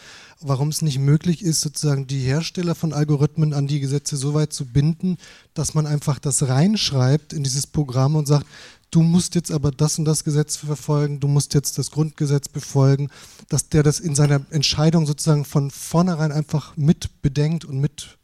warum 0.40 0.68
es 0.68 0.80
nicht 0.80 0.98
möglich 0.98 1.42
ist, 1.42 1.60
sozusagen 1.60 2.06
die 2.06 2.20
Hersteller 2.20 2.74
von 2.74 2.94
Algorithmen 2.94 3.52
an 3.52 3.66
die 3.66 3.78
Gesetze 3.78 4.16
so 4.16 4.32
weit 4.32 4.54
zu 4.54 4.64
binden, 4.64 5.18
dass 5.52 5.74
man 5.74 5.86
einfach 5.86 6.18
das 6.18 6.48
reinschreibt 6.48 7.34
in 7.34 7.44
dieses 7.44 7.66
Programm 7.66 8.16
und 8.16 8.26
sagt, 8.26 8.46
du 8.90 9.02
musst 9.02 9.34
jetzt 9.34 9.50
aber 9.50 9.70
das 9.70 9.98
und 9.98 10.06
das 10.06 10.24
Gesetz 10.24 10.56
verfolgen, 10.56 11.20
du 11.20 11.28
musst 11.28 11.52
jetzt 11.52 11.76
das 11.76 11.90
Grundgesetz 11.90 12.48
befolgen, 12.48 13.10
dass 13.50 13.68
der 13.68 13.82
das 13.82 14.00
in 14.00 14.14
seiner 14.14 14.40
Entscheidung 14.48 15.04
sozusagen 15.04 15.44
von 15.44 15.70
vornherein 15.70 16.32
einfach 16.32 16.74
mit 16.78 17.20
bedenkt 17.20 17.66
und 17.66 17.80
mit 17.80 18.16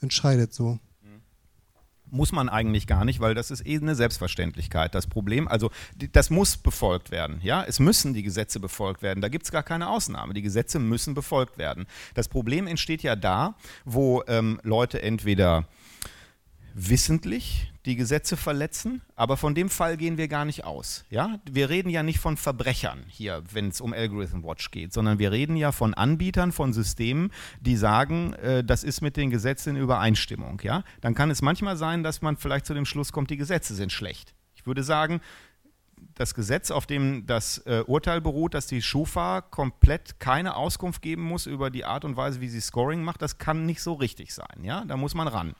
entscheidet 0.00 0.54
so. 0.54 0.78
Muss 2.14 2.30
man 2.30 2.48
eigentlich 2.48 2.86
gar 2.86 3.04
nicht, 3.04 3.18
weil 3.18 3.34
das 3.34 3.50
ist 3.50 3.66
eh 3.66 3.76
eine 3.76 3.96
Selbstverständlichkeit. 3.96 4.94
Das 4.94 5.08
Problem, 5.08 5.48
also 5.48 5.72
das 6.12 6.30
muss 6.30 6.56
befolgt 6.56 7.10
werden. 7.10 7.40
Ja, 7.42 7.64
es 7.64 7.80
müssen 7.80 8.14
die 8.14 8.22
Gesetze 8.22 8.60
befolgt 8.60 9.02
werden. 9.02 9.20
Da 9.20 9.28
gibt 9.28 9.46
es 9.46 9.50
gar 9.50 9.64
keine 9.64 9.90
Ausnahme. 9.90 10.32
Die 10.32 10.42
Gesetze 10.42 10.78
müssen 10.78 11.14
befolgt 11.14 11.58
werden. 11.58 11.86
Das 12.14 12.28
Problem 12.28 12.68
entsteht 12.68 13.02
ja 13.02 13.16
da, 13.16 13.56
wo 13.84 14.22
ähm, 14.28 14.60
Leute 14.62 15.02
entweder 15.02 15.66
wissentlich 16.74 17.72
die 17.86 17.94
Gesetze 17.94 18.36
verletzen, 18.36 19.02
aber 19.14 19.36
von 19.36 19.54
dem 19.54 19.68
Fall 19.68 19.96
gehen 19.96 20.18
wir 20.18 20.26
gar 20.26 20.44
nicht 20.44 20.64
aus. 20.64 21.04
Ja? 21.08 21.38
Wir 21.48 21.68
reden 21.70 21.88
ja 21.88 22.02
nicht 22.02 22.18
von 22.18 22.36
Verbrechern 22.36 23.04
hier, 23.08 23.42
wenn 23.52 23.68
es 23.68 23.80
um 23.80 23.92
Algorithm 23.92 24.42
Watch 24.42 24.70
geht, 24.70 24.92
sondern 24.92 25.18
wir 25.18 25.30
reden 25.30 25.56
ja 25.56 25.70
von 25.70 25.94
Anbietern 25.94 26.50
von 26.50 26.72
Systemen, 26.72 27.30
die 27.60 27.76
sagen, 27.76 28.32
äh, 28.34 28.64
das 28.64 28.82
ist 28.82 29.02
mit 29.02 29.16
den 29.16 29.30
Gesetzen 29.30 29.76
in 29.76 29.82
Übereinstimmung. 29.82 30.60
Ja? 30.64 30.82
Dann 31.00 31.14
kann 31.14 31.30
es 31.30 31.42
manchmal 31.42 31.76
sein, 31.76 32.02
dass 32.02 32.22
man 32.22 32.36
vielleicht 32.36 32.66
zu 32.66 32.74
dem 32.74 32.86
Schluss 32.86 33.12
kommt, 33.12 33.30
die 33.30 33.36
Gesetze 33.36 33.74
sind 33.74 33.92
schlecht. 33.92 34.34
Ich 34.56 34.66
würde 34.66 34.82
sagen, 34.82 35.20
das 36.14 36.34
Gesetz, 36.34 36.70
auf 36.70 36.86
dem 36.86 37.26
das 37.26 37.58
äh, 37.66 37.82
Urteil 37.86 38.20
beruht, 38.20 38.54
dass 38.54 38.66
die 38.66 38.82
Schufa 38.82 39.40
komplett 39.40 40.20
keine 40.20 40.56
Auskunft 40.56 41.02
geben 41.02 41.22
muss 41.22 41.46
über 41.46 41.70
die 41.70 41.84
Art 41.84 42.04
und 42.04 42.16
Weise, 42.16 42.40
wie 42.40 42.48
sie 42.48 42.60
Scoring 42.60 43.02
macht, 43.02 43.22
das 43.22 43.38
kann 43.38 43.66
nicht 43.66 43.80
so 43.82 43.94
richtig 43.94 44.32
sein. 44.32 44.62
Ja? 44.62 44.84
Da 44.84 44.96
muss 44.96 45.14
man 45.14 45.28
ran. 45.28 45.54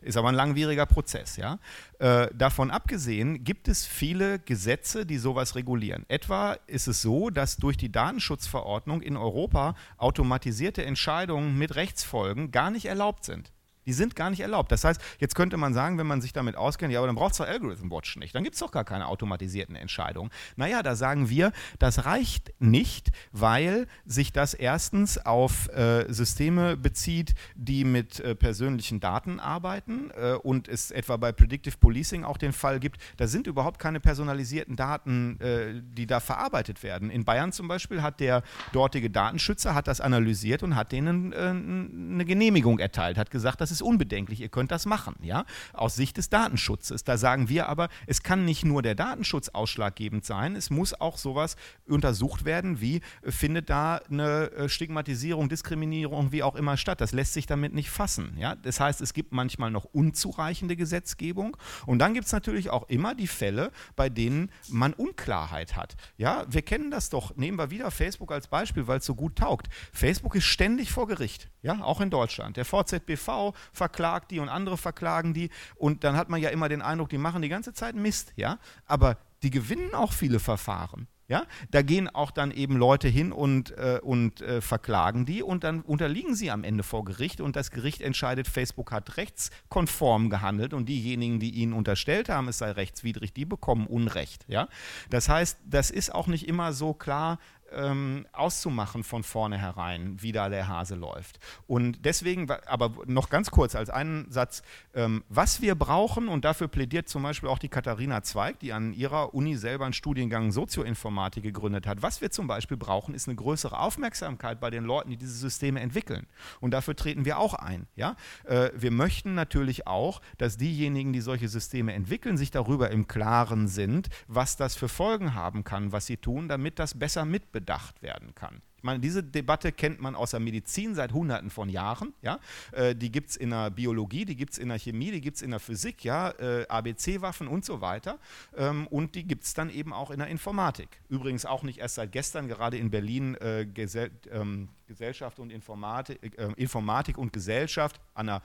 Ist 0.00 0.16
aber 0.16 0.28
ein 0.28 0.34
langwieriger 0.34 0.86
Prozess. 0.86 1.36
Ja? 1.36 1.58
Äh, 1.98 2.28
davon 2.34 2.70
abgesehen 2.70 3.44
gibt 3.44 3.68
es 3.68 3.86
viele 3.86 4.38
Gesetze, 4.38 5.06
die 5.06 5.18
sowas 5.18 5.54
regulieren. 5.54 6.04
Etwa 6.08 6.54
ist 6.66 6.88
es 6.88 7.02
so, 7.02 7.30
dass 7.30 7.56
durch 7.56 7.76
die 7.76 7.92
Datenschutzverordnung 7.92 9.02
in 9.02 9.16
Europa 9.16 9.74
automatisierte 9.96 10.84
Entscheidungen 10.84 11.56
mit 11.56 11.76
Rechtsfolgen 11.76 12.50
gar 12.50 12.70
nicht 12.70 12.86
erlaubt 12.86 13.24
sind. 13.24 13.52
Die 13.90 13.94
sind 13.94 14.14
gar 14.14 14.30
nicht 14.30 14.38
erlaubt. 14.38 14.70
Das 14.70 14.84
heißt, 14.84 15.00
jetzt 15.18 15.34
könnte 15.34 15.56
man 15.56 15.74
sagen, 15.74 15.98
wenn 15.98 16.06
man 16.06 16.20
sich 16.20 16.32
damit 16.32 16.54
auskennt, 16.54 16.92
ja, 16.92 17.00
aber 17.00 17.08
dann 17.08 17.16
braucht 17.16 17.32
es 17.32 17.38
doch 17.38 17.48
Algorithm 17.48 17.90
Watch 17.90 18.16
nicht. 18.18 18.36
Dann 18.36 18.44
gibt 18.44 18.54
es 18.54 18.60
doch 18.60 18.70
gar 18.70 18.84
keine 18.84 19.08
automatisierten 19.08 19.74
Entscheidungen. 19.74 20.30
Naja, 20.54 20.84
da 20.84 20.94
sagen 20.94 21.28
wir, 21.28 21.50
das 21.80 22.04
reicht 22.04 22.52
nicht, 22.60 23.10
weil 23.32 23.88
sich 24.06 24.32
das 24.32 24.54
erstens 24.54 25.18
auf 25.18 25.66
äh, 25.70 26.04
Systeme 26.12 26.76
bezieht, 26.76 27.34
die 27.56 27.82
mit 27.82 28.20
äh, 28.20 28.36
persönlichen 28.36 29.00
Daten 29.00 29.40
arbeiten 29.40 30.12
äh, 30.12 30.34
und 30.34 30.68
es 30.68 30.92
etwa 30.92 31.16
bei 31.16 31.32
Predictive 31.32 31.76
Policing 31.78 32.22
auch 32.22 32.36
den 32.36 32.52
Fall 32.52 32.78
gibt, 32.78 33.00
da 33.16 33.26
sind 33.26 33.48
überhaupt 33.48 33.80
keine 33.80 33.98
personalisierten 33.98 34.76
Daten, 34.76 35.40
äh, 35.40 35.82
die 35.82 36.06
da 36.06 36.20
verarbeitet 36.20 36.84
werden. 36.84 37.10
In 37.10 37.24
Bayern 37.24 37.50
zum 37.50 37.66
Beispiel 37.66 38.02
hat 38.02 38.20
der 38.20 38.44
dortige 38.72 39.10
Datenschützer 39.10 39.74
hat 39.74 39.88
das 39.88 40.00
analysiert 40.00 40.62
und 40.62 40.76
hat 40.76 40.92
denen 40.92 41.32
äh, 41.32 41.36
eine 41.36 42.24
Genehmigung 42.24 42.78
erteilt, 42.78 43.18
hat 43.18 43.32
gesagt, 43.32 43.60
das 43.60 43.72
ist 43.72 43.79
ist 43.80 43.86
unbedenklich, 43.86 44.40
ihr 44.40 44.48
könnt 44.48 44.70
das 44.70 44.86
machen, 44.86 45.16
ja, 45.22 45.44
aus 45.72 45.94
Sicht 45.94 46.16
des 46.16 46.28
Datenschutzes. 46.28 47.04
Da 47.04 47.16
sagen 47.16 47.48
wir 47.48 47.68
aber, 47.68 47.88
es 48.06 48.22
kann 48.22 48.44
nicht 48.44 48.64
nur 48.64 48.82
der 48.82 48.94
Datenschutz 48.94 49.48
ausschlaggebend 49.48 50.24
sein, 50.24 50.54
es 50.54 50.70
muss 50.70 50.98
auch 51.00 51.16
sowas 51.16 51.56
untersucht 51.86 52.44
werden, 52.44 52.80
wie 52.80 53.00
äh, 53.22 53.30
findet 53.30 53.70
da 53.70 54.00
eine 54.10 54.50
äh, 54.52 54.68
Stigmatisierung, 54.68 55.48
Diskriminierung, 55.48 56.32
wie 56.32 56.42
auch 56.42 56.56
immer 56.56 56.76
statt. 56.76 57.00
Das 57.00 57.12
lässt 57.12 57.32
sich 57.32 57.46
damit 57.46 57.74
nicht 57.74 57.90
fassen, 57.90 58.36
ja. 58.38 58.54
Das 58.54 58.80
heißt, 58.80 59.00
es 59.00 59.14
gibt 59.14 59.32
manchmal 59.32 59.70
noch 59.70 59.84
unzureichende 59.84 60.76
Gesetzgebung 60.76 61.56
und 61.86 61.98
dann 61.98 62.14
gibt 62.14 62.26
es 62.26 62.32
natürlich 62.32 62.70
auch 62.70 62.88
immer 62.88 63.14
die 63.14 63.26
Fälle, 63.26 63.70
bei 63.96 64.08
denen 64.08 64.50
man 64.68 64.92
Unklarheit 64.92 65.76
hat. 65.76 65.96
Ja, 66.16 66.44
wir 66.48 66.62
kennen 66.62 66.90
das 66.90 67.08
doch. 67.08 67.36
Nehmen 67.36 67.58
wir 67.58 67.70
wieder 67.70 67.90
Facebook 67.90 68.32
als 68.32 68.48
Beispiel, 68.48 68.86
weil 68.86 68.98
es 68.98 69.06
so 69.06 69.14
gut 69.14 69.36
taugt. 69.36 69.68
Facebook 69.92 70.34
ist 70.34 70.44
ständig 70.44 70.92
vor 70.92 71.06
Gericht, 71.06 71.48
ja, 71.62 71.82
auch 71.82 72.00
in 72.00 72.10
Deutschland. 72.10 72.56
Der 72.56 72.64
VZBV 72.64 73.54
verklagt 73.72 74.30
die 74.30 74.40
und 74.40 74.48
andere 74.48 74.76
verklagen 74.76 75.34
die. 75.34 75.50
Und 75.76 76.04
dann 76.04 76.16
hat 76.16 76.28
man 76.28 76.40
ja 76.40 76.50
immer 76.50 76.68
den 76.68 76.82
Eindruck, 76.82 77.08
die 77.08 77.18
machen 77.18 77.42
die 77.42 77.48
ganze 77.48 77.72
Zeit 77.72 77.94
Mist, 77.94 78.32
ja. 78.36 78.58
Aber 78.86 79.16
die 79.42 79.50
gewinnen 79.50 79.94
auch 79.94 80.12
viele 80.12 80.38
Verfahren. 80.38 81.08
Ja, 81.30 81.44
da 81.70 81.82
gehen 81.82 82.08
auch 82.08 82.32
dann 82.32 82.50
eben 82.50 82.74
Leute 82.74 83.06
hin 83.06 83.30
und, 83.30 83.70
äh, 83.78 84.00
und 84.02 84.40
äh, 84.40 84.60
verklagen 84.60 85.26
die 85.26 85.44
und 85.44 85.62
dann 85.62 85.82
unterliegen 85.82 86.34
sie 86.34 86.50
am 86.50 86.64
Ende 86.64 86.82
vor 86.82 87.04
Gericht 87.04 87.40
und 87.40 87.54
das 87.54 87.70
Gericht 87.70 88.00
entscheidet, 88.00 88.48
Facebook 88.48 88.90
hat 88.90 89.16
rechtskonform 89.16 90.28
gehandelt 90.28 90.74
und 90.74 90.88
diejenigen, 90.88 91.38
die 91.38 91.50
ihnen 91.50 91.72
unterstellt 91.72 92.28
haben, 92.28 92.48
es 92.48 92.58
sei 92.58 92.72
rechtswidrig, 92.72 93.32
die 93.32 93.44
bekommen 93.44 93.86
Unrecht. 93.86 94.44
Ja? 94.48 94.66
Das 95.08 95.28
heißt, 95.28 95.60
das 95.64 95.92
ist 95.92 96.12
auch 96.12 96.26
nicht 96.26 96.48
immer 96.48 96.72
so 96.72 96.94
klar 96.94 97.38
ähm, 97.72 98.26
auszumachen 98.32 99.04
von 99.04 99.22
vornherein, 99.22 100.20
wie 100.20 100.32
da 100.32 100.48
der 100.48 100.68
Hase 100.68 100.94
läuft. 100.94 101.38
Und 101.66 102.04
deswegen, 102.04 102.50
aber 102.66 102.92
noch 103.06 103.28
ganz 103.30 103.50
kurz 103.50 103.74
als 103.74 103.90
einen 103.90 104.30
Satz, 104.30 104.62
ähm, 104.94 105.24
was 105.28 105.60
wir 105.60 105.74
brauchen, 105.74 106.28
und 106.28 106.44
dafür 106.44 106.68
plädiert 106.68 107.08
zum 107.08 107.22
Beispiel 107.22 107.48
auch 107.48 107.58
die 107.58 107.68
Katharina 107.68 108.22
Zweig, 108.22 108.58
die 108.60 108.72
an 108.72 108.92
ihrer 108.92 109.34
Uni 109.34 109.56
selber 109.56 109.84
einen 109.84 109.94
Studiengang 109.94 110.52
Sozioinformatik 110.52 111.42
gegründet 111.42 111.86
hat, 111.86 112.02
was 112.02 112.20
wir 112.20 112.30
zum 112.30 112.46
Beispiel 112.46 112.76
brauchen, 112.76 113.14
ist 113.14 113.28
eine 113.28 113.36
größere 113.36 113.78
Aufmerksamkeit 113.78 114.60
bei 114.60 114.70
den 114.70 114.84
Leuten, 114.84 115.10
die 115.10 115.16
diese 115.16 115.34
Systeme 115.34 115.80
entwickeln. 115.80 116.26
Und 116.60 116.72
dafür 116.72 116.96
treten 116.96 117.24
wir 117.24 117.38
auch 117.38 117.54
ein. 117.54 117.86
Ja? 117.94 118.16
Äh, 118.44 118.70
wir 118.74 118.90
möchten 118.90 119.34
natürlich 119.34 119.86
auch, 119.86 120.20
dass 120.38 120.56
diejenigen, 120.56 121.12
die 121.12 121.20
solche 121.20 121.48
Systeme 121.48 121.92
entwickeln, 121.92 122.36
sich 122.36 122.50
darüber 122.50 122.90
im 122.90 123.06
Klaren 123.06 123.68
sind, 123.68 124.08
was 124.26 124.56
das 124.56 124.74
für 124.74 124.88
Folgen 124.88 125.34
haben 125.34 125.64
kann, 125.64 125.92
was 125.92 126.06
sie 126.06 126.16
tun, 126.16 126.48
damit 126.48 126.78
das 126.78 126.98
besser 126.98 127.24
mitbekommen 127.24 127.59
bedacht 127.60 128.02
werden 128.02 128.34
kann. 128.34 128.62
Ich 128.78 128.84
meine, 128.84 129.00
diese 129.00 129.22
Debatte 129.22 129.72
kennt 129.72 130.00
man 130.00 130.14
aus 130.14 130.30
der 130.30 130.40
Medizin 130.40 130.94
seit 130.94 131.12
Hunderten 131.12 131.50
von 131.50 131.68
Jahren. 131.68 132.14
Ja? 132.22 132.40
Äh, 132.72 132.94
die 132.96 133.12
gibt 133.12 133.28
es 133.28 133.36
in 133.36 133.50
der 133.50 133.68
Biologie, 133.70 134.24
die 134.24 134.36
gibt 134.36 134.54
es 134.54 134.58
in 134.58 134.70
der 134.70 134.78
Chemie, 134.78 135.10
die 135.10 135.20
gibt 135.20 135.36
es 135.36 135.42
in 135.42 135.50
der 135.50 135.60
Physik, 135.60 136.02
ja? 136.02 136.30
Äh, 136.30 136.66
ABC-Waffen 136.66 137.46
und 137.46 137.66
so 137.66 137.82
weiter. 137.82 138.18
Ähm, 138.56 138.86
und 138.86 139.14
die 139.16 139.24
gibt 139.24 139.44
es 139.44 139.52
dann 139.52 139.68
eben 139.68 139.92
auch 139.92 140.10
in 140.10 140.18
der 140.18 140.28
Informatik. 140.28 140.88
Übrigens 141.10 141.44
auch 141.44 141.62
nicht 141.62 141.78
erst 141.80 141.96
seit 141.96 142.10
gestern, 142.12 142.48
gerade 142.48 142.78
in 142.78 142.90
Berlin 142.90 143.34
äh, 143.34 143.66
Gesell 143.66 144.10
ähm, 144.32 144.70
Gesellschaft 144.86 145.38
und 145.38 145.52
Informatik, 145.52 146.38
äh, 146.38 146.48
Informatik 146.56 147.18
und 147.18 147.34
Gesellschaft 147.34 148.00
an 148.14 148.26
der 148.26 148.42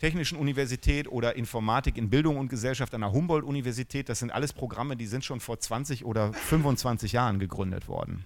Technischen 0.00 0.38
Universität 0.38 1.08
oder 1.08 1.36
Informatik 1.36 1.98
in 1.98 2.08
Bildung 2.08 2.38
und 2.38 2.48
Gesellschaft 2.48 2.94
an 2.94 3.02
der 3.02 3.12
Humboldt-Universität. 3.12 4.08
Das 4.08 4.18
sind 4.18 4.32
alles 4.32 4.54
Programme, 4.54 4.96
die 4.96 5.06
sind 5.06 5.26
schon 5.26 5.40
vor 5.40 5.60
20 5.60 6.06
oder 6.06 6.32
25 6.32 7.12
Jahren 7.12 7.38
gegründet 7.38 7.86
worden. 7.86 8.24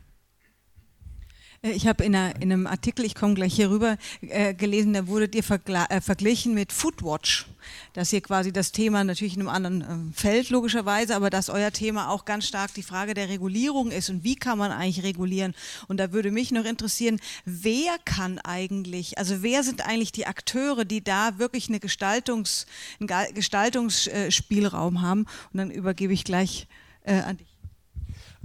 Äh, 1.64 1.72
ich 1.72 1.86
habe 1.86 2.04
in, 2.04 2.14
in, 2.14 2.52
einem 2.52 2.66
Artikel, 2.66 3.04
ich 3.04 3.14
komme 3.14 3.34
gleich 3.34 3.54
hier 3.54 3.70
rüber, 3.70 3.96
äh, 4.20 4.54
gelesen, 4.54 4.92
da 4.92 5.06
wurdet 5.08 5.34
ihr 5.34 5.44
äh, 5.44 6.00
verglichen 6.00 6.54
mit 6.54 6.72
Foodwatch. 6.72 7.46
Dass 7.94 8.12
ihr 8.12 8.20
quasi 8.20 8.52
das 8.52 8.72
Thema 8.72 9.02
natürlich 9.04 9.34
in 9.34 9.40
einem 9.40 9.48
anderen 9.48 10.10
äh, 10.10 10.12
Feld 10.12 10.50
logischerweise, 10.50 11.16
aber 11.16 11.30
dass 11.30 11.48
euer 11.48 11.70
Thema 11.70 12.10
auch 12.10 12.26
ganz 12.26 12.46
stark 12.46 12.74
die 12.74 12.82
Frage 12.82 13.14
der 13.14 13.30
Regulierung 13.30 13.90
ist 13.90 14.10
und 14.10 14.22
wie 14.22 14.36
kann 14.36 14.58
man 14.58 14.70
eigentlich 14.70 15.02
regulieren. 15.02 15.54
Und 15.88 15.98
da 15.98 16.12
würde 16.12 16.30
mich 16.30 16.52
noch 16.52 16.66
interessieren, 16.66 17.20
wer 17.46 17.96
kann 18.04 18.38
eigentlich, 18.40 19.16
also 19.16 19.42
wer 19.42 19.62
sind 19.62 19.86
eigentlich 19.86 20.12
die 20.12 20.26
Akteure, 20.26 20.84
die 20.84 21.02
da 21.02 21.38
wirklich 21.38 21.68
eine 21.68 21.80
Gestaltungs, 21.80 22.66
einen 23.00 23.34
Gestaltungsspielraum 23.34 25.00
haben? 25.00 25.26
Und 25.52 25.58
dann 25.58 25.70
übergebe 25.70 26.12
ich 26.12 26.24
gleich 26.24 26.66
äh, 27.04 27.20
an 27.20 27.38
dich. 27.38 27.53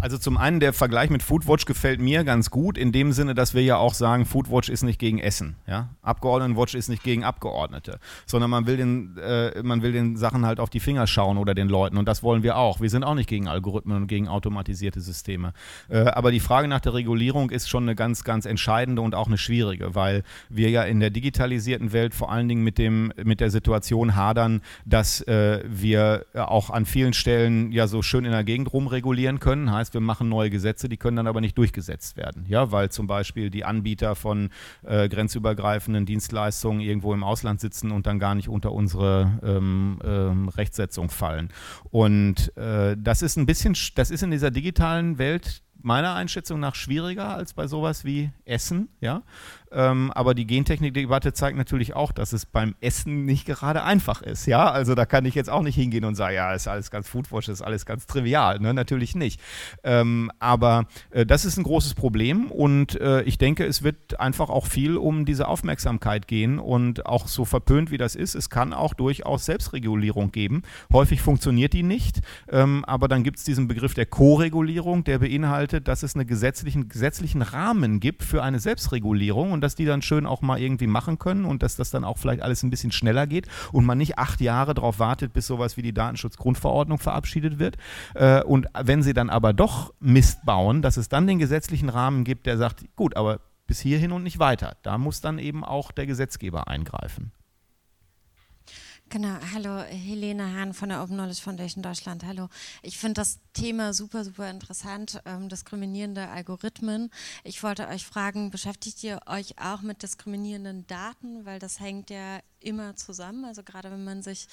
Also 0.01 0.17
zum 0.17 0.37
einen 0.37 0.61
der 0.61 0.71
Vergleich 0.71 1.09
mit 1.09 1.21
Foodwatch 1.21 1.65
gefällt 1.65 1.99
mir 1.99 2.23
ganz 2.23 2.49
gut, 2.49 2.77
in 2.77 2.93
dem 2.93 3.11
Sinne, 3.11 3.35
dass 3.35 3.53
wir 3.53 3.63
ja 3.63 3.75
auch 3.75 3.93
sagen, 3.93 4.25
Foodwatch 4.25 4.69
ist 4.69 4.83
nicht 4.83 4.97
gegen 4.97 5.19
Essen. 5.19 5.55
Ja? 5.67 5.89
Abgeordnetenwatch 6.01 6.73
ist 6.73 6.87
nicht 6.87 7.03
gegen 7.03 7.25
Abgeordnete, 7.25 7.99
sondern 8.25 8.49
man 8.49 8.65
will, 8.65 8.77
den, 8.77 9.17
äh, 9.17 9.61
man 9.61 9.81
will 9.81 9.91
den 9.91 10.15
Sachen 10.15 10.45
halt 10.45 10.61
auf 10.61 10.69
die 10.69 10.79
Finger 10.79 11.05
schauen 11.05 11.37
oder 11.37 11.53
den 11.53 11.67
Leuten 11.67 11.97
und 11.97 12.07
das 12.07 12.23
wollen 12.23 12.43
wir 12.43 12.55
auch. 12.55 12.79
Wir 12.79 12.89
sind 12.89 13.03
auch 13.03 13.13
nicht 13.13 13.27
gegen 13.27 13.49
Algorithmen 13.49 13.97
und 13.97 14.07
gegen 14.07 14.29
automatisierte 14.29 15.01
Systeme. 15.01 15.51
Äh, 15.89 15.99
aber 15.99 16.31
die 16.31 16.39
Frage 16.39 16.69
nach 16.69 16.79
der 16.79 16.93
Regulierung 16.93 17.49
ist 17.49 17.67
schon 17.69 17.83
eine 17.83 17.95
ganz, 17.95 18.23
ganz 18.23 18.45
entscheidende 18.45 19.01
und 19.01 19.15
auch 19.15 19.27
eine 19.27 19.37
schwierige, 19.37 19.95
weil 19.95 20.23
wir 20.47 20.69
ja 20.69 20.83
in 20.83 21.01
der 21.01 21.09
digitalisierten 21.09 21.91
Welt 21.91 22.15
vor 22.15 22.31
allen 22.31 22.47
Dingen 22.47 22.63
mit, 22.63 22.77
dem, 22.77 23.11
mit 23.21 23.41
der 23.41 23.49
Situation 23.49 24.15
hadern, 24.15 24.61
dass 24.85 25.19
äh, 25.21 25.61
wir 25.67 26.25
auch 26.33 26.69
an 26.69 26.85
vielen 26.85 27.11
Stellen 27.11 27.73
ja 27.73 27.87
so 27.87 28.01
schön 28.01 28.23
in 28.23 28.31
der 28.31 28.45
Gegend 28.45 28.71
rumregulieren 28.71 29.39
können. 29.41 29.71
Heißt, 29.71 29.88
heißt, 29.89 29.93
wir 29.93 30.01
machen 30.01 30.29
neue 30.29 30.49
Gesetze, 30.49 30.87
die 30.89 30.97
können 30.97 31.17
dann 31.17 31.27
aber 31.27 31.41
nicht 31.41 31.57
durchgesetzt 31.57 32.17
werden. 32.17 32.45
Ja, 32.47 32.71
weil 32.71 32.89
zum 32.89 33.07
Beispiel 33.07 33.49
die 33.49 33.65
Anbieter 33.65 34.15
von 34.15 34.49
äh, 34.83 35.09
grenzübergreifenden 35.09 36.05
Dienstleistungen 36.05 36.81
irgendwo 36.81 37.13
im 37.13 37.23
Ausland 37.23 37.59
sitzen 37.59 37.91
und 37.91 38.05
dann 38.05 38.19
gar 38.19 38.35
nicht 38.35 38.49
unter 38.49 38.71
unsere 38.71 39.39
ähm, 39.43 39.99
ähm, 40.03 40.49
Rechtsetzung 40.49 41.09
fallen. 41.09 41.49
Und 41.89 42.55
äh, 42.57 42.95
das 42.97 43.21
ist 43.21 43.37
ein 43.37 43.45
bisschen, 43.45 43.75
das 43.95 44.11
ist 44.11 44.23
in 44.23 44.31
dieser 44.31 44.51
digitalen 44.51 45.17
Welt 45.17 45.63
meiner 45.81 46.13
Einschätzung 46.13 46.59
nach 46.59 46.75
schwieriger 46.75 47.35
als 47.35 47.53
bei 47.53 47.65
sowas 47.67 48.03
wie 48.03 48.31
Essen, 48.45 48.89
ja. 48.99 49.23
Ähm, 49.71 50.11
aber 50.11 50.33
die 50.33 50.47
Gentechnik-Debatte 50.47 51.33
zeigt 51.33 51.57
natürlich 51.57 51.95
auch, 51.95 52.11
dass 52.11 52.33
es 52.33 52.45
beim 52.45 52.75
Essen 52.81 53.25
nicht 53.25 53.45
gerade 53.45 53.83
einfach 53.83 54.21
ist. 54.21 54.45
Ja, 54.45 54.71
also 54.71 54.95
da 54.95 55.05
kann 55.05 55.25
ich 55.25 55.35
jetzt 55.35 55.49
auch 55.49 55.61
nicht 55.61 55.75
hingehen 55.75 56.05
und 56.05 56.15
sagen, 56.15 56.35
ja, 56.35 56.53
ist 56.53 56.67
alles 56.67 56.91
ganz 56.91 57.07
Foodwash, 57.07 57.49
ist 57.49 57.61
alles 57.61 57.85
ganz 57.85 58.07
trivial. 58.07 58.59
Ne? 58.59 58.73
Natürlich 58.73 59.15
nicht. 59.15 59.39
Ähm, 59.83 60.31
aber 60.39 60.85
äh, 61.11 61.25
das 61.25 61.45
ist 61.45 61.57
ein 61.57 61.63
großes 61.63 61.93
Problem 61.93 62.51
und 62.51 62.99
äh, 62.99 63.21
ich 63.23 63.37
denke, 63.37 63.65
es 63.65 63.83
wird 63.83 64.19
einfach 64.19 64.49
auch 64.49 64.65
viel 64.65 64.97
um 64.97 65.25
diese 65.25 65.47
Aufmerksamkeit 65.47 66.27
gehen 66.27 66.59
und 66.59 67.05
auch 67.05 67.27
so 67.27 67.45
verpönt 67.45 67.91
wie 67.91 67.97
das 67.97 68.15
ist, 68.15 68.35
es 68.35 68.49
kann 68.49 68.73
auch 68.73 68.93
durchaus 68.93 69.45
Selbstregulierung 69.45 70.31
geben. 70.31 70.63
Häufig 70.91 71.21
funktioniert 71.21 71.73
die 71.73 71.83
nicht, 71.83 72.21
ähm, 72.49 72.83
aber 72.85 73.07
dann 73.07 73.23
gibt 73.23 73.37
es 73.37 73.43
diesen 73.43 73.67
Begriff 73.67 73.93
der 73.93 74.05
Co-Regulierung, 74.05 75.03
der 75.03 75.19
beinhaltet, 75.19 75.87
dass 75.87 76.03
es 76.03 76.15
einen 76.15 76.27
gesetzlichen, 76.27 76.89
gesetzlichen 76.89 77.41
Rahmen 77.41 77.99
gibt 77.99 78.23
für 78.23 78.43
eine 78.43 78.59
Selbstregulierung 78.59 79.58
und 79.59 79.61
dass 79.61 79.75
die 79.75 79.83
dann 79.83 80.01
schön 80.01 80.25
auch 80.25 80.41
mal 80.41 80.57
irgendwie 80.57 80.87
machen 80.87 81.19
können 81.19 81.43
und 81.43 81.63
dass 81.63 81.75
das 81.75 81.89
dann 81.89 82.05
auch 82.05 82.17
vielleicht 82.17 82.41
alles 82.41 82.63
ein 82.63 82.69
bisschen 82.69 82.93
schneller 82.93 83.27
geht 83.27 83.45
und 83.73 83.83
man 83.83 83.97
nicht 83.97 84.17
acht 84.17 84.39
Jahre 84.39 84.73
darauf 84.73 84.99
wartet, 84.99 85.33
bis 85.33 85.47
sowas 85.47 85.75
wie 85.75 85.81
die 85.81 85.93
Datenschutzgrundverordnung 85.93 86.97
verabschiedet 86.97 87.59
wird. 87.59 87.75
Äh, 88.15 88.41
und 88.43 88.67
wenn 88.81 89.03
sie 89.03 89.11
dann 89.13 89.29
aber 89.29 89.51
doch 89.51 89.93
Mist 89.99 90.45
bauen, 90.45 90.81
dass 90.81 90.95
es 90.95 91.09
dann 91.09 91.27
den 91.27 91.39
gesetzlichen 91.39 91.89
Rahmen 91.89 92.23
gibt, 92.23 92.45
der 92.45 92.57
sagt, 92.57 92.85
gut, 92.95 93.17
aber 93.17 93.41
bis 93.67 93.81
hierhin 93.81 94.13
und 94.13 94.23
nicht 94.23 94.39
weiter. 94.39 94.77
Da 94.81 94.97
muss 94.97 95.19
dann 95.19 95.39
eben 95.39 95.65
auch 95.65 95.91
der 95.91 96.05
Gesetzgeber 96.05 96.69
eingreifen. 96.69 97.33
Genau, 99.11 99.39
hallo, 99.55 99.81
Helene 99.85 100.53
Hahn 100.53 100.71
von 100.75 100.89
der 100.89 101.01
Open 101.01 101.15
Knowledge 101.15 101.41
Foundation 101.41 101.81
Deutschland. 101.81 102.23
Hallo. 102.23 102.47
Ich 102.83 102.99
finde 102.99 103.21
das 103.21 103.39
Thema 103.53 103.91
super, 103.91 104.23
super 104.23 104.47
interessant, 104.51 105.19
ähm, 105.25 105.49
diskriminierende 105.49 106.27
Algorithmen. 106.27 107.09
Ich 107.43 107.63
wollte 107.63 107.87
euch 107.87 108.05
fragen, 108.05 108.51
beschäftigt 108.51 109.03
ihr 109.03 109.19
euch 109.25 109.57
auch 109.57 109.81
mit 109.81 110.03
diskriminierenden 110.03 110.85
Daten, 110.85 111.43
weil 111.43 111.57
das 111.57 111.79
hängt 111.79 112.11
ja 112.11 112.37
immer 112.59 112.95
zusammen. 112.97 113.45
Also 113.45 113.63
gerade 113.63 113.89
wenn 113.89 114.03
man 114.03 114.21
sich 114.21 114.47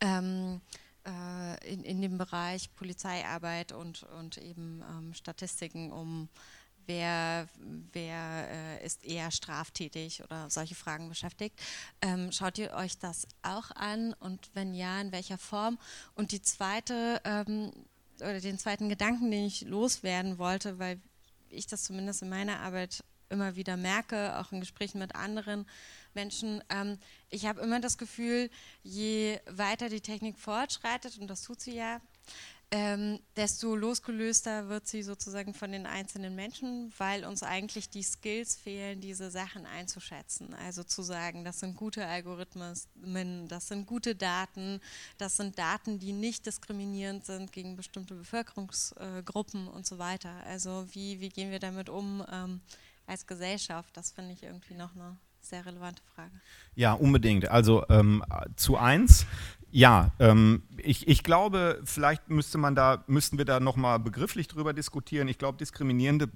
ähm, 0.00 0.62
äh, 1.06 1.70
in, 1.70 1.84
in 1.84 2.00
dem 2.00 2.16
Bereich 2.16 2.74
Polizeiarbeit 2.76 3.72
und, 3.72 4.04
und 4.18 4.38
eben 4.38 4.82
ähm, 4.90 5.12
Statistiken 5.12 5.92
um 5.92 6.30
wer, 6.88 7.46
wer 7.92 8.48
äh, 8.50 8.84
ist 8.84 9.04
eher 9.04 9.30
straftätig 9.30 10.24
oder 10.24 10.50
solche 10.50 10.74
Fragen 10.74 11.08
beschäftigt. 11.08 11.60
Ähm, 12.02 12.32
schaut 12.32 12.58
ihr 12.58 12.72
euch 12.72 12.98
das 12.98 13.28
auch 13.42 13.70
an 13.70 14.14
und 14.14 14.50
wenn 14.54 14.74
ja, 14.74 15.00
in 15.00 15.12
welcher 15.12 15.38
Form? 15.38 15.78
Und 16.14 16.32
die 16.32 16.42
zweite, 16.42 17.20
ähm, 17.24 17.70
oder 18.16 18.40
den 18.40 18.58
zweiten 18.58 18.88
Gedanken, 18.88 19.30
den 19.30 19.46
ich 19.46 19.60
loswerden 19.62 20.38
wollte, 20.38 20.78
weil 20.80 21.00
ich 21.50 21.66
das 21.66 21.84
zumindest 21.84 22.22
in 22.22 22.30
meiner 22.30 22.60
Arbeit 22.60 23.04
immer 23.30 23.56
wieder 23.56 23.76
merke, 23.76 24.38
auch 24.38 24.52
in 24.52 24.60
Gesprächen 24.60 24.98
mit 24.98 25.14
anderen 25.14 25.66
Menschen. 26.14 26.64
Ähm, 26.70 26.98
ich 27.28 27.46
habe 27.46 27.60
immer 27.60 27.80
das 27.80 27.98
Gefühl, 27.98 28.50
je 28.82 29.38
weiter 29.46 29.88
die 29.88 30.00
Technik 30.00 30.38
fortschreitet, 30.38 31.18
und 31.18 31.28
das 31.28 31.42
tut 31.42 31.60
sie 31.60 31.74
ja, 31.74 32.00
ähm, 32.70 33.18
desto 33.36 33.74
losgelöster 33.74 34.68
wird 34.68 34.86
sie 34.86 35.02
sozusagen 35.02 35.54
von 35.54 35.72
den 35.72 35.86
einzelnen 35.86 36.34
Menschen, 36.34 36.92
weil 36.98 37.24
uns 37.24 37.42
eigentlich 37.42 37.88
die 37.88 38.02
Skills 38.02 38.56
fehlen, 38.56 39.00
diese 39.00 39.30
Sachen 39.30 39.64
einzuschätzen. 39.64 40.52
Also 40.52 40.82
zu 40.84 41.00
sagen, 41.00 41.44
das 41.44 41.60
sind 41.60 41.76
gute 41.76 42.06
Algorithmen, 42.06 43.48
das 43.48 43.68
sind 43.68 43.86
gute 43.86 44.14
Daten, 44.14 44.80
das 45.16 45.36
sind 45.36 45.58
Daten, 45.58 45.98
die 45.98 46.12
nicht 46.12 46.44
diskriminierend 46.44 47.24
sind 47.24 47.52
gegen 47.52 47.74
bestimmte 47.74 48.14
Bevölkerungsgruppen 48.14 49.68
und 49.68 49.86
so 49.86 49.98
weiter. 49.98 50.32
Also 50.46 50.86
wie, 50.92 51.20
wie 51.20 51.30
gehen 51.30 51.50
wir 51.50 51.60
damit 51.60 51.88
um 51.88 52.22
ähm, 52.30 52.60
als 53.06 53.26
Gesellschaft? 53.26 53.96
Das 53.96 54.12
finde 54.12 54.34
ich 54.34 54.42
irgendwie 54.42 54.74
noch 54.74 54.94
eine 54.94 55.16
sehr 55.40 55.64
relevante 55.64 56.02
Frage. 56.14 56.32
Ja, 56.74 56.92
unbedingt. 56.92 57.48
Also 57.48 57.84
ähm, 57.88 58.22
zu 58.56 58.76
eins, 58.76 59.26
ja, 59.70 60.12
ähm, 60.18 60.62
ich, 60.78 61.08
ich 61.08 61.22
glaube, 61.22 61.80
vielleicht 61.84 62.30
müsste 62.30 62.58
man 62.58 62.74
da, 62.74 63.04
müssten 63.06 63.38
wir 63.38 63.44
da 63.44 63.60
nochmal 63.60 63.98
begrifflich 63.98 64.48
drüber 64.48 64.72
diskutieren. 64.72 65.28
Ich 65.28 65.38
glaube, 65.38 65.58
diskriminierende 65.58 66.28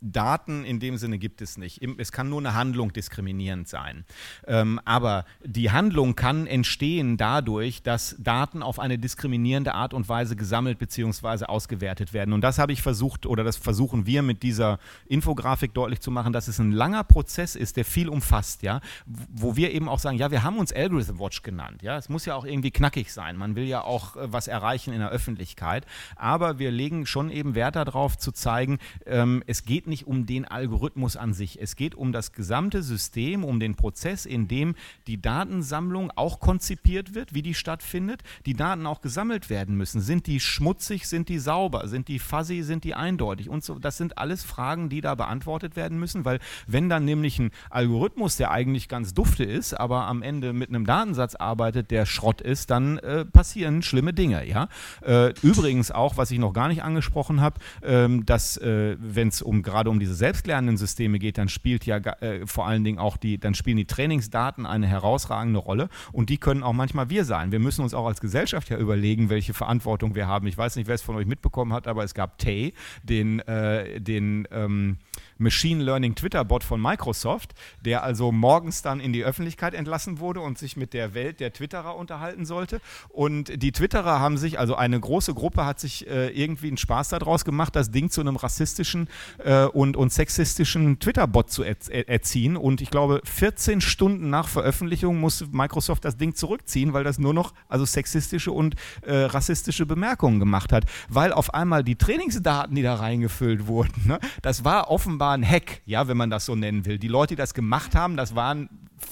Daten 0.00 0.64
in 0.64 0.80
dem 0.80 0.96
Sinne 0.96 1.18
gibt 1.18 1.42
es 1.42 1.58
nicht. 1.58 1.82
Es 1.98 2.12
kann 2.12 2.28
nur 2.28 2.38
eine 2.38 2.54
Handlung 2.54 2.92
diskriminierend 2.92 3.68
sein. 3.68 4.04
Ähm, 4.46 4.80
aber 4.84 5.24
die 5.44 5.70
Handlung 5.70 6.14
kann 6.14 6.46
entstehen 6.46 7.16
dadurch, 7.16 7.82
dass 7.82 8.16
Daten 8.18 8.62
auf 8.62 8.78
eine 8.78 8.98
diskriminierende 8.98 9.74
Art 9.74 9.94
und 9.94 10.08
Weise 10.08 10.36
gesammelt 10.36 10.78
bzw. 10.78 11.46
ausgewertet 11.46 12.12
werden. 12.12 12.32
Und 12.32 12.42
das 12.42 12.58
habe 12.58 12.72
ich 12.72 12.82
versucht 12.82 13.26
oder 13.26 13.44
das 13.44 13.56
versuchen 13.56 14.06
wir 14.06 14.22
mit 14.22 14.42
dieser 14.42 14.78
Infografik 15.06 15.74
deutlich 15.74 16.00
zu 16.00 16.10
machen, 16.10 16.32
dass 16.32 16.48
es 16.48 16.58
ein 16.58 16.72
langer 16.72 17.04
Prozess 17.04 17.56
ist, 17.56 17.76
der 17.76 17.84
viel 17.84 18.08
umfasst, 18.08 18.62
ja, 18.62 18.80
wo 19.06 19.56
wir 19.56 19.72
eben 19.72 19.88
auch 19.88 19.98
sagen, 19.98 20.18
ja, 20.18 20.30
wir 20.30 20.42
haben 20.42 20.58
uns 20.58 20.72
Algorithm 20.72 21.18
Watch 21.18 21.42
genannt, 21.42 21.82
ja, 21.82 21.96
es 21.96 22.08
muss 22.08 22.24
ja 22.24 22.34
auch 22.34 22.44
irgendwie 22.44 22.70
knackig 22.70 23.12
sein. 23.12 23.36
Man 23.36 23.56
will 23.56 23.64
ja 23.64 23.82
auch 23.82 24.16
äh, 24.16 24.32
was 24.32 24.48
erreichen 24.48 24.92
in 24.92 25.00
der 25.00 25.10
Öffentlichkeit, 25.10 25.86
aber 26.16 26.58
wir 26.58 26.70
legen 26.70 27.06
schon 27.06 27.30
eben 27.30 27.54
Wert 27.54 27.76
darauf 27.76 28.16
zu 28.16 28.32
zeigen, 28.32 28.78
ähm, 29.06 29.42
es 29.46 29.64
geht 29.64 29.87
nicht 29.88 30.06
um 30.06 30.26
den 30.26 30.44
Algorithmus 30.44 31.16
an 31.16 31.32
sich. 31.34 31.60
Es 31.60 31.76
geht 31.76 31.94
um 31.94 32.12
das 32.12 32.32
gesamte 32.32 32.82
System, 32.82 33.44
um 33.44 33.58
den 33.58 33.74
Prozess, 33.74 34.26
in 34.26 34.48
dem 34.48 34.74
die 35.06 35.20
Datensammlung 35.20 36.12
auch 36.14 36.40
konzipiert 36.40 37.14
wird, 37.14 37.34
wie 37.34 37.42
die 37.42 37.54
stattfindet, 37.54 38.22
die 38.46 38.54
Daten 38.54 38.86
auch 38.86 39.00
gesammelt 39.00 39.50
werden 39.50 39.76
müssen. 39.76 40.00
Sind 40.00 40.26
die 40.26 40.40
schmutzig, 40.40 41.08
sind 41.08 41.28
die 41.28 41.38
sauber, 41.38 41.88
sind 41.88 42.08
die 42.08 42.18
fuzzy, 42.18 42.62
sind 42.62 42.84
die 42.84 42.94
eindeutig 42.94 43.48
und 43.48 43.64
so. 43.64 43.78
Das 43.78 43.96
sind 43.96 44.18
alles 44.18 44.44
Fragen, 44.44 44.88
die 44.88 45.00
da 45.00 45.14
beantwortet 45.14 45.76
werden 45.76 45.98
müssen, 45.98 46.24
weil 46.24 46.38
wenn 46.66 46.88
dann 46.88 47.04
nämlich 47.04 47.38
ein 47.38 47.50
Algorithmus, 47.70 48.36
der 48.36 48.50
eigentlich 48.50 48.88
ganz 48.88 49.14
dufte 49.14 49.44
ist, 49.44 49.74
aber 49.74 50.06
am 50.06 50.22
Ende 50.22 50.52
mit 50.52 50.68
einem 50.68 50.86
Datensatz 50.86 51.34
arbeitet, 51.34 51.90
der 51.90 52.06
Schrott 52.06 52.40
ist, 52.40 52.70
dann 52.70 52.98
äh, 52.98 53.24
passieren 53.24 53.82
schlimme 53.82 54.12
Dinge. 54.12 54.46
Ja? 54.46 54.68
Äh, 55.02 55.32
übrigens 55.42 55.90
auch, 55.90 56.16
was 56.16 56.30
ich 56.30 56.38
noch 56.38 56.52
gar 56.52 56.68
nicht 56.68 56.82
angesprochen 56.82 57.40
habe, 57.40 57.60
ähm, 57.82 58.26
dass 58.26 58.56
äh, 58.58 58.96
wenn 58.98 59.28
es 59.28 59.42
um 59.42 59.62
gerade 59.62 59.77
um 59.86 60.00
diese 60.00 60.14
selbstlernenden 60.14 60.76
Systeme 60.76 61.18
geht, 61.18 61.38
dann 61.38 61.48
spielt 61.48 61.86
ja 61.86 61.98
äh, 61.98 62.46
vor 62.46 62.66
allen 62.66 62.84
Dingen 62.84 62.98
auch 62.98 63.16
die, 63.16 63.38
dann 63.38 63.54
spielen 63.54 63.76
die 63.76 63.84
Trainingsdaten 63.84 64.66
eine 64.66 64.86
herausragende 64.86 65.58
Rolle 65.58 65.88
und 66.12 66.30
die 66.30 66.38
können 66.38 66.62
auch 66.62 66.72
manchmal 66.72 67.10
wir 67.10 67.24
sein. 67.24 67.52
Wir 67.52 67.60
müssen 67.60 67.82
uns 67.82 67.94
auch 67.94 68.06
als 68.06 68.20
Gesellschaft 68.20 68.70
ja 68.70 68.78
überlegen, 68.78 69.30
welche 69.30 69.54
Verantwortung 69.54 70.14
wir 70.14 70.26
haben. 70.26 70.46
Ich 70.46 70.58
weiß 70.58 70.76
nicht, 70.76 70.88
wer 70.88 70.94
es 70.94 71.02
von 71.02 71.16
euch 71.16 71.26
mitbekommen 71.26 71.72
hat, 71.72 71.86
aber 71.86 72.04
es 72.04 72.14
gab 72.14 72.38
Tay, 72.38 72.72
den, 73.02 73.40
äh, 73.40 74.00
den 74.00 74.48
ähm, 74.50 74.98
Machine 75.38 75.82
Learning 75.82 76.14
Twitter-Bot 76.14 76.64
von 76.64 76.80
Microsoft, 76.80 77.54
der 77.84 78.02
also 78.02 78.32
morgens 78.32 78.82
dann 78.82 79.00
in 79.00 79.12
die 79.12 79.24
Öffentlichkeit 79.24 79.74
entlassen 79.74 80.18
wurde 80.18 80.40
und 80.40 80.58
sich 80.58 80.76
mit 80.76 80.92
der 80.92 81.14
Welt 81.14 81.40
der 81.40 81.52
Twitterer 81.52 81.96
unterhalten 81.96 82.44
sollte. 82.44 82.80
Und 83.08 83.62
die 83.62 83.72
Twitterer 83.72 84.20
haben 84.20 84.36
sich, 84.36 84.58
also 84.58 84.74
eine 84.74 84.98
große 84.98 85.34
Gruppe 85.34 85.64
hat 85.64 85.80
sich 85.80 86.08
äh, 86.08 86.28
irgendwie 86.28 86.68
einen 86.68 86.76
Spaß 86.76 87.10
daraus 87.10 87.44
gemacht, 87.44 87.76
das 87.76 87.90
Ding 87.90 88.10
zu 88.10 88.20
einem 88.20 88.36
rassistischen 88.36 89.08
äh, 89.38 89.64
und, 89.64 89.96
und 89.96 90.12
sexistischen 90.12 90.98
Twitter-Bot 90.98 91.50
zu 91.50 91.62
er 91.62 91.76
erziehen. 92.08 92.56
Und 92.56 92.80
ich 92.80 92.90
glaube, 92.90 93.20
14 93.24 93.80
Stunden 93.80 94.30
nach 94.30 94.48
Veröffentlichung 94.48 95.20
musste 95.20 95.46
Microsoft 95.52 96.04
das 96.04 96.16
Ding 96.16 96.34
zurückziehen, 96.34 96.92
weil 96.92 97.04
das 97.04 97.18
nur 97.18 97.34
noch 97.34 97.54
also 97.68 97.84
sexistische 97.84 98.50
und 98.50 98.74
äh, 99.02 99.14
rassistische 99.14 99.86
Bemerkungen 99.86 100.40
gemacht 100.40 100.72
hat. 100.72 100.84
Weil 101.08 101.32
auf 101.32 101.54
einmal 101.54 101.84
die 101.84 101.96
Trainingsdaten, 101.96 102.74
die 102.74 102.82
da 102.82 102.96
reingefüllt 102.96 103.66
wurden, 103.66 104.06
ne, 104.06 104.18
das 104.42 104.64
war 104.64 104.90
offenbar 104.90 105.27
ein 105.32 105.48
Hack, 105.48 105.82
ja, 105.86 106.08
wenn 106.08 106.16
man 106.16 106.30
das 106.30 106.46
so 106.46 106.54
nennen 106.54 106.84
will. 106.84 106.98
Die 106.98 107.08
Leute, 107.08 107.34
die 107.34 107.38
das 107.38 107.54
gemacht 107.54 107.94
haben, 107.94 108.16
das 108.16 108.34
waren 108.34 108.68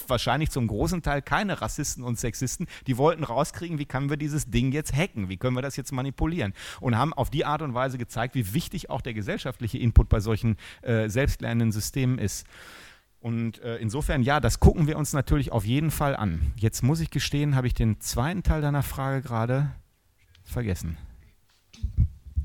wahrscheinlich 0.08 0.50
zum 0.50 0.66
großen 0.66 1.02
Teil 1.02 1.22
keine 1.22 1.60
Rassisten 1.60 2.02
und 2.02 2.18
Sexisten, 2.18 2.66
die 2.86 2.96
wollten 2.96 3.24
rauskriegen, 3.24 3.78
wie 3.78 3.84
können 3.84 4.10
wir 4.10 4.16
dieses 4.16 4.50
Ding 4.50 4.72
jetzt 4.72 4.94
hacken, 4.94 5.28
wie 5.28 5.36
können 5.36 5.56
wir 5.56 5.62
das 5.62 5.76
jetzt 5.76 5.92
manipulieren 5.92 6.54
und 6.80 6.96
haben 6.96 7.12
auf 7.12 7.30
die 7.30 7.44
Art 7.44 7.62
und 7.62 7.74
Weise 7.74 7.98
gezeigt, 7.98 8.34
wie 8.34 8.52
wichtig 8.54 8.90
auch 8.90 9.00
der 9.00 9.14
gesellschaftliche 9.14 9.78
Input 9.78 10.08
bei 10.08 10.20
solchen 10.20 10.56
äh, 10.82 11.08
selbstlernenden 11.08 11.72
Systemen 11.72 12.18
ist. 12.18 12.46
Und 13.20 13.60
äh, 13.62 13.76
insofern, 13.76 14.22
ja, 14.22 14.40
das 14.40 14.60
gucken 14.60 14.86
wir 14.86 14.96
uns 14.96 15.12
natürlich 15.12 15.50
auf 15.50 15.64
jeden 15.64 15.90
Fall 15.90 16.14
an. 16.14 16.52
Jetzt 16.56 16.82
muss 16.82 17.00
ich 17.00 17.10
gestehen, 17.10 17.56
habe 17.56 17.66
ich 17.66 17.74
den 17.74 18.00
zweiten 18.00 18.42
Teil 18.42 18.60
deiner 18.60 18.82
Frage 18.82 19.22
gerade 19.22 19.72
vergessen. 20.44 20.96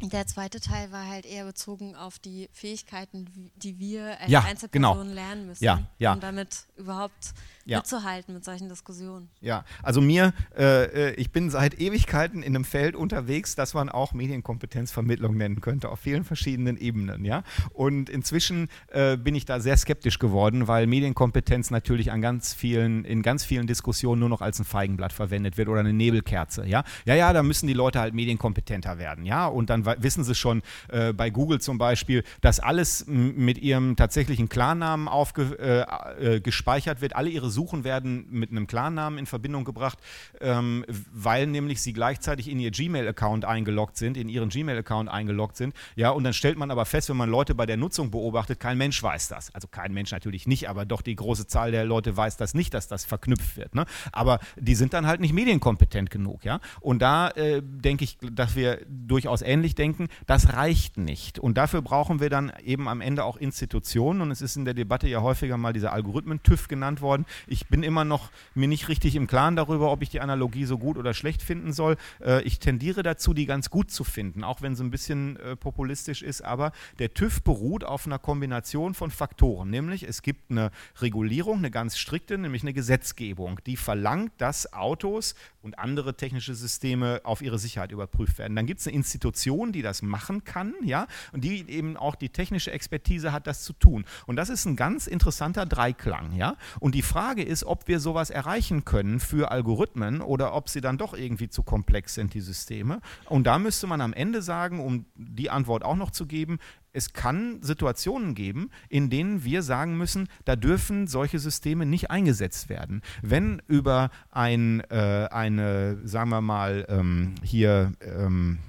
Der 0.02 0.26
zweite 0.28 0.60
Teil 0.60 0.91
war 0.91 1.08
halt 1.08 1.26
eher 1.26 1.45
bezogen 1.45 1.95
auf 1.95 2.20
die 2.20 2.49
Fähigkeiten, 2.54 3.52
die 3.56 3.80
wir 3.80 4.20
als 4.20 4.32
ja, 4.32 4.41
Einzelpersonen 4.41 5.10
genau. 5.10 5.14
lernen 5.14 5.45
müssen, 5.47 5.64
ja, 5.64 5.82
ja. 5.99 6.14
um 6.14 6.20
damit 6.20 6.66
überhaupt 6.76 7.34
ja. 7.66 7.80
mitzuhalten 7.80 8.34
mit 8.34 8.43
solchen 8.43 8.70
Diskussionen. 8.70 9.30
Ja, 9.41 9.64
also 9.84 10.01
mir, 10.01 10.34
äh, 10.57 11.09
äh, 11.09 11.14
ich 11.16 11.32
bin 11.32 11.49
seit 11.49 11.80
Ewigkeiten 11.80 12.43
in 12.43 12.55
einem 12.55 12.66
Feld 12.66 12.95
unterwegs, 12.95 13.55
das 13.55 13.74
man 13.74 13.89
auch 13.89 14.14
Medienkompetenzvermittlung 14.14 15.36
nennen 15.38 15.62
könnte, 15.62 15.89
auf 15.89 15.99
vielen 15.99 16.24
verschiedenen 16.24 16.78
Ebenen, 16.78 17.26
ja. 17.26 17.43
Und 17.74 18.09
inzwischen 18.09 18.70
äh, 18.88 19.18
bin 19.18 19.36
ich 19.36 19.45
da 19.45 19.59
sehr 19.59 19.78
skeptisch 19.78 20.20
geworden, 20.20 20.68
weil 20.68 20.88
Medienkompetenz 20.88 21.72
natürlich 21.72 22.12
an 22.12 22.22
ganz 22.22 22.53
vielen, 22.53 23.05
in 23.05 23.22
ganz 23.22 23.45
vielen 23.45 23.68
Diskussionen 23.68 24.20
nur 24.20 24.30
noch 24.30 24.41
als 24.41 24.59
ein 24.59 24.66
Feigenblatt 24.66 25.14
verwendet 25.14 25.57
wird 25.57 25.70
oder 25.70 25.82
eine 25.82 25.93
Nebelkerze, 25.93 26.66
ja. 26.66 26.84
Ja, 27.05 27.16
ja, 27.16 27.34
da 27.34 27.43
müssen 27.43 27.68
die 27.68 27.74
Leute 27.74 27.99
halt 27.99 28.14
medienkompetenter 28.14 28.97
werden, 28.97 29.26
ja. 29.26 29.47
Und 29.47 29.70
dann 29.70 29.86
wissen 29.86 30.24
Sie 30.24 30.36
schon, 30.36 30.62
äh, 30.89 31.14
bei 31.14 31.30
Google 31.30 31.62
zum 31.62 31.78
Beispiel, 31.78 32.24
dass 32.41 32.59
alles 32.59 33.05
mit 33.07 33.57
Ihrem 33.57 33.95
tatsächlichen 33.95 34.49
Klarnamen 34.49 35.07
aufgespeichert 35.07 36.97
äh, 36.97 37.01
wird. 37.01 37.16
Alle 37.16 37.30
Ihre 37.30 37.51
Suchen 37.52 37.84
werden 37.84 38.26
mit 38.30 38.52
einem 38.52 38.68
Klarnamen 38.68 39.20
in 39.20 39.26
Verbindung 39.26 39.66
gebracht, 39.66 39.99
ähm, 40.39 40.86
weil 41.12 41.47
nämlich 41.47 41.82
Sie 41.82 41.93
gleichzeitig 41.93 42.49
in 42.49 42.60
Ihr 42.60 42.72
Gmail-Account 42.72 43.45
eingeloggt 43.45 43.97
sind, 43.97 44.18
in 44.18 44.30
Ihren 44.30 44.49
Gmail-Account 44.49 45.10
eingeloggt 45.10 45.58
sind. 45.58 45.76
Ja, 45.95 46.10
und 46.10 46.24
dann 46.24 46.34
stellt 46.34 46.58
man 46.58 46.72
aber 46.72 46.86
fest, 46.86 47.10
wenn 47.10 47.18
man 47.18 47.30
Leute 47.30 47.56
bei 47.56 47.66
der 47.66 47.78
Nutzung 47.78 48.12
beobachtet, 48.12 48.60
kein 48.60 48.78
Mensch 48.78 49.02
weiß 49.02 49.28
das. 49.28 49.54
Also 49.54 49.68
kein 49.68 49.93
Mensch 49.93 50.12
natürlich 50.12 50.47
nicht, 50.47 50.70
aber 50.70 50.86
doch 50.86 51.02
die 51.02 51.16
große 51.16 51.47
Zahl 51.47 51.72
der 51.72 51.86
Leute 51.86 52.16
weiß 52.16 52.38
das 52.38 52.54
nicht, 52.54 52.74
dass 52.74 52.88
das 52.88 53.06
verknüpft 53.06 53.58
wird. 53.58 53.76
Ne? 53.76 53.86
Aber 54.12 54.39
die 54.58 54.76
sind 54.76 54.93
dann 54.93 55.08
halt 55.08 55.22
nicht 55.22 55.34
medienkompetent 55.34 56.10
genug. 56.10 56.43
Ja? 56.43 56.60
Und 56.80 57.02
da 57.02 57.30
äh, 57.30 57.62
denke 57.64 58.04
ich, 58.04 58.18
dass 58.22 58.56
wir 58.56 58.80
durchaus 58.88 59.41
ähnlich 59.41 59.76
denken, 59.76 60.08
das 60.26 60.54
reicht 60.54 60.97
nicht. 60.97 61.39
Und 61.39 61.58
dafür 61.58 61.82
brauchen 61.82 62.20
wir 62.20 62.30
dann 62.30 62.52
eben 62.64 62.88
am 62.88 63.02
Ende 63.02 63.24
auch 63.24 63.38
Institutionen. 63.38 64.22
Und 64.22 64.32
es 64.32 64.41
ist 64.41 64.56
in 64.56 64.66
der 64.66 64.74
Debatte 64.74 65.08
ja 65.08 65.22
häufiger 65.22 65.58
mal 65.58 65.74
dieser 65.74 65.93
Algorithmen-TÜV 65.93 66.68
genannt 66.68 67.02
worden. 67.02 67.26
Ich 67.47 67.67
bin 67.67 67.83
immer 67.83 68.05
noch 68.05 68.31
mir 68.55 68.67
nicht 68.67 68.87
richtig 68.89 69.15
im 69.15 69.27
Klaren 69.27 69.55
darüber, 69.55 69.91
ob 69.91 70.01
ich 70.01 70.09
die 70.09 70.19
Analogie 70.19 70.65
so 70.65 70.77
gut 70.77 70.97
oder 70.97 71.13
schlecht 71.13 71.41
finden 71.41 71.73
soll. 71.73 71.97
Äh, 72.23 72.43
ich 72.43 72.59
tendiere 72.59 73.03
dazu, 73.03 73.33
die 73.33 73.45
ganz 73.45 73.69
gut 73.69 73.91
zu 73.91 74.03
finden, 74.03 74.43
auch 74.43 74.61
wenn 74.61 74.75
sie 74.75 74.83
ein 74.83 74.91
bisschen 74.91 75.37
äh, 75.37 75.55
populistisch 75.55 76.21
ist. 76.21 76.41
Aber 76.41 76.71
der 76.99 77.13
TÜV 77.13 77.43
beruht 77.43 77.83
auf 77.83 78.05
einer 78.05 78.19
Kombination 78.19 78.93
von 78.93 79.11
Faktoren, 79.11 79.69
nämlich 79.69 80.03
es 80.03 80.21
gibt 80.21 80.51
eine 80.51 80.71
Regulierung, 80.99 81.59
eine 81.59 81.71
ganz 81.71 81.97
strikte, 81.97 82.37
nämlich 82.37 82.63
eine 82.63 82.73
Gesetzgebung, 82.73 83.59
die 83.65 83.77
verlangt, 83.77 84.33
dass 84.37 84.73
Autos 84.73 85.35
und 85.62 85.80
andere 85.80 86.16
technische 86.16 86.55
Systeme 86.55 87.22
auf 87.24 87.41
ihre 87.41 87.59
Sicherheit 87.59 87.91
überprüft 87.91 88.38
werden. 88.38 88.55
Dann 88.55 88.66
gibt 88.66 88.80
es 88.80 88.88
eine 88.88 88.95
Institution, 88.95 89.72
die 89.72 89.82
das 89.82 90.01
machen 90.01 90.43
kann, 90.43 90.74
ja, 90.84 91.07
und 91.32 91.43
die 91.43 91.70
eben 91.70 91.97
auch 91.97 92.16
die 92.16 92.30
technische 92.30 92.72
Expertise 92.72 93.32
hat, 93.32 93.47
das 93.47 93.64
zu 93.64 93.74
tun. 93.74 94.05
Und 94.26 94.36
das 94.36 94.49
ist 94.49 94.66
ein 94.66 94.76
ganz 94.76 95.07
interessanter 95.07 95.66
Dreiklang, 95.66 96.34
ja. 96.34 96.55
Und 96.80 96.95
die 96.95 97.01
Frage 97.01 97.43
ist, 97.43 97.64
ob 97.64 97.88
wir 97.88 97.99
sowas 97.99 98.30
erreichen 98.30 98.86
können 98.86 99.20
für 99.20 99.51
Algorithmen 99.51 100.22
oder 100.22 100.53
ob 100.53 100.70
sie 100.70 100.82
dann 100.82 100.97
doch 100.97 101.14
irgendwie 101.14 101.49
zu 101.49 101.64
komplex 101.64 102.16
sind, 102.16 102.34
die 102.34 102.41
Systeme. 102.41 103.01
Und 103.26 103.45
da 103.45 103.59
müsste 103.59 103.88
man 103.88 104.01
am 104.01 104.14
Ende 104.14 104.41
sagen, 104.41 104.80
um 104.80 105.05
die 105.16 105.49
Antwort 105.49 105.84
auch 105.84 105.95
noch 105.95 106.12
zu 106.12 106.26
geben, 106.26 106.59
es 106.93 107.13
kann 107.13 107.61
Situationen 107.61 108.35
geben, 108.35 108.69
in 108.89 109.09
denen 109.09 109.43
wir 109.43 109.63
sagen 109.63 109.97
müssen, 109.97 110.27
da 110.45 110.55
dürfen 110.55 111.07
solche 111.07 111.39
Systeme 111.39 111.85
nicht 111.85 112.11
eingesetzt 112.11 112.69
werden. 112.69 113.01
Wenn 113.21 113.61
über 113.67 114.09
ein, 114.29 114.81
äh, 114.89 115.27
eine, 115.31 116.05
sagen 116.07 116.29
wir 116.29 116.41
mal, 116.41 116.85
ähm, 116.89 117.35
hier 117.43 117.93
ähm, 118.01 118.59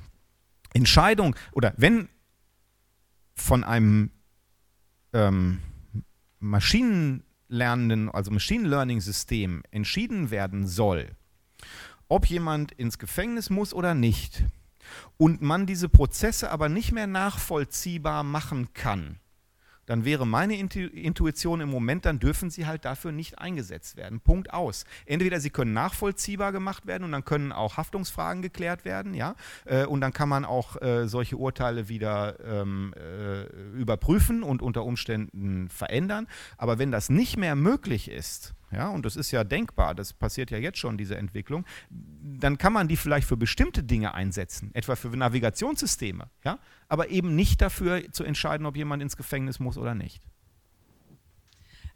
Entscheidung 0.72 1.36
oder 1.52 1.74
wenn 1.76 2.08
von 3.34 3.64
einem 3.64 4.10
ähm, 5.12 5.58
Maschinenlernenden, 6.38 8.10
also 8.10 8.30
Machine 8.30 8.68
Learning 8.68 9.00
System 9.00 9.62
entschieden 9.70 10.30
werden 10.30 10.66
soll, 10.66 11.10
ob 12.08 12.26
jemand 12.26 12.72
ins 12.72 12.98
Gefängnis 12.98 13.50
muss 13.50 13.72
oder 13.74 13.94
nicht, 13.94 14.44
und 15.16 15.42
man 15.42 15.66
diese 15.66 15.88
Prozesse 15.88 16.50
aber 16.50 16.68
nicht 16.68 16.92
mehr 16.92 17.06
nachvollziehbar 17.06 18.22
machen 18.22 18.72
kann, 18.74 19.18
dann 19.86 20.04
wäre 20.04 20.26
meine 20.26 20.56
Intuition 20.56 21.60
im 21.60 21.68
Moment, 21.68 22.06
dann 22.06 22.20
dürfen 22.20 22.50
sie 22.50 22.66
halt 22.66 22.84
dafür 22.84 23.10
nicht 23.10 23.38
eingesetzt 23.38 23.96
werden. 23.96 24.20
Punkt 24.20 24.52
aus. 24.52 24.84
Entweder 25.06 25.40
sie 25.40 25.50
können 25.50 25.72
nachvollziehbar 25.72 26.52
gemacht 26.52 26.86
werden 26.86 27.04
und 27.04 27.12
dann 27.12 27.24
können 27.24 27.52
auch 27.52 27.76
Haftungsfragen 27.76 28.42
geklärt 28.42 28.84
werden, 28.84 29.14
ja, 29.14 29.34
äh, 29.64 29.84
und 29.84 30.00
dann 30.00 30.12
kann 30.12 30.28
man 30.28 30.44
auch 30.44 30.80
äh, 30.80 31.08
solche 31.08 31.36
Urteile 31.36 31.88
wieder 31.88 32.38
ähm, 32.44 32.94
äh, 32.96 33.42
überprüfen 33.76 34.42
und 34.42 34.62
unter 34.62 34.84
Umständen 34.84 35.68
verändern. 35.68 36.28
Aber 36.56 36.78
wenn 36.78 36.92
das 36.92 37.10
nicht 37.10 37.36
mehr 37.36 37.56
möglich 37.56 38.08
ist, 38.08 38.54
ja, 38.72 38.88
und 38.88 39.04
das 39.04 39.16
ist 39.16 39.30
ja 39.30 39.44
denkbar, 39.44 39.94
das 39.94 40.12
passiert 40.12 40.50
ja 40.50 40.58
jetzt 40.58 40.78
schon, 40.78 40.96
diese 40.96 41.16
Entwicklung, 41.16 41.64
dann 41.90 42.58
kann 42.58 42.72
man 42.72 42.88
die 42.88 42.96
vielleicht 42.96 43.26
für 43.26 43.36
bestimmte 43.36 43.82
Dinge 43.82 44.14
einsetzen, 44.14 44.70
etwa 44.74 44.96
für 44.96 45.08
Navigationssysteme, 45.08 46.30
ja, 46.44 46.58
aber 46.88 47.10
eben 47.10 47.34
nicht 47.34 47.60
dafür 47.60 48.10
zu 48.12 48.24
entscheiden, 48.24 48.66
ob 48.66 48.76
jemand 48.76 49.02
ins 49.02 49.16
Gefängnis 49.16 49.60
muss 49.60 49.76
oder 49.76 49.94
nicht. 49.94 50.22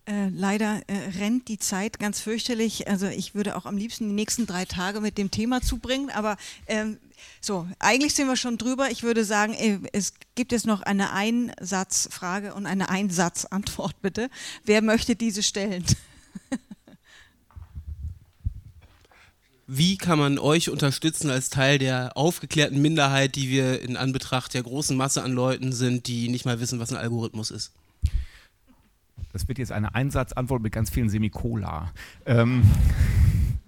Äh, 0.09 0.29
leider 0.29 0.83
äh, 0.87 1.19
rennt 1.19 1.49
die 1.49 1.59
Zeit 1.59 1.99
ganz 1.99 2.21
fürchterlich. 2.21 2.87
Also 2.87 3.09
ich 3.09 3.35
würde 3.35 3.57
auch 3.57 3.67
am 3.67 3.77
liebsten 3.77 4.09
die 4.09 4.15
nächsten 4.15 4.47
drei 4.47 4.65
Tage 4.65 5.01
mit 5.01 5.19
dem 5.19 5.33
Thema 5.33 5.63
zubringen, 5.63 6.11
aber 6.11 6.37
ähm, 6.69 6.99
so, 7.41 7.67
eigentlich 7.81 8.15
sind 8.15 8.29
wir 8.29 8.37
schon 8.37 8.57
drüber. 8.57 8.89
Ich 8.91 9.03
würde 9.03 9.25
sagen, 9.25 9.55
äh, 9.55 9.81
es 9.93 10.15
gibt 10.37 10.53
jetzt 10.53 10.67
noch 10.67 10.83
eine 10.83 11.13
Einsatzfrage 11.13 12.55
und 12.55 12.67
eine 12.67 12.89
Einsatzantwort 12.89 14.01
bitte. 14.01 14.31
Wer 14.65 14.81
möchte 14.81 15.17
diese 15.17 15.43
stellen? 15.43 15.85
Wie 19.69 19.99
kann 19.99 20.19
man 20.19 20.39
euch 20.39 20.71
unterstützen 20.71 21.29
als 21.29 21.51
Teil 21.51 21.79
der 21.79 22.17
aufgeklärten 22.17 22.81
Minderheit, 22.81 23.35
die 23.35 23.49
wir 23.49 23.83
in 23.83 23.97
Anbetracht 23.97 24.55
der 24.55 24.63
großen 24.63 24.97
Masse 24.97 25.25
an 25.25 25.33
Leuten 25.33 25.73
sind, 25.73 26.07
die 26.07 26.29
nicht 26.29 26.45
mal 26.45 26.61
wissen, 26.61 26.79
was 26.79 26.93
ein 26.93 26.99
Algorithmus 26.99 27.51
ist? 27.51 27.73
Das 29.33 29.49
wird 29.49 29.59
jetzt 29.59 29.73
eine 29.73 29.95
Einsatzantwort 29.95 30.63
mit 30.63 30.73
ganz 30.73 30.91
vielen 30.91 31.09
Semikola. 31.09 31.93
Ähm, 32.27 32.63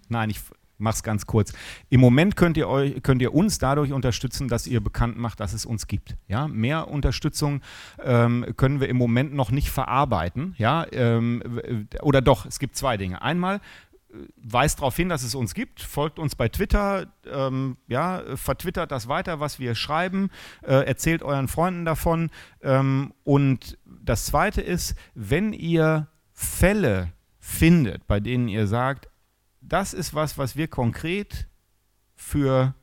nein, 0.08 0.30
ich 0.30 0.38
mach's 0.78 1.02
ganz 1.02 1.26
kurz. 1.26 1.52
Im 1.90 2.00
Moment 2.00 2.36
könnt 2.36 2.56
ihr, 2.56 2.68
euch, 2.68 3.02
könnt 3.02 3.20
ihr 3.20 3.34
uns 3.34 3.58
dadurch 3.58 3.92
unterstützen, 3.92 4.48
dass 4.48 4.66
ihr 4.66 4.80
bekannt 4.80 5.18
macht, 5.18 5.40
dass 5.40 5.52
es 5.52 5.66
uns 5.66 5.86
gibt. 5.88 6.16
Ja, 6.28 6.48
mehr 6.48 6.88
Unterstützung 6.88 7.60
ähm, 8.02 8.46
können 8.56 8.80
wir 8.80 8.88
im 8.88 8.96
Moment 8.96 9.34
noch 9.34 9.50
nicht 9.50 9.70
verarbeiten. 9.70 10.54
Ja, 10.58 10.86
ähm, 10.92 11.42
oder 12.02 12.22
doch, 12.22 12.46
es 12.46 12.58
gibt 12.58 12.76
zwei 12.76 12.96
Dinge. 12.96 13.20
Einmal 13.20 13.60
weist 14.36 14.78
darauf 14.78 14.96
hin, 14.96 15.08
dass 15.08 15.22
es 15.22 15.34
uns 15.34 15.54
gibt, 15.54 15.80
folgt 15.80 16.18
uns 16.18 16.34
bei 16.34 16.48
Twitter, 16.48 17.06
ähm, 17.30 17.76
ja, 17.86 18.22
vertwittert 18.36 18.90
das 18.90 19.08
weiter, 19.08 19.40
was 19.40 19.58
wir 19.58 19.74
schreiben, 19.74 20.30
äh, 20.62 20.86
erzählt 20.86 21.22
euren 21.22 21.48
Freunden 21.48 21.84
davon. 21.84 22.30
Ähm, 22.62 23.12
und 23.24 23.78
das 23.84 24.26
Zweite 24.26 24.60
ist, 24.60 24.94
wenn 25.14 25.52
ihr 25.52 26.08
Fälle 26.32 27.12
findet, 27.38 28.06
bei 28.06 28.20
denen 28.20 28.48
ihr 28.48 28.66
sagt, 28.66 29.08
das 29.60 29.94
ist 29.94 30.14
was, 30.14 30.38
was 30.38 30.56
wir 30.56 30.68
konkret 30.68 31.48
für 32.14 32.74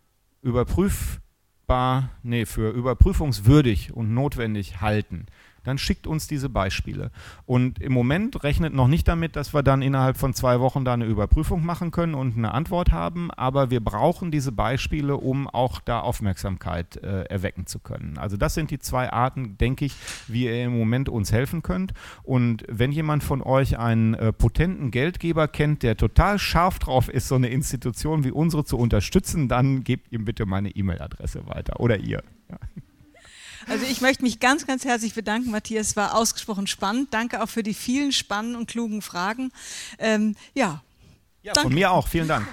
überprüfbar, 0.41 2.09
nee, 2.23 2.45
für 2.45 2.71
überprüfungswürdig 2.71 3.93
und 3.93 4.13
notwendig 4.13 4.81
halten, 4.81 5.25
dann 5.65 5.77
schickt 5.77 6.07
uns 6.07 6.27
diese 6.27 6.49
Beispiele. 6.49 7.11
Und 7.45 7.81
im 7.81 7.91
Moment 7.91 8.43
rechnet 8.43 8.73
noch 8.73 8.87
nicht 8.87 9.07
damit, 9.07 9.35
dass 9.35 9.53
wir 9.53 9.63
dann 9.63 9.81
innerhalb 9.81 10.17
von 10.17 10.33
zwei 10.33 10.59
Wochen 10.59 10.85
da 10.85 10.93
eine 10.93 11.05
Überprüfung 11.05 11.65
machen 11.65 11.91
können 11.91 12.15
und 12.15 12.37
eine 12.37 12.53
Antwort 12.53 12.91
haben, 12.91 13.31
aber 13.31 13.69
wir 13.69 13.83
brauchen 13.83 14.31
diese 14.31 14.51
Beispiele, 14.51 15.17
um 15.17 15.47
auch 15.47 15.79
da 15.79 15.99
Aufmerksamkeit 15.99 16.97
äh, 16.97 17.23
erwecken 17.23 17.65
zu 17.67 17.79
können. 17.79 18.17
Also 18.17 18.37
das 18.37 18.53
sind 18.53 18.71
die 18.71 18.79
zwei 18.79 19.11
Arten, 19.11 19.57
denke 19.57 19.85
ich, 19.85 19.95
wie 20.27 20.45
ihr 20.45 20.65
im 20.65 20.77
Moment 20.77 21.09
uns 21.09 21.31
helfen 21.31 21.61
könnt. 21.61 21.93
Und 22.23 22.63
wenn 22.69 22.91
jemand 22.91 23.23
von 23.23 23.41
euch 23.41 23.77
einen 23.77 24.13
äh, 24.13 24.31
potenten 24.31 24.91
Geldgeber 24.91 25.47
kennt, 25.47 25.83
der 25.83 25.97
total 25.97 26.39
scharf 26.39 26.79
drauf 26.79 27.09
ist, 27.09 27.27
so 27.27 27.35
eine 27.35 27.47
Institution 27.47 28.23
wie 28.23 28.31
unsere 28.31 28.63
zu 28.65 28.77
unterstützen, 28.77 29.47
dann 29.47 29.83
gebt 29.83 30.11
ihm 30.11 30.25
bitte 30.25 30.45
meine 30.45 30.69
E-Mail-Adresse 30.69 31.47
weiter 31.47 31.79
oder 31.79 31.97
ihr. 31.97 32.23
Ja. 32.49 32.57
Also 33.67 33.85
ich 33.85 34.01
möchte 34.01 34.23
mich 34.23 34.39
ganz, 34.39 34.67
ganz 34.67 34.85
herzlich 34.85 35.13
bedanken, 35.13 35.51
Matthias. 35.51 35.89
Es 35.89 35.95
war 35.95 36.15
ausgesprochen 36.15 36.67
spannend. 36.67 37.13
Danke 37.13 37.41
auch 37.43 37.49
für 37.49 37.63
die 37.63 37.73
vielen 37.73 38.11
spannenden 38.11 38.57
und 38.57 38.69
klugen 38.69 39.01
Fragen. 39.01 39.51
Ähm, 39.97 40.35
ja. 40.53 40.83
ja 41.41 41.53
von 41.53 41.73
mir 41.73 41.91
auch. 41.91 42.07
Vielen 42.07 42.27
Dank. 42.27 42.47